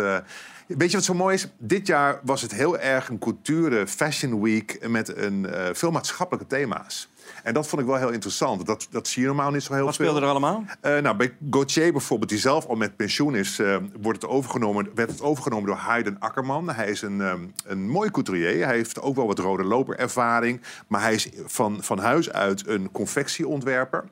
Weet 0.78 0.92
je 0.92 0.98
wat 0.98 1.06
zo 1.06 1.14
mooi 1.14 1.34
is? 1.36 1.48
Dit 1.58 1.88
jaar 1.88 2.20
was 2.24 2.42
het 2.42 2.54
heel 2.54 2.80
erg 2.80 3.10
een 3.10 3.20
couture 3.20 3.88
fashion 3.88 4.42
week 4.42 4.88
met 4.88 5.18
een, 5.18 5.46
eh, 5.46 5.70
veel 5.74 5.92
maatschappelijke 5.92 6.48
thema's. 6.48 7.10
En 7.44 7.54
dat 7.54 7.68
vond 7.68 7.82
ik 7.82 7.88
wel 7.88 7.98
heel 7.98 8.10
interessant. 8.10 8.66
Dat, 8.66 8.88
dat 8.90 9.08
zie 9.08 9.22
je 9.22 9.28
normaal 9.28 9.52
niet 9.52 9.64
zo 9.64 9.74
heel 9.74 9.86
Wat 9.86 9.96
veel. 9.96 10.06
speelde 10.06 10.26
er 10.26 10.32
allemaal? 10.32 10.64
Eh, 10.82 10.98
nou, 10.98 11.16
bij 11.16 11.34
Gauthier 11.50 11.92
bijvoorbeeld, 11.92 12.30
die 12.30 12.40
zelf 12.40 12.66
al 12.66 12.76
met 12.76 12.96
pensioen 12.96 13.36
is, 13.36 13.60
eh, 13.60 13.78
wordt 14.02 14.22
het 14.22 14.32
overgenomen, 14.32 14.90
werd 14.96 15.10
het 15.10 15.22
overgenomen 15.22 15.66
door 15.66 15.76
Hayden 15.76 16.20
Akkerman. 16.20 16.70
Hij 16.70 16.90
is 16.90 17.02
een, 17.02 17.22
ehm, 17.22 17.40
een 17.66 17.90
mooi 17.90 18.12
couturier. 18.12 18.66
Hij 18.66 18.76
heeft 18.76 19.02
ook 19.02 19.16
wel 19.16 19.28
wat 19.28 19.40
rode 19.40 19.64
loperervaring. 19.64 20.62
Maar 20.88 21.02
hij 21.02 21.14
is 21.14 21.30
van, 21.46 21.84
van 21.84 22.00
huis 22.00 22.32
uit 22.32 22.68
een 22.68 22.92
confectieontwerper. 22.92 24.04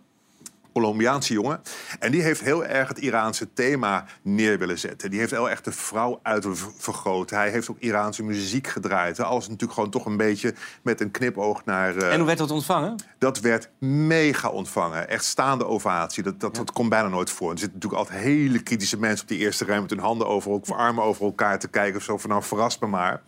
Colombiaanse 0.80 1.34
jongen. 1.34 1.62
En 2.00 2.12
die 2.12 2.22
heeft 2.22 2.42
heel 2.42 2.66
erg 2.66 2.88
het 2.88 2.98
Iraanse 3.00 3.54
thema 3.54 4.06
neer 4.22 4.58
willen 4.60 4.80
zetten. 4.80 5.10
Die 5.10 5.20
heeft 5.20 5.32
heel 5.32 5.50
erg 5.50 5.62
de 5.62 5.72
vrouw 5.72 6.20
uitvergroot. 6.24 7.30
Hij 7.30 7.50
heeft 7.50 7.70
ook 7.70 7.80
Iraanse 7.80 8.24
muziek 8.24 8.68
gedraaid. 8.68 9.20
Alles 9.20 9.44
natuurlijk 9.46 9.74
gewoon 9.74 9.90
toch 9.90 10.06
een 10.06 10.18
beetje 10.18 10.54
met 10.82 11.02
een 11.02 11.12
knipoog 11.12 11.66
naar... 11.66 11.96
eh, 11.98 12.12
En 12.12 12.18
hoe 12.18 12.26
werd 12.26 12.38
dat 12.38 12.52
ontvangen? 12.52 12.96
dat 13.18 13.40
werd 13.40 13.70
mega 13.80 14.50
ontvangen. 14.50 15.10
Echt 15.10 15.24
staande 15.26 15.66
ovatie. 15.66 16.24
Dat, 16.24 16.40
dat, 16.40 16.56
dat 16.56 16.72
komt 16.72 16.90
bijna 16.90 17.08
nooit 17.08 17.30
voor. 17.30 17.52
Er 17.52 17.58
zitten 17.60 17.78
natuurlijk 17.80 18.02
altijd 18.02 18.24
hele 18.24 18.64
kritische 18.64 19.00
mensen 19.00 19.22
op 19.22 19.28
die 19.30 19.38
eerste 19.40 19.66
rij... 19.66 19.82
met 19.82 19.90
hun 19.90 20.00
handen 20.00 20.28
over, 20.28 20.52
of 20.52 20.72
armen 20.72 21.04
over 21.04 21.26
elkaar 21.26 21.60
te 21.60 21.68
kijken. 21.68 21.98
Of 21.98 22.04
zo 22.04 22.18
van 22.18 22.30
nou, 22.30 22.44
verras 22.44 22.80
me 22.80 22.88
maar. 22.88 23.22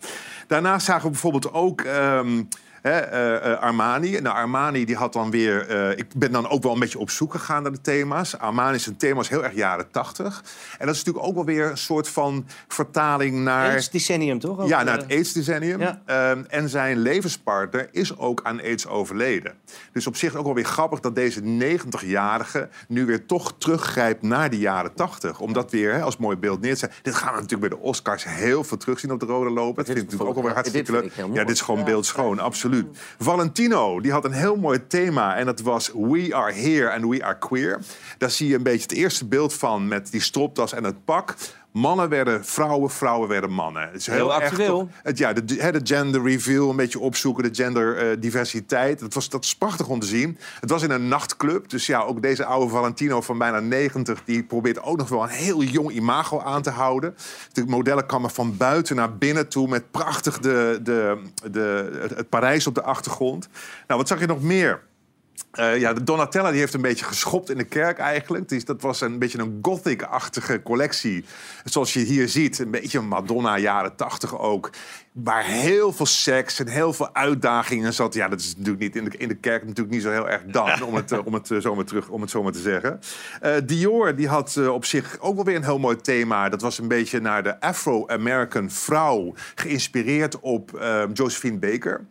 Daarnaast 0.46 0.86
zagen 0.86 1.04
we 1.04 1.10
bijvoorbeeld 1.10 1.52
ook... 1.52 1.80
ehm, 1.80 2.42
hè, 2.82 2.98
eh, 2.98 3.52
eh, 3.52 3.60
Armani. 3.60 4.20
Nou, 4.20 4.36
Armani 4.36 4.84
die 4.84 4.96
had 4.96 5.12
dan 5.12 5.30
weer... 5.30 5.68
eh, 5.68 5.98
ik 5.98 6.06
ben 6.16 6.32
dan 6.32 6.48
ook 6.48 6.62
wel 6.62 6.72
een 6.72 6.78
beetje 6.78 6.98
op 6.98 7.10
zoek 7.10 7.32
gegaan 7.32 7.62
naar 7.62 7.72
de 7.72 7.80
thema's. 7.80 8.38
Armani 8.38 8.78
zijn 8.78 8.96
thema's 8.96 9.28
heel 9.28 9.44
erg 9.44 9.54
jaren 9.54 9.90
tachtig. 9.90 10.44
En 10.78 10.86
dat 10.86 10.94
is 10.94 11.04
natuurlijk 11.04 11.26
ook 11.26 11.34
wel 11.34 11.44
weer 11.44 11.70
een 11.70 11.78
soort 11.78 12.08
van 12.08 12.46
vertaling 12.68 13.38
naar... 13.38 13.70
AIDS 13.70 13.90
decennium, 13.90 14.38
toch? 14.38 14.58
Ook, 14.58 14.68
Ja, 14.68 14.82
naar 14.82 14.96
het 14.96 15.10
AIDS-decennium. 15.10 15.80
Ja. 15.80 16.02
Ehm, 16.06 16.42
en 16.48 16.68
zijn 16.68 16.98
levenspartner 16.98 17.88
is 17.90 18.18
ook 18.18 18.40
aan 18.42 18.60
AIDS 18.60 18.86
overleden. 18.86 19.54
Dus 19.92 20.06
op 20.06 20.16
zich 20.16 20.34
ook 20.34 20.44
wel 20.44 20.54
weer 20.54 20.64
grappig 20.64 21.00
dat 21.00 21.14
deze 21.14 21.40
90-jarige 21.40 22.68
nu 22.88 23.06
weer 23.06 23.26
toch 23.26 23.54
teruggrijpt 23.58 24.22
naar 24.22 24.50
de 24.50 24.58
jaren 24.58 24.94
80. 24.94 25.40
Om 25.40 25.52
dat 25.52 25.70
weer 25.70 25.92
hè, 25.92 26.02
als 26.02 26.16
mooi 26.16 26.36
beeld 26.36 26.60
neer 26.60 26.72
te 26.72 26.78
zetten. 26.78 26.98
Dit 27.02 27.14
gaan 27.14 27.34
we 27.34 27.40
natuurlijk 27.40 27.68
bij 27.70 27.78
de 27.78 27.84
Oscars 27.84 28.24
heel 28.24 28.64
veel 28.64 28.76
terugzien 28.76 29.12
op 29.12 29.20
de 29.20 29.26
rode 29.26 29.50
loper. 29.50 29.74
Dat 29.74 29.86
vind 29.86 29.98
ik 29.98 30.04
natuurlijk 30.04 30.28
ook 30.28 30.34
wel 30.34 30.44
weer 30.44 30.54
hartstikke 30.54 30.92
leuk. 30.92 31.12
Ja, 31.32 31.44
dit 31.44 31.54
is 31.54 31.60
gewoon 31.60 31.84
beeldschoon, 31.84 32.38
absoluut. 32.38 32.71
Valentino, 33.18 34.00
die 34.00 34.12
had 34.12 34.24
een 34.24 34.32
heel 34.32 34.56
mooi 34.56 34.86
thema. 34.86 35.36
En 35.36 35.46
dat 35.46 35.60
was 35.60 35.90
We 35.94 36.34
are 36.34 36.52
here 36.52 36.90
and 36.92 37.04
we 37.04 37.24
are 37.24 37.38
queer. 37.38 37.80
Daar 38.18 38.30
zie 38.30 38.48
je 38.48 38.54
een 38.54 38.62
beetje 38.62 38.82
het 38.82 38.92
eerste 38.92 39.26
beeld 39.26 39.54
van 39.54 39.88
met 39.88 40.10
die 40.10 40.20
stropdas 40.20 40.72
en 40.72 40.84
het 40.84 41.04
pak. 41.04 41.34
Mannen 41.72 42.08
werden 42.08 42.44
vrouwen, 42.44 42.90
vrouwen 42.90 43.28
werden 43.28 43.50
mannen. 43.50 43.82
Het 43.82 43.94
is 43.94 44.06
Heel 44.06 44.32
actueel. 44.32 44.88
het, 45.02 45.18
ja, 45.18 45.32
de, 45.32 45.44
de 45.44 45.80
gender 45.82 46.22
reveal, 46.22 46.70
een 46.70 46.76
beetje 46.76 46.98
opzoeken, 46.98 47.42
de 47.42 47.62
genderdiversiteit. 47.62 49.00
dat, 49.00 49.14
was, 49.14 49.28
dat 49.28 49.44
is 49.44 49.56
prachtig 49.56 49.88
om 49.88 50.00
te 50.00 50.06
zien. 50.06 50.38
Het 50.60 50.70
was 50.70 50.82
in 50.82 50.90
een 50.90 51.08
nachtclub. 51.08 51.68
Dus 51.68 51.86
ja, 51.86 52.00
ook 52.00 52.22
deze 52.22 52.44
oude 52.44 52.70
Valentino 52.70 53.20
van 53.20 53.38
bijna 53.38 53.60
90... 53.60 54.22
die 54.24 54.44
probeert 54.44 54.82
ook 54.82 54.96
nog 54.96 55.08
wel 55.08 55.22
een 55.22 55.28
heel 55.28 55.62
jong 55.62 55.90
imago 55.90 56.40
aan 56.40 56.62
te 56.62 56.70
houden. 56.70 57.14
De 57.52 57.64
modellen 57.66 58.06
kwamen 58.06 58.30
van 58.30 58.56
buiten 58.56 58.96
naar 58.96 59.16
binnen 59.16 59.48
toe... 59.48 59.68
met 59.68 59.90
prachtig 59.90 60.38
de, 60.38 60.80
de, 60.82 61.22
de, 61.50 61.90
het 62.14 62.28
Parijs 62.28 62.66
op 62.66 62.74
de 62.74 62.82
achtergrond. 62.82 63.48
Nou, 63.86 64.00
wat 64.00 64.08
zag 64.08 64.20
je 64.20 64.26
nog 64.26 64.42
meer? 64.42 64.82
Eh, 65.52 65.78
ja, 65.78 65.92
de 65.92 66.04
Donatella 66.04 66.50
die 66.50 66.60
heeft 66.60 66.74
een 66.74 66.80
beetje 66.80 67.04
geschopt 67.04 67.50
in 67.50 67.58
de 67.58 67.64
kerk 67.64 67.98
eigenlijk. 67.98 68.48
Dus 68.48 68.64
dat 68.64 68.82
was 68.82 69.00
een 69.00 69.18
beetje 69.18 69.38
een 69.38 69.58
gothic-achtige 69.62 70.62
collectie. 70.62 71.24
Zoals 71.64 71.92
je 71.92 72.00
hier 72.00 72.28
ziet, 72.28 72.58
een 72.58 72.70
beetje 72.70 73.00
Madonna, 73.00 73.58
jaren 73.58 73.96
tachtig 73.96 74.38
ook. 74.38 74.70
Waar 75.12 75.44
heel 75.44 75.92
veel 75.92 76.06
seks 76.06 76.58
en 76.58 76.68
heel 76.68 76.92
veel 76.92 77.14
uitdagingen 77.14 77.94
zat. 77.94 78.14
Ja, 78.14 78.28
dat 78.28 78.40
is 78.40 78.56
natuurlijk 78.56 78.82
niet 78.82 78.96
in 78.96 79.04
de, 79.04 79.16
in 79.16 79.28
de 79.28 79.34
kerk 79.34 79.62
natuurlijk 79.62 79.94
niet 79.94 80.02
zo 80.02 80.10
heel 80.10 80.28
erg 80.28 80.42
dan, 80.46 80.82
om 80.88 80.94
het, 80.94 81.12
eh, 81.12 81.26
om 81.26 81.34
het, 81.34 81.50
eh, 81.50 81.58
zomaar, 81.58 81.84
terug, 81.84 82.08
om 82.08 82.20
het 82.20 82.30
zomaar 82.30 82.52
te 82.52 82.58
zeggen. 82.58 83.00
Dior 83.66 84.16
die 84.16 84.28
had 84.28 84.68
op 84.68 84.84
zich 84.84 85.16
ook 85.20 85.34
wel 85.34 85.44
weer 85.44 85.56
een 85.56 85.64
heel 85.64 85.78
mooi 85.78 85.96
thema. 85.96 86.48
Dat 86.48 86.60
was 86.60 86.78
een 86.78 86.88
beetje 86.88 87.20
naar 87.20 87.42
de 87.42 87.60
Afro-American 87.60 88.70
vrouw, 88.70 89.34
geïnspireerd 89.54 90.40
op 90.40 90.74
eh, 90.74 91.02
Josephine 91.12 91.58
Baker. 91.58 92.06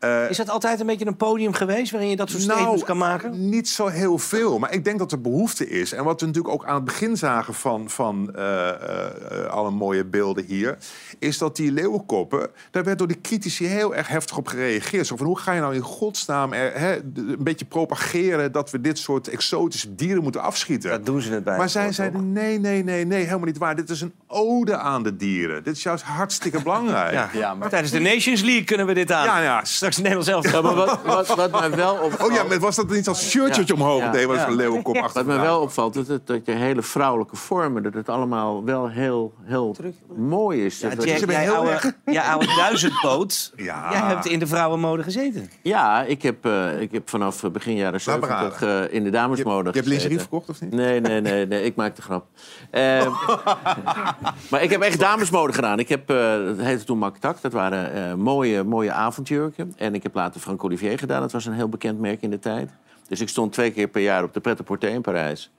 Eh, 0.00 0.30
Is 0.30 0.36
dat 0.36 0.50
altijd 0.50 0.80
een 0.80 0.86
beetje 0.86 1.06
een 1.06 1.16
podium 1.16 1.52
geweest 1.52 1.90
waarin 1.90 2.10
je 2.10 2.16
dat 2.16 2.30
soort 2.30 2.42
statements 2.42 2.84
kan 2.84 2.96
maken? 2.96 3.30
Nou, 3.30 3.42
Niet 3.42 3.68
zo 3.68 3.86
heel 3.86 4.18
veel, 4.18 4.58
maar 4.58 4.72
ik 4.72 4.84
denk 4.84 4.98
dat 4.98 5.12
er 5.12 5.20
behoefte 5.20 5.68
is. 5.68 5.92
En 5.92 6.04
wat 6.04 6.20
we 6.20 6.26
natuurlijk 6.26 6.54
ook 6.54 6.64
aan 6.64 6.74
het 6.74 6.84
begin 6.84 7.16
zagen 7.16 7.54
van, 7.54 7.90
van 7.90 8.30
eh, 8.34 8.68
eh, 8.68 9.46
alle 9.46 9.70
mooie 9.70 10.04
beelden 10.04 10.44
hier... 10.44 10.78
is 11.18 11.38
dat 11.38 11.56
die 11.56 11.72
leeuwenkoppen, 11.72 12.50
daar 12.70 12.84
werd 12.84 12.98
door 12.98 13.08
de 13.08 13.20
critici 13.20 13.66
heel 13.66 13.94
erg 13.94 14.08
heftig 14.08 14.36
op 14.36 14.46
gereageerd. 14.46 15.06
Zo 15.06 15.16
van, 15.16 15.26
hoe 15.26 15.38
ga 15.38 15.52
je 15.52 15.60
nou 15.60 15.74
in 15.74 15.80
godsnaam 15.80 16.52
er, 16.52 16.80
hè, 16.80 16.96
een 16.96 17.36
beetje 17.38 17.64
propageren... 17.64 18.52
dat 18.52 18.70
we 18.70 18.80
dit 18.80 18.98
soort 18.98 19.28
exotische 19.28 19.94
dieren 19.94 20.22
moeten 20.22 20.42
afschieten? 20.42 20.90
Dat 20.90 21.06
doen 21.06 21.20
ze 21.20 21.32
het 21.32 21.44
bij. 21.44 21.56
Maar 21.56 21.68
zij 21.68 21.92
zeiden, 21.92 22.32
nee, 22.32 22.58
nee, 22.58 22.84
nee, 22.84 23.06
nee, 23.06 23.24
helemaal 23.24 23.46
niet 23.46 23.58
waar. 23.58 23.76
Dit 23.76 23.90
is 23.90 24.00
een 24.00 24.12
ode 24.26 24.76
aan 24.76 25.02
de 25.02 25.16
dieren. 25.16 25.64
Dit 25.64 25.76
is 25.76 25.82
juist 25.82 26.04
hartstikke 26.04 26.62
belangrijk. 26.62 27.32
Ja. 27.32 27.56
Tijdens 27.68 27.92
de 27.92 28.00
Nations 28.00 28.42
League 28.42 28.64
kunnen 28.64 28.86
we 28.86 28.94
dit 28.94 29.12
aan. 29.12 29.24
Ja, 29.24 29.40
ja. 29.42 29.64
Straks 29.92 30.08
Nederland 30.24 30.24
zelf. 30.44 30.52
Ja, 30.52 30.60
maar 30.60 30.74
wat, 30.74 30.98
wat, 31.26 31.34
wat 31.36 31.60
mij 31.60 31.70
wel 31.70 31.94
opvalt... 31.94 32.30
Oh 32.30 32.36
ja, 32.36 32.42
maar 32.42 32.58
was 32.58 32.76
dat 32.76 32.88
niet 32.90 33.08
als 33.08 33.28
shirtje 33.30 33.62
Ja. 33.66 33.74
omhoog 33.74 34.00
Ja. 34.00 34.10
deed? 34.10 34.26
Was 34.26 34.36
Ja. 34.36 34.46
een 34.46 34.54
leeuwenkop 34.54 34.96
achter 34.96 35.24
Wat 35.24 35.36
me 35.36 35.40
wel 35.42 35.60
opvalt, 35.60 35.94
dat, 35.94 36.06
het, 36.06 36.26
dat 36.26 36.40
je 36.46 36.52
hele 36.52 36.82
vrouwelijke 36.82 37.36
vormen... 37.36 37.82
dat 37.82 37.94
het 37.94 38.08
allemaal 38.08 38.64
wel 38.64 38.88
heel, 38.88 39.32
heel 39.42 39.76
mooi 40.16 40.64
is. 40.64 40.80
Ja, 40.80 40.88
Dat- 40.94 41.04
Jack, 41.04 41.20
dat- 41.20 41.30
jij 41.30 41.50
oude, 41.50 41.94
jij 42.04 42.22
oude 42.32 42.46
duizendpoot. 42.56 43.52
Ja. 43.56 43.88
Jij 43.90 44.00
hebt 44.00 44.26
in 44.26 44.38
de 44.38 44.46
vrouwenmode 44.46 45.02
gezeten. 45.02 45.50
Ja, 45.62 46.02
ik 46.02 46.22
heb, 46.22 46.44
eh, 46.46 46.80
ik 46.80 46.92
heb 46.92 47.08
vanaf 47.08 47.44
eh, 47.44 47.50
begin 47.50 47.74
jaren 47.76 48.00
Laat 48.04 48.20
maar 48.20 48.38
70 48.38 48.62
eh, 48.62 48.94
in 48.94 49.04
de 49.04 49.10
damesmode 49.10 49.56
Je 49.56 49.62
hebt 49.64 49.76
gezeten. 49.76 49.90
lingerie 49.92 50.18
verkocht 50.18 50.48
of 50.48 50.60
niet? 50.60 50.72
Nee, 50.72 51.00
nee, 51.00 51.20
nee, 51.20 51.46
nee 51.46 51.62
ik 51.62 51.74
maak 51.76 51.96
de 51.96 52.02
grap. 52.02 52.24
Eh, 52.70 52.80
maar 54.50 54.62
ik 54.62 54.70
heb 54.70 54.80
echt 54.80 54.98
damesmode 55.00 55.52
gedaan. 55.52 55.78
Ik 55.78 55.88
heb, 55.88 56.10
eh 56.10 56.16
dat 56.44 56.56
heette 56.58 56.84
toen 56.84 56.98
Maktak. 56.98 57.40
Dat 57.40 57.52
waren 57.52 57.92
eh, 58.10 58.14
mooie, 58.14 58.64
mooie 58.64 58.92
avondjurken. 58.92 59.74
En 59.80 59.94
ik 59.94 60.02
heb 60.02 60.14
later 60.14 60.40
Frank 60.40 60.64
Olivier 60.64 60.98
gedaan. 60.98 61.20
Dat 61.20 61.32
was 61.32 61.46
een 61.46 61.52
heel 61.52 61.68
bekend 61.68 62.00
merk 62.00 62.22
in 62.22 62.30
de 62.30 62.38
tijd. 62.38 62.70
Dus 63.08 63.20
ik 63.20 63.28
stond 63.28 63.52
twee 63.52 63.70
keer 63.70 63.88
per 63.88 64.02
jaar 64.02 64.22
op 64.22 64.34
de 64.34 64.40
Pret-à-Porter 64.40 64.90
in 64.90 65.00
Parijs. 65.00 65.50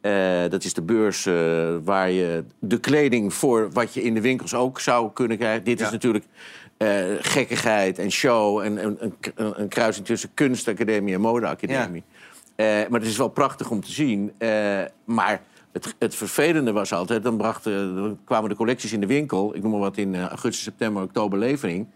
Eh, 0.00 0.42
dat 0.48 0.64
is 0.64 0.74
de 0.74 0.82
beurs 0.82 1.26
eh, 1.26 1.34
waar 1.84 2.10
je 2.10 2.44
de 2.58 2.80
kleding 2.80 3.34
voor 3.34 3.70
wat 3.72 3.94
je 3.94 4.02
in 4.02 4.14
de 4.14 4.20
winkels 4.20 4.54
ook 4.54 4.80
zou 4.80 5.12
kunnen 5.12 5.38
krijgen. 5.38 5.64
Dit 5.64 5.80
is 5.80 5.90
natuurlijk 5.90 6.24
eh, 6.76 6.88
gekkigheid 7.18 7.98
en 7.98 8.10
show 8.10 8.60
en 8.60 8.84
een, 8.84 8.96
een, 9.00 9.14
een, 9.34 9.60
een 9.60 9.68
kruising 9.68 10.06
tussen 10.06 10.30
kunstacademie 10.34 11.14
en 11.14 11.20
modeacademie. 11.20 12.02
Maar 12.56 13.00
het 13.00 13.06
is 13.06 13.16
wel 13.16 13.28
prachtig 13.28 13.70
om 13.70 13.80
te 13.80 13.92
zien. 13.92 14.32
Maar 15.04 15.42
het, 15.72 15.94
het 15.98 16.14
vervelende 16.14 16.72
was 16.72 16.92
altijd, 16.92 17.22
dan, 17.22 17.36
brachten, 17.36 17.94
dan 17.94 18.18
kwamen 18.24 18.50
de 18.50 18.56
collecties 18.56 18.92
in 18.92 19.00
de 19.00 19.06
winkel. 19.06 19.54
Ik 19.54 19.62
noem 19.62 19.70
maar 19.70 19.80
wat 19.80 19.96
in 19.96 20.16
augustus, 20.20 20.62
september, 20.62 21.02
oktober 21.02 21.38
levering. 21.38 21.86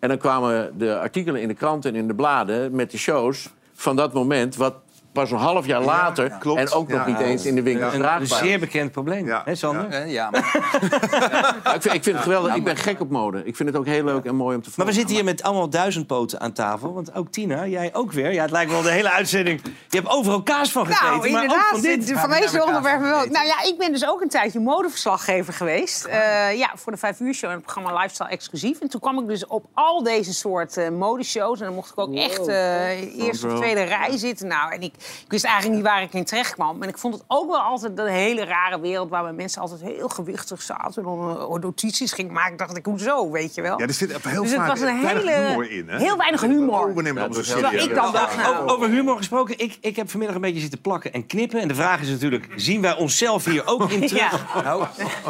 En 0.00 0.08
dan 0.08 0.18
kwamen 0.18 0.78
de 0.78 0.98
artikelen 0.98 1.40
in 1.40 1.48
de 1.48 1.54
kranten 1.54 1.90
en 1.90 1.96
in 1.96 2.06
de 2.06 2.14
bladen 2.14 2.74
met 2.74 2.90
de 2.90 2.98
shows 2.98 3.48
van 3.72 3.96
dat 3.96 4.12
moment... 4.12 4.56
wat 4.56 4.74
pas 5.12 5.30
een 5.30 5.38
half 5.38 5.66
jaar 5.66 5.80
later. 5.82 6.30
klopt. 6.38 6.60
En 6.60 6.70
ook 6.72 6.88
nog 6.88 7.00
Ja. 7.00 7.06
niet 7.06 7.18
eens 7.18 7.44
in 7.46 7.54
de 7.54 7.62
winkel 7.62 7.92
Een, 7.94 8.26
zeer 8.26 8.58
bekend 8.58 8.92
probleem, 8.92 9.28
hè 9.44 9.54
Sander? 9.54 10.06
Ja, 10.06 10.30
Maar 11.64 11.74
ik, 11.74 11.82
vind, 11.82 11.94
ik 11.94 12.02
vind 12.02 12.16
het 12.16 12.24
geweldig. 12.24 12.54
Ik 12.54 12.64
ben 12.64 12.76
gek 12.76 13.00
op 13.00 13.10
mode. 13.10 13.42
Ik 13.44 13.56
vind 13.56 13.68
het 13.68 13.78
ook 13.78 13.86
heel 13.86 14.04
leuk 14.04 14.24
en 14.24 14.34
mooi 14.34 14.56
om 14.56 14.62
te 14.62 14.68
Maar 14.68 14.74
volgen. 14.76 14.92
we 14.94 14.98
zitten 14.98 15.14
hier 15.14 15.24
met 15.24 15.42
allemaal 15.42 15.68
duizendpoten 15.70 16.40
aan 16.40 16.52
tafel. 16.52 16.94
Want 16.94 17.14
ook 17.14 17.28
Tina, 17.32 17.66
jij 17.66 17.90
ook 17.94 18.12
weer. 18.12 18.32
Ja, 18.32 18.42
het 18.42 18.50
lijkt 18.50 18.70
wel 18.70 18.82
de 18.82 18.90
hele 18.90 19.10
uitzending. 19.10 19.60
Je 19.88 19.96
hebt 19.96 20.08
overal 20.08 20.42
kaas 20.42 20.72
van 20.72 20.86
gegeten. 20.86 21.06
Nou, 21.06 21.18
maar 21.20 21.28
ook 21.28 21.42
inderdaad. 21.42 21.68
van 21.70 21.80
dit. 21.80 22.12
van 22.12 22.30
deze 22.30 22.64
onderwerpen 22.64 23.08
wel. 23.08 23.26
Nou 23.26 23.46
ja, 23.46 23.62
ik 23.62 23.74
ben 23.78 23.92
dus 23.92 24.06
ook 24.08 24.20
een 24.20 24.28
tijdje 24.28 24.60
modeverslaggever 24.60 25.52
geweest. 25.52 26.04
Eh, 26.04 26.18
ja, 26.58 26.70
voor 26.74 26.92
de 26.92 26.98
Vijf 26.98 27.20
Uur 27.20 27.34
Show 27.34 27.50
en 27.50 27.56
het 27.56 27.64
programma 27.64 28.00
Lifestyle 28.00 28.28
Exclusief. 28.28 28.80
En 28.80 28.88
toen 28.88 29.00
kwam 29.00 29.18
ik 29.18 29.26
dus 29.28 29.46
op 29.46 29.64
al 29.74 30.02
deze 30.02 30.34
soort 30.34 30.90
modeshows. 30.90 31.58
En 31.60 31.64
dan 31.66 31.74
mocht 31.74 31.90
ik 31.90 31.98
ook 31.98 32.14
echt 32.14 32.46
eh 32.46 33.16
eerste 33.18 33.46
of 33.46 33.54
tweede 33.58 33.82
rij 33.82 34.16
zitten. 34.16 34.46
Nou, 34.46 34.72
en 34.72 34.80
ik, 34.80 34.92
ik 35.24 35.30
wist 35.30 35.44
eigenlijk 35.44 35.74
niet 35.74 35.84
waar 35.84 36.02
ik 36.02 36.12
in 36.12 36.24
terecht 36.24 36.54
kwam. 36.54 36.82
En 36.82 36.88
ik 36.88 36.98
vond 36.98 37.14
het 37.14 37.24
ook 37.26 37.50
wel 37.50 37.60
altijd 37.60 37.98
een 37.98 38.06
hele 38.06 38.44
rare 38.44 38.80
wereld... 38.80 39.10
waar 39.10 39.34
mensen 39.34 39.60
altijd 39.60 39.80
heel 39.80 40.08
gewichtig 40.08 40.62
zaten... 40.62 41.02
en 41.02 41.02
dan 41.02 41.38
eh, 41.38 41.62
notities 41.62 42.12
gingen 42.12 42.32
maken. 42.32 42.56
dacht 42.56 42.76
ik, 42.76 42.84
hoezo, 42.84 43.30
weet 43.30 43.54
je 43.54 43.62
wel? 43.62 43.78
Ja, 43.78 43.86
er 43.86 43.92
zit 43.92 44.22
heel 44.22 44.42
dus 44.42 44.54
vaak 44.54 44.68
was 44.68 44.80
een 44.80 45.02
weinig 45.02 45.24
hele, 45.24 45.48
humor 45.48 45.70
in, 45.70 45.88
hè? 45.88 45.98
Heel 45.98 46.16
weinig 46.16 46.40
humor. 46.40 46.88
Oh, 46.88 46.94
we 46.94 47.02
nemen 47.02 47.22
het 47.22 47.36
allemaal 47.36 47.44
zo 47.44 47.52
Terwijl 47.52 47.72
serieus. 47.72 47.88
ik 47.88 47.94
dan 47.94 48.12
dacht, 48.12 48.36
nou, 48.36 48.68
Over, 48.68 48.88
humor 48.88 49.16
gesproken, 49.16 49.58
ik, 49.58 49.78
ik 49.80 49.96
heb 49.96 50.10
vanmiddag 50.10 50.36
een 50.36 50.42
beetje 50.42 50.60
zitten 50.60 50.80
plakken 50.80 51.12
en 51.12 51.26
knippen. 51.26 51.60
En 51.60 51.68
de 51.68 51.74
vraag 51.74 52.00
is 52.00 52.08
natuurlijk, 52.08 52.48
zien 52.56 52.80
wij 52.80 52.96
onszelf 52.96 53.44
hier 53.44 53.66
ook 53.66 53.90
in 53.90 54.06
terug? 54.08 54.54
Ja. 54.54 54.62
Nou, 54.62 54.84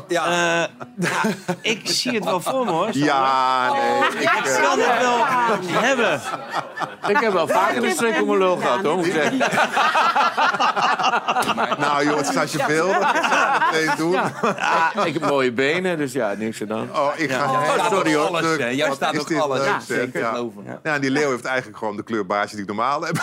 ja. 0.08 0.68
nou, 0.94 1.34
ik 1.60 1.80
zie 1.84 2.12
het 2.12 2.24
wel 2.24 2.40
voor 2.40 2.64
me, 2.64 2.70
hoor. 2.70 2.88
Ja, 2.92 3.72
nee. 3.72 4.20
Ik 4.20 4.26
kan 4.62 4.78
eh, 4.78 4.86
het 4.86 5.00
wel 5.00 5.82
hebben. 5.82 6.20
Ik 7.08 7.16
heb 7.16 7.32
wel 7.32 7.48
vaker 7.48 7.84
een 7.84 7.90
strik 7.90 8.20
om 8.20 8.26
mijn 8.26 8.38
lul 8.38 8.56
gehad, 8.56 8.82
hoor. 8.82 8.96
Moet 8.96 9.06
ik 9.06 9.12
zeggen. 9.12 9.38
Nou, 11.78 12.04
joh, 12.04 12.16
het 12.16 12.28
is 12.28 12.36
als 12.36 12.52
je 12.52 12.64
wil. 12.66 12.88
Ik 12.90 12.98
meteen 13.70 13.96
doen. 13.96 14.12
Ja, 14.12 15.04
ik 15.04 15.12
heb 15.12 15.26
mooie 15.28 15.52
benen, 15.52 15.98
dus 15.98 16.12
ja, 16.12 16.34
niks 16.38 16.62
aan. 16.68 16.88
Oh, 16.96 17.08
ik 17.16 17.30
ga... 17.32 17.50
Oh, 17.50 17.88
sorry 17.90 18.14
hoor. 18.14 18.26
alles. 18.26 18.56
Jij 18.56 18.90
staat 18.94 19.18
ook 19.18 19.32
alles. 19.40 19.58
leuk, 19.58 19.66
Ja, 19.66 19.80
zeker 19.80 20.20
Ja. 20.20 20.28
geloven. 20.30 20.64
Ja, 20.82 20.94
en 20.94 21.00
die 21.00 21.10
leeuw 21.10 21.30
heeft 21.30 21.44
eigenlijk 21.44 21.78
gewoon 21.78 21.96
de 21.96 22.02
kleurbaasje 22.02 22.50
die 22.54 22.60
ik 22.60 22.66
normaal 22.66 23.02
heb. 23.04 23.16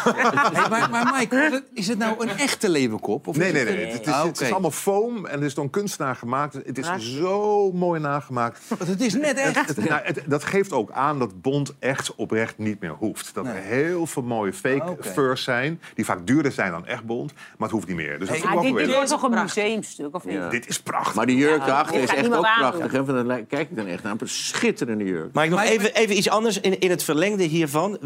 Hey, 0.54 0.70
maar, 0.70 0.90
maar 0.90 1.14
Mike, 1.18 1.64
is 1.74 1.88
het 1.88 1.98
nou 1.98 2.16
een 2.28 2.38
echte 2.38 2.70
leeuwenkop? 2.70 3.28
Of 3.28 3.38
Nee, 3.38 3.52
nee, 3.52 3.66
het 3.66 3.76
nee. 3.76 3.86
Het 3.92 4.08
is, 4.08 4.14
Ah, 4.14 4.24
het 4.24 4.42
is 4.42 4.52
allemaal 4.52 4.72
foam 4.72 5.26
en 5.26 5.34
het 5.34 5.44
is 5.44 5.54
door 5.54 5.64
een 5.64 5.70
kunstenaar 5.70 6.16
gemaakt. 6.16 6.54
Het 6.54 6.78
is 6.78 7.16
zo 7.20 7.72
mooi 7.72 8.00
nagemaakt. 8.00 8.60
Want 8.68 8.88
het 8.88 9.02
is 9.02 9.14
net 9.14 9.38
echt. 9.38 9.56
Het- 9.56 9.68
het- 9.76 9.90
nou, 9.90 10.02
het- 10.04 10.22
dat 10.26 10.44
geeft 10.44 10.72
ook 10.74 10.92
aan 10.92 11.20
dat 11.20 11.42
Bond 11.42 11.74
echt 11.80 12.16
oprecht 12.16 12.58
niet 12.58 12.80
meer 12.82 12.96
hoeft. 13.00 13.32
Dat 13.34 13.46
er 13.46 13.54
heel 13.54 14.06
veel 14.06 14.24
mooie 14.24 14.54
fake 14.54 14.82
Ah, 14.84 15.12
furs 15.14 15.44
zijn, 15.44 15.82
die 15.96 16.06
vaak 16.06 16.27
duurder 16.28 16.52
zijn 16.52 16.72
dan 16.72 16.86
echt 16.86 17.06
Bond. 17.06 17.34
Maar 17.34 17.68
het 17.68 17.72
hoeft 17.72 17.88
niet 17.88 17.96
meer. 17.96 18.20
Dus 18.20 18.28
dat 18.28 18.38
vind 18.38 18.44
ik 18.44 18.44
Ja, 18.50 18.56
wel 18.62 18.74
dit, 18.74 18.94
wordt 18.94 19.10
toch 19.10 19.24
een 19.24 19.42
museumstuk, 19.42 20.16
of 20.16 20.26
niet? 20.26 20.34
Ja. 20.34 20.50
Dit 20.50 20.68
is 20.68 20.82
prachtig. 20.82 21.16
Maar 21.16 21.26
die 21.26 21.38
jurk 21.38 21.60
Ja, 21.60 21.66
daarachter 21.66 22.02
is 22.02 22.10
echt 22.10 22.34
ook 22.34 22.42
prachtig. 22.42 22.92
Hè? 22.92 23.06
Want 23.06 23.28
daar 23.28 23.42
kijk 23.42 23.70
ik 23.70 23.76
dan 23.76 23.88
echt 23.88 24.04
naar. 24.04 24.16
Een 24.18 24.30
schitterende 24.30 25.04
jurk. 25.04 25.34
Maar 25.34 25.44
ik 25.44 25.50
nog 25.50 25.62
even, 25.62 25.94
even 25.94 26.18
iets 26.18 26.30
anders 26.30 26.60
in, 26.60 26.80
in 26.80 26.90
het 26.90 27.04
verlengde 27.04 27.44
hiervan. 27.44 28.00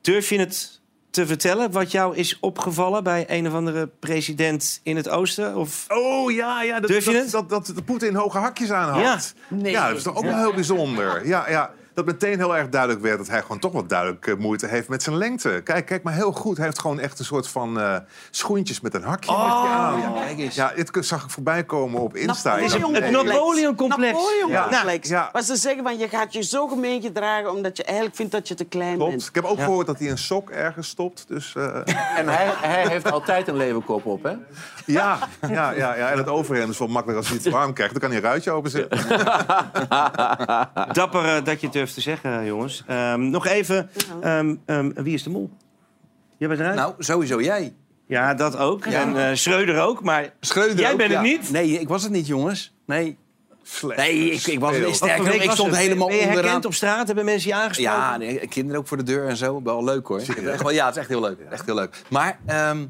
Durf 0.00 0.28
je 0.28 0.38
het 0.38 0.82
te 1.10 1.26
vertellen 1.26 1.70
wat 1.70 1.90
jou 1.90 2.16
is 2.16 2.38
opgevallen 2.40 3.04
bij 3.04 3.24
een 3.28 3.46
of 3.46 3.54
andere 3.54 3.88
president 3.98 4.80
in 4.82 4.96
het 4.96 5.08
oosten? 5.08 5.56
Of... 5.56 5.84
Oh 5.88 6.32
ja, 6.32 6.62
ja 6.62 6.80
dat, 6.80 6.90
Durf 6.90 7.04
je 7.04 7.12
dat, 7.12 7.22
het? 7.22 7.30
dat, 7.30 7.48
dat, 7.48 7.66
de 7.76 7.82
Poetin 7.82 8.14
hoge 8.14 8.38
hakjes 8.38 8.70
aan 8.70 8.88
had. 8.88 9.00
Ja. 9.48 9.56
Nee. 9.56 9.72
Ja, 9.72 9.88
dat 9.88 9.96
is 9.96 10.02
toch 10.02 10.16
ook 10.16 10.24
wel 10.24 10.38
heel 10.38 10.54
bijzonder. 10.54 11.26
Ja, 11.26 11.50
ja, 11.50 11.70
dat 11.94 12.04
meteen 12.04 12.36
heel 12.38 12.56
erg 12.56 12.68
duidelijk 12.68 13.02
werd 13.02 13.18
dat 13.18 13.28
hij 13.28 13.40
gewoon 13.40 13.58
toch 13.58 13.72
wat 13.72 13.88
duidelijk 13.88 14.26
eh, 14.26 14.34
moeite 14.36 14.66
heeft 14.66 14.88
met 14.88 15.02
zijn 15.02 15.16
lengte. 15.16 15.60
Kijk, 15.64 15.86
kijk 15.86 16.02
maar 16.02 16.14
heel 16.14 16.32
goed. 16.32 16.56
Hij 16.56 16.66
heeft 16.66 16.78
gewoon 16.78 17.00
echt 17.00 17.18
een 17.18 17.24
soort 17.24 17.48
van 17.48 17.80
eh, 17.80 17.96
schoentjes 18.30 18.80
met 18.80 18.94
een 18.94 19.02
hakje 19.02 19.32
aan. 19.34 20.00
ja, 20.00 20.12
kijk 20.24 20.38
eens. 20.38 20.54
Ja, 20.54 20.72
dit 20.74 20.90
zag 21.00 21.24
ik 21.24 21.30
voorbij 21.30 21.64
komen 21.64 22.00
op 22.00 22.16
Insta. 22.16 22.58
Een- 22.58 22.62
het 22.94 23.10
Napoleon-complex. 23.10 24.12
Napoleon-complex. 24.12 25.08
Ja, 25.08 25.16
ja. 25.16 25.28
Maar 25.32 25.42
ze 25.42 25.56
zeggen 25.56 25.82
van 25.82 25.98
je 25.98 26.08
gaat 26.08 26.32
je 26.32 26.42
zo 26.42 26.66
gemeen 26.68 27.02
gedragen 27.02 27.50
omdat 27.50 27.76
je 27.76 27.84
eigenlijk 27.84 28.16
vindt 28.16 28.32
dat 28.32 28.48
je 28.48 28.54
te 28.54 28.64
klein 28.64 28.96
Klopt. 28.96 29.10
bent. 29.10 29.26
Ik 29.28 29.34
heb 29.34 29.44
ook 29.44 29.58
gehoord 29.60 29.86
dat 29.86 29.98
hij 29.98 30.10
een 30.10 30.18
sok 30.18 30.50
ergens 30.50 30.88
stopt. 30.88 31.24
Dus, 31.28 31.54
eh, 31.56 31.64
En 32.18 32.28
hij, 32.28 32.46
hij 32.56 32.88
heeft 32.88 33.10
altijd 33.10 33.48
een 33.48 33.56
leeuwenkop 33.56 34.06
op, 34.06 34.22
hè? 34.22 34.32
ja, 34.86 35.18
ja, 35.48 35.70
ja, 35.70 35.94
ja, 35.96 36.10
en 36.10 36.18
het 36.18 36.28
overhemd 36.28 36.70
is 36.70 36.78
wel 36.78 36.88
makkelijk 36.88 37.18
als 37.18 37.28
hij 37.28 37.36
het 37.42 37.48
warm 37.52 37.72
krijgt. 37.72 37.92
Dan 37.92 38.00
kan 38.02 38.10
hij 38.10 38.18
een 38.18 38.24
ruitje 38.26 38.50
openzetten. 38.50 38.98
Dapper 40.92 41.44
dat 41.44 41.60
je 41.60 41.66
het 41.66 41.76
te 41.92 42.00
zeggen, 42.00 42.46
jongens. 42.46 42.84
Ehm, 42.86 43.30
nog 43.30 43.46
even, 43.46 43.90
ehm, 44.20 44.54
ehm, 44.66 44.90
wie 44.94 45.14
is 45.14 45.22
de 45.22 45.30
mol? 45.30 45.50
Jij 46.38 46.48
bent 46.48 46.60
eruit? 46.60 46.76
Nou, 46.76 46.94
sowieso 46.98 47.40
jij. 47.40 47.74
Ja, 48.06 48.34
dat 48.34 48.56
ook. 48.56 48.84
Ja. 48.84 49.00
En 49.00 49.28
eh 49.28 49.34
Schreuder 49.36 49.80
ook, 49.80 50.02
maar 50.02 50.32
Schreuder 50.40 50.78
jij 50.78 50.92
ook, 50.92 50.98
bent 50.98 51.10
ja. 51.10 51.16
het 51.22 51.26
niet. 51.26 51.50
Nee, 51.50 51.80
ik 51.80 51.88
was 51.88 52.02
het 52.02 52.12
niet, 52.12 52.26
jongens. 52.26 52.74
Nee. 52.86 53.18
Slecht. 53.62 54.00
Nee, 54.00 54.30
ik, 54.30 54.46
ik 54.46 54.60
was 54.60 54.76
niet 54.78 54.94
sterker. 54.94 55.24
week 55.24 55.42
Ik 55.42 55.50
stond 55.50 55.70
het? 55.70 55.78
helemaal 55.78 56.06
Ben 56.08 56.16
je 56.16 56.22
onderaan. 56.22 56.44
herkend 56.44 56.64
op 56.64 56.74
straat? 56.74 57.06
Hebben 57.06 57.24
mensen 57.24 57.48
je 57.48 57.54
aangesproken? 57.56 57.92
Ja, 57.92 58.16
nee, 58.16 58.46
kinderen 58.48 58.80
ook 58.80 58.86
voor 58.86 58.96
de 58.96 59.02
deur 59.02 59.28
en 59.28 59.36
zo. 59.36 59.62
Wel 59.62 59.84
leuk 59.84 60.06
hoor. 60.06 60.18
Echt 60.18 60.62
wel, 60.62 60.70
ja, 60.70 60.84
het 60.86 60.94
is 60.94 61.00
echt 61.00 61.10
heel 61.10 61.20
leuk. 61.20 61.38
Echt 61.50 61.66
heel 61.66 61.74
leuk. 61.74 62.02
Maar 62.10 62.38
ehm, 62.46 62.86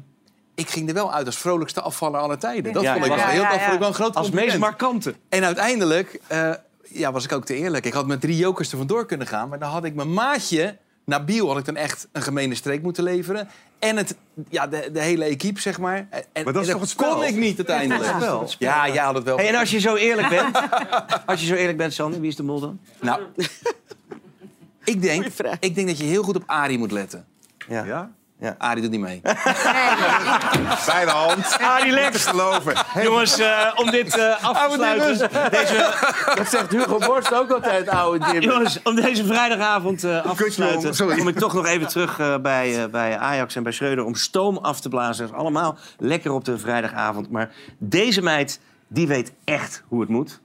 ik 0.55 0.69
ging 0.69 0.87
er 0.87 0.93
wel 0.93 1.13
uit 1.13 1.25
als 1.25 1.37
vrolijkste 1.37 1.81
afvaller 1.81 2.19
aller 2.19 2.37
tijden. 2.37 2.73
Dat 2.73 2.83
Ja, 2.83 2.93
vond 2.93 3.05
ik 3.05 3.11
ja, 3.11 3.17
wel, 3.17 3.25
heel, 3.27 3.41
ja, 3.41 3.49
dat 3.49 3.57
ja. 3.57 3.61
vond 3.63 3.73
ik 3.73 3.79
wel 3.79 3.87
een 3.87 3.93
groot 3.93 4.15
Als 4.15 4.23
compliment. 4.29 4.47
meest 4.47 4.59
markante. 4.59 5.15
En 5.29 5.43
uiteindelijk 5.43 6.19
eh, 6.27 6.51
ja, 6.97 7.11
was 7.11 7.23
ik 7.23 7.31
ook 7.31 7.45
te 7.45 7.55
eerlijk. 7.55 7.85
Ik 7.85 7.93
had 7.93 8.07
met 8.07 8.21
drie 8.21 8.37
jokers 8.37 8.71
er 8.71 8.77
vandoor 8.77 9.05
kunnen 9.05 9.27
gaan. 9.27 9.49
Maar 9.49 9.59
dan 9.59 9.69
had 9.69 9.83
ik 9.83 9.95
mijn 9.95 10.13
maatje, 10.13 10.77
Nabil, 11.05 11.47
had 11.47 11.57
ik 11.57 11.65
dan 11.65 11.75
echt 11.75 12.07
een 12.11 12.21
gemene 12.21 12.55
streek 12.55 12.81
moeten 12.81 13.03
leveren. 13.03 13.47
En 13.79 13.97
het, 13.97 14.15
ja, 14.49 14.67
de, 14.67 14.89
de 14.93 15.01
hele 15.01 15.23
equipe, 15.23 15.61
zeg 15.61 15.79
maar. 15.79 16.07
En, 16.09 16.23
en 16.33 16.43
dat 16.43 16.55
is 16.55 16.67
toch 16.67 16.79
het 16.79 16.89
spel? 16.89 17.13
kon 17.13 17.23
ik 17.23 17.35
niet 17.35 17.57
uiteindelijk. 17.57 18.05
Ja, 18.05 18.11
dat 18.13 18.21
is 18.21 18.27
toch 18.27 18.39
het 18.39 18.49
spel? 18.49 18.69
Ja, 18.69 18.87
jij 18.87 19.03
had 19.03 19.15
het 19.15 19.23
wel. 19.23 19.37
Hey, 19.37 19.47
en 19.47 19.55
als 19.55 19.71
je 19.71 19.79
zo 19.79 19.95
eerlijk 19.95 20.29
bent, 20.29 20.55
als 21.25 21.39
je 21.41 21.45
zo 21.45 21.53
eerlijk 21.53 21.77
bent, 21.77 21.93
Sander, 21.93 22.19
wie 22.19 22.29
is 22.29 22.35
de 22.35 22.43
mol 22.43 22.59
dan? 22.59 22.79
Nou, 23.01 23.21
ik 24.83 25.01
denk, 25.01 25.25
ik 25.59 25.75
denk 25.75 25.87
dat 25.87 25.97
je 25.97 26.03
heel 26.03 26.23
goed 26.23 26.35
op 26.35 26.43
Arie 26.45 26.77
moet 26.77 26.91
letten. 26.91 27.25
Ja. 27.67 27.83
Ja? 27.83 28.11
Ja. 28.39 28.55
Arie 28.57 28.81
doet 28.81 28.91
niet 28.91 28.99
mee. 28.99 29.21
Bij 30.85 31.05
de 31.05 31.11
hand. 31.11 31.57
Arie 31.61 31.91
Lex. 31.91 32.25
geloven. 32.25 32.73
Jongens, 33.01 33.39
eh, 33.39 33.71
om 33.75 33.91
dit 33.91 34.17
eh, 34.17 34.43
af 34.43 34.67
te 34.67 34.73
sluiten. 34.73 35.29
Deze, 35.51 35.93
Dat 36.35 36.49
zegt 36.49 36.71
Hugo 36.71 36.97
Borst 36.97 37.33
ook 37.33 37.51
altijd, 37.51 37.89
oude 37.89 38.31
dim. 38.31 38.41
jongens, 38.41 38.79
om 38.83 38.95
deze 38.95 39.25
vrijdagavond 39.25 40.03
eh, 40.03 40.25
af 40.25 40.37
te 40.37 40.51
sluiten... 40.51 40.95
sorry. 40.95 41.17
kom 41.17 41.27
ik 41.27 41.37
toch 41.39 41.53
nog 41.53 41.65
even 41.65 41.87
terug 41.87 42.19
eh, 42.19 42.37
bij, 42.37 42.83
eh, 42.83 42.89
bij 42.89 43.17
Ajax 43.17 43.55
en 43.55 43.63
bij 43.63 43.71
Schreuder... 43.71 44.05
om 44.05 44.15
stoom 44.15 44.57
af 44.57 44.79
te 44.79 44.89
blazen. 44.89 45.25
Dat 45.25 45.33
is 45.35 45.41
allemaal 45.41 45.77
lekker 45.97 46.31
op 46.31 46.45
de 46.45 46.57
vrijdagavond. 46.57 47.29
Maar 47.31 47.51
deze 47.77 48.21
meid, 48.21 48.59
die 48.87 49.07
weet 49.07 49.33
echt 49.43 49.83
hoe 49.87 49.99
het 49.99 50.09
moet. 50.09 50.41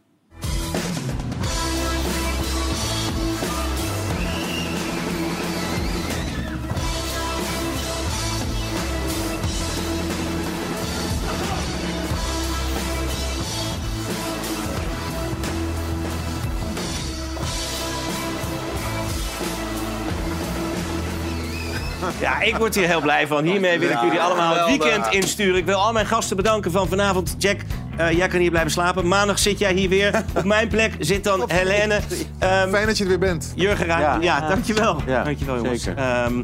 Ja, 22.30 22.40
ik 22.40 22.56
word 22.56 22.74
hier 22.74 22.86
heel 22.86 23.00
blij 23.00 23.26
van. 23.26 23.44
Hiermee 23.44 23.78
wil 23.78 23.90
ik 23.90 24.00
jullie 24.00 24.20
allemaal 24.20 24.54
het 24.56 24.66
weekend 24.66 25.06
insturen. 25.12 25.56
Ik 25.56 25.64
wil 25.64 25.78
al 25.78 25.92
mijn 25.92 26.06
gasten 26.06 26.36
bedanken 26.36 26.70
van 26.70 26.88
vanavond. 26.88 27.34
Jack, 27.38 27.60
eh, 27.96 28.10
jij 28.10 28.28
kan 28.28 28.40
hier 28.40 28.50
blijven 28.50 28.70
slapen. 28.70 29.08
Maandag 29.08 29.38
zit 29.38 29.58
jij 29.58 29.72
hier 29.72 29.88
weer. 29.88 30.24
Op 30.36 30.44
mijn 30.44 30.68
plek 30.68 30.92
zit 30.98 31.24
dan 31.24 31.44
Helene. 31.46 32.00
Ehm, 32.38 32.70
Fijn 32.70 32.86
dat 32.86 32.96
je 32.98 33.02
er 33.04 33.08
weer 33.10 33.18
bent. 33.18 33.52
Jurgen 33.54 33.86
Ruijten. 33.86 34.22
Ja, 34.22 34.38
Ja. 34.40 34.48
dankjewel. 34.48 35.02
Ja, 35.06 35.22
dankjewel 35.24 35.56
jongens. 35.56 35.82
zeker. 35.82 36.02
Ehm, 36.02 36.42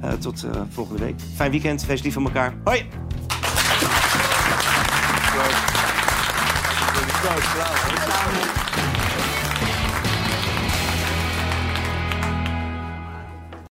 eh, 0.00 0.10
tot 0.12 0.42
eh, 0.44 0.60
volgende 0.72 1.04
week. 1.04 1.14
Fijn 1.36 1.50
weekend. 1.50 1.86
Wees 1.86 2.02
lief 2.02 2.14
van 2.14 2.24
elkaar. 2.24 2.54
Hoi. 2.64 2.88
Applaus. 7.14 8.07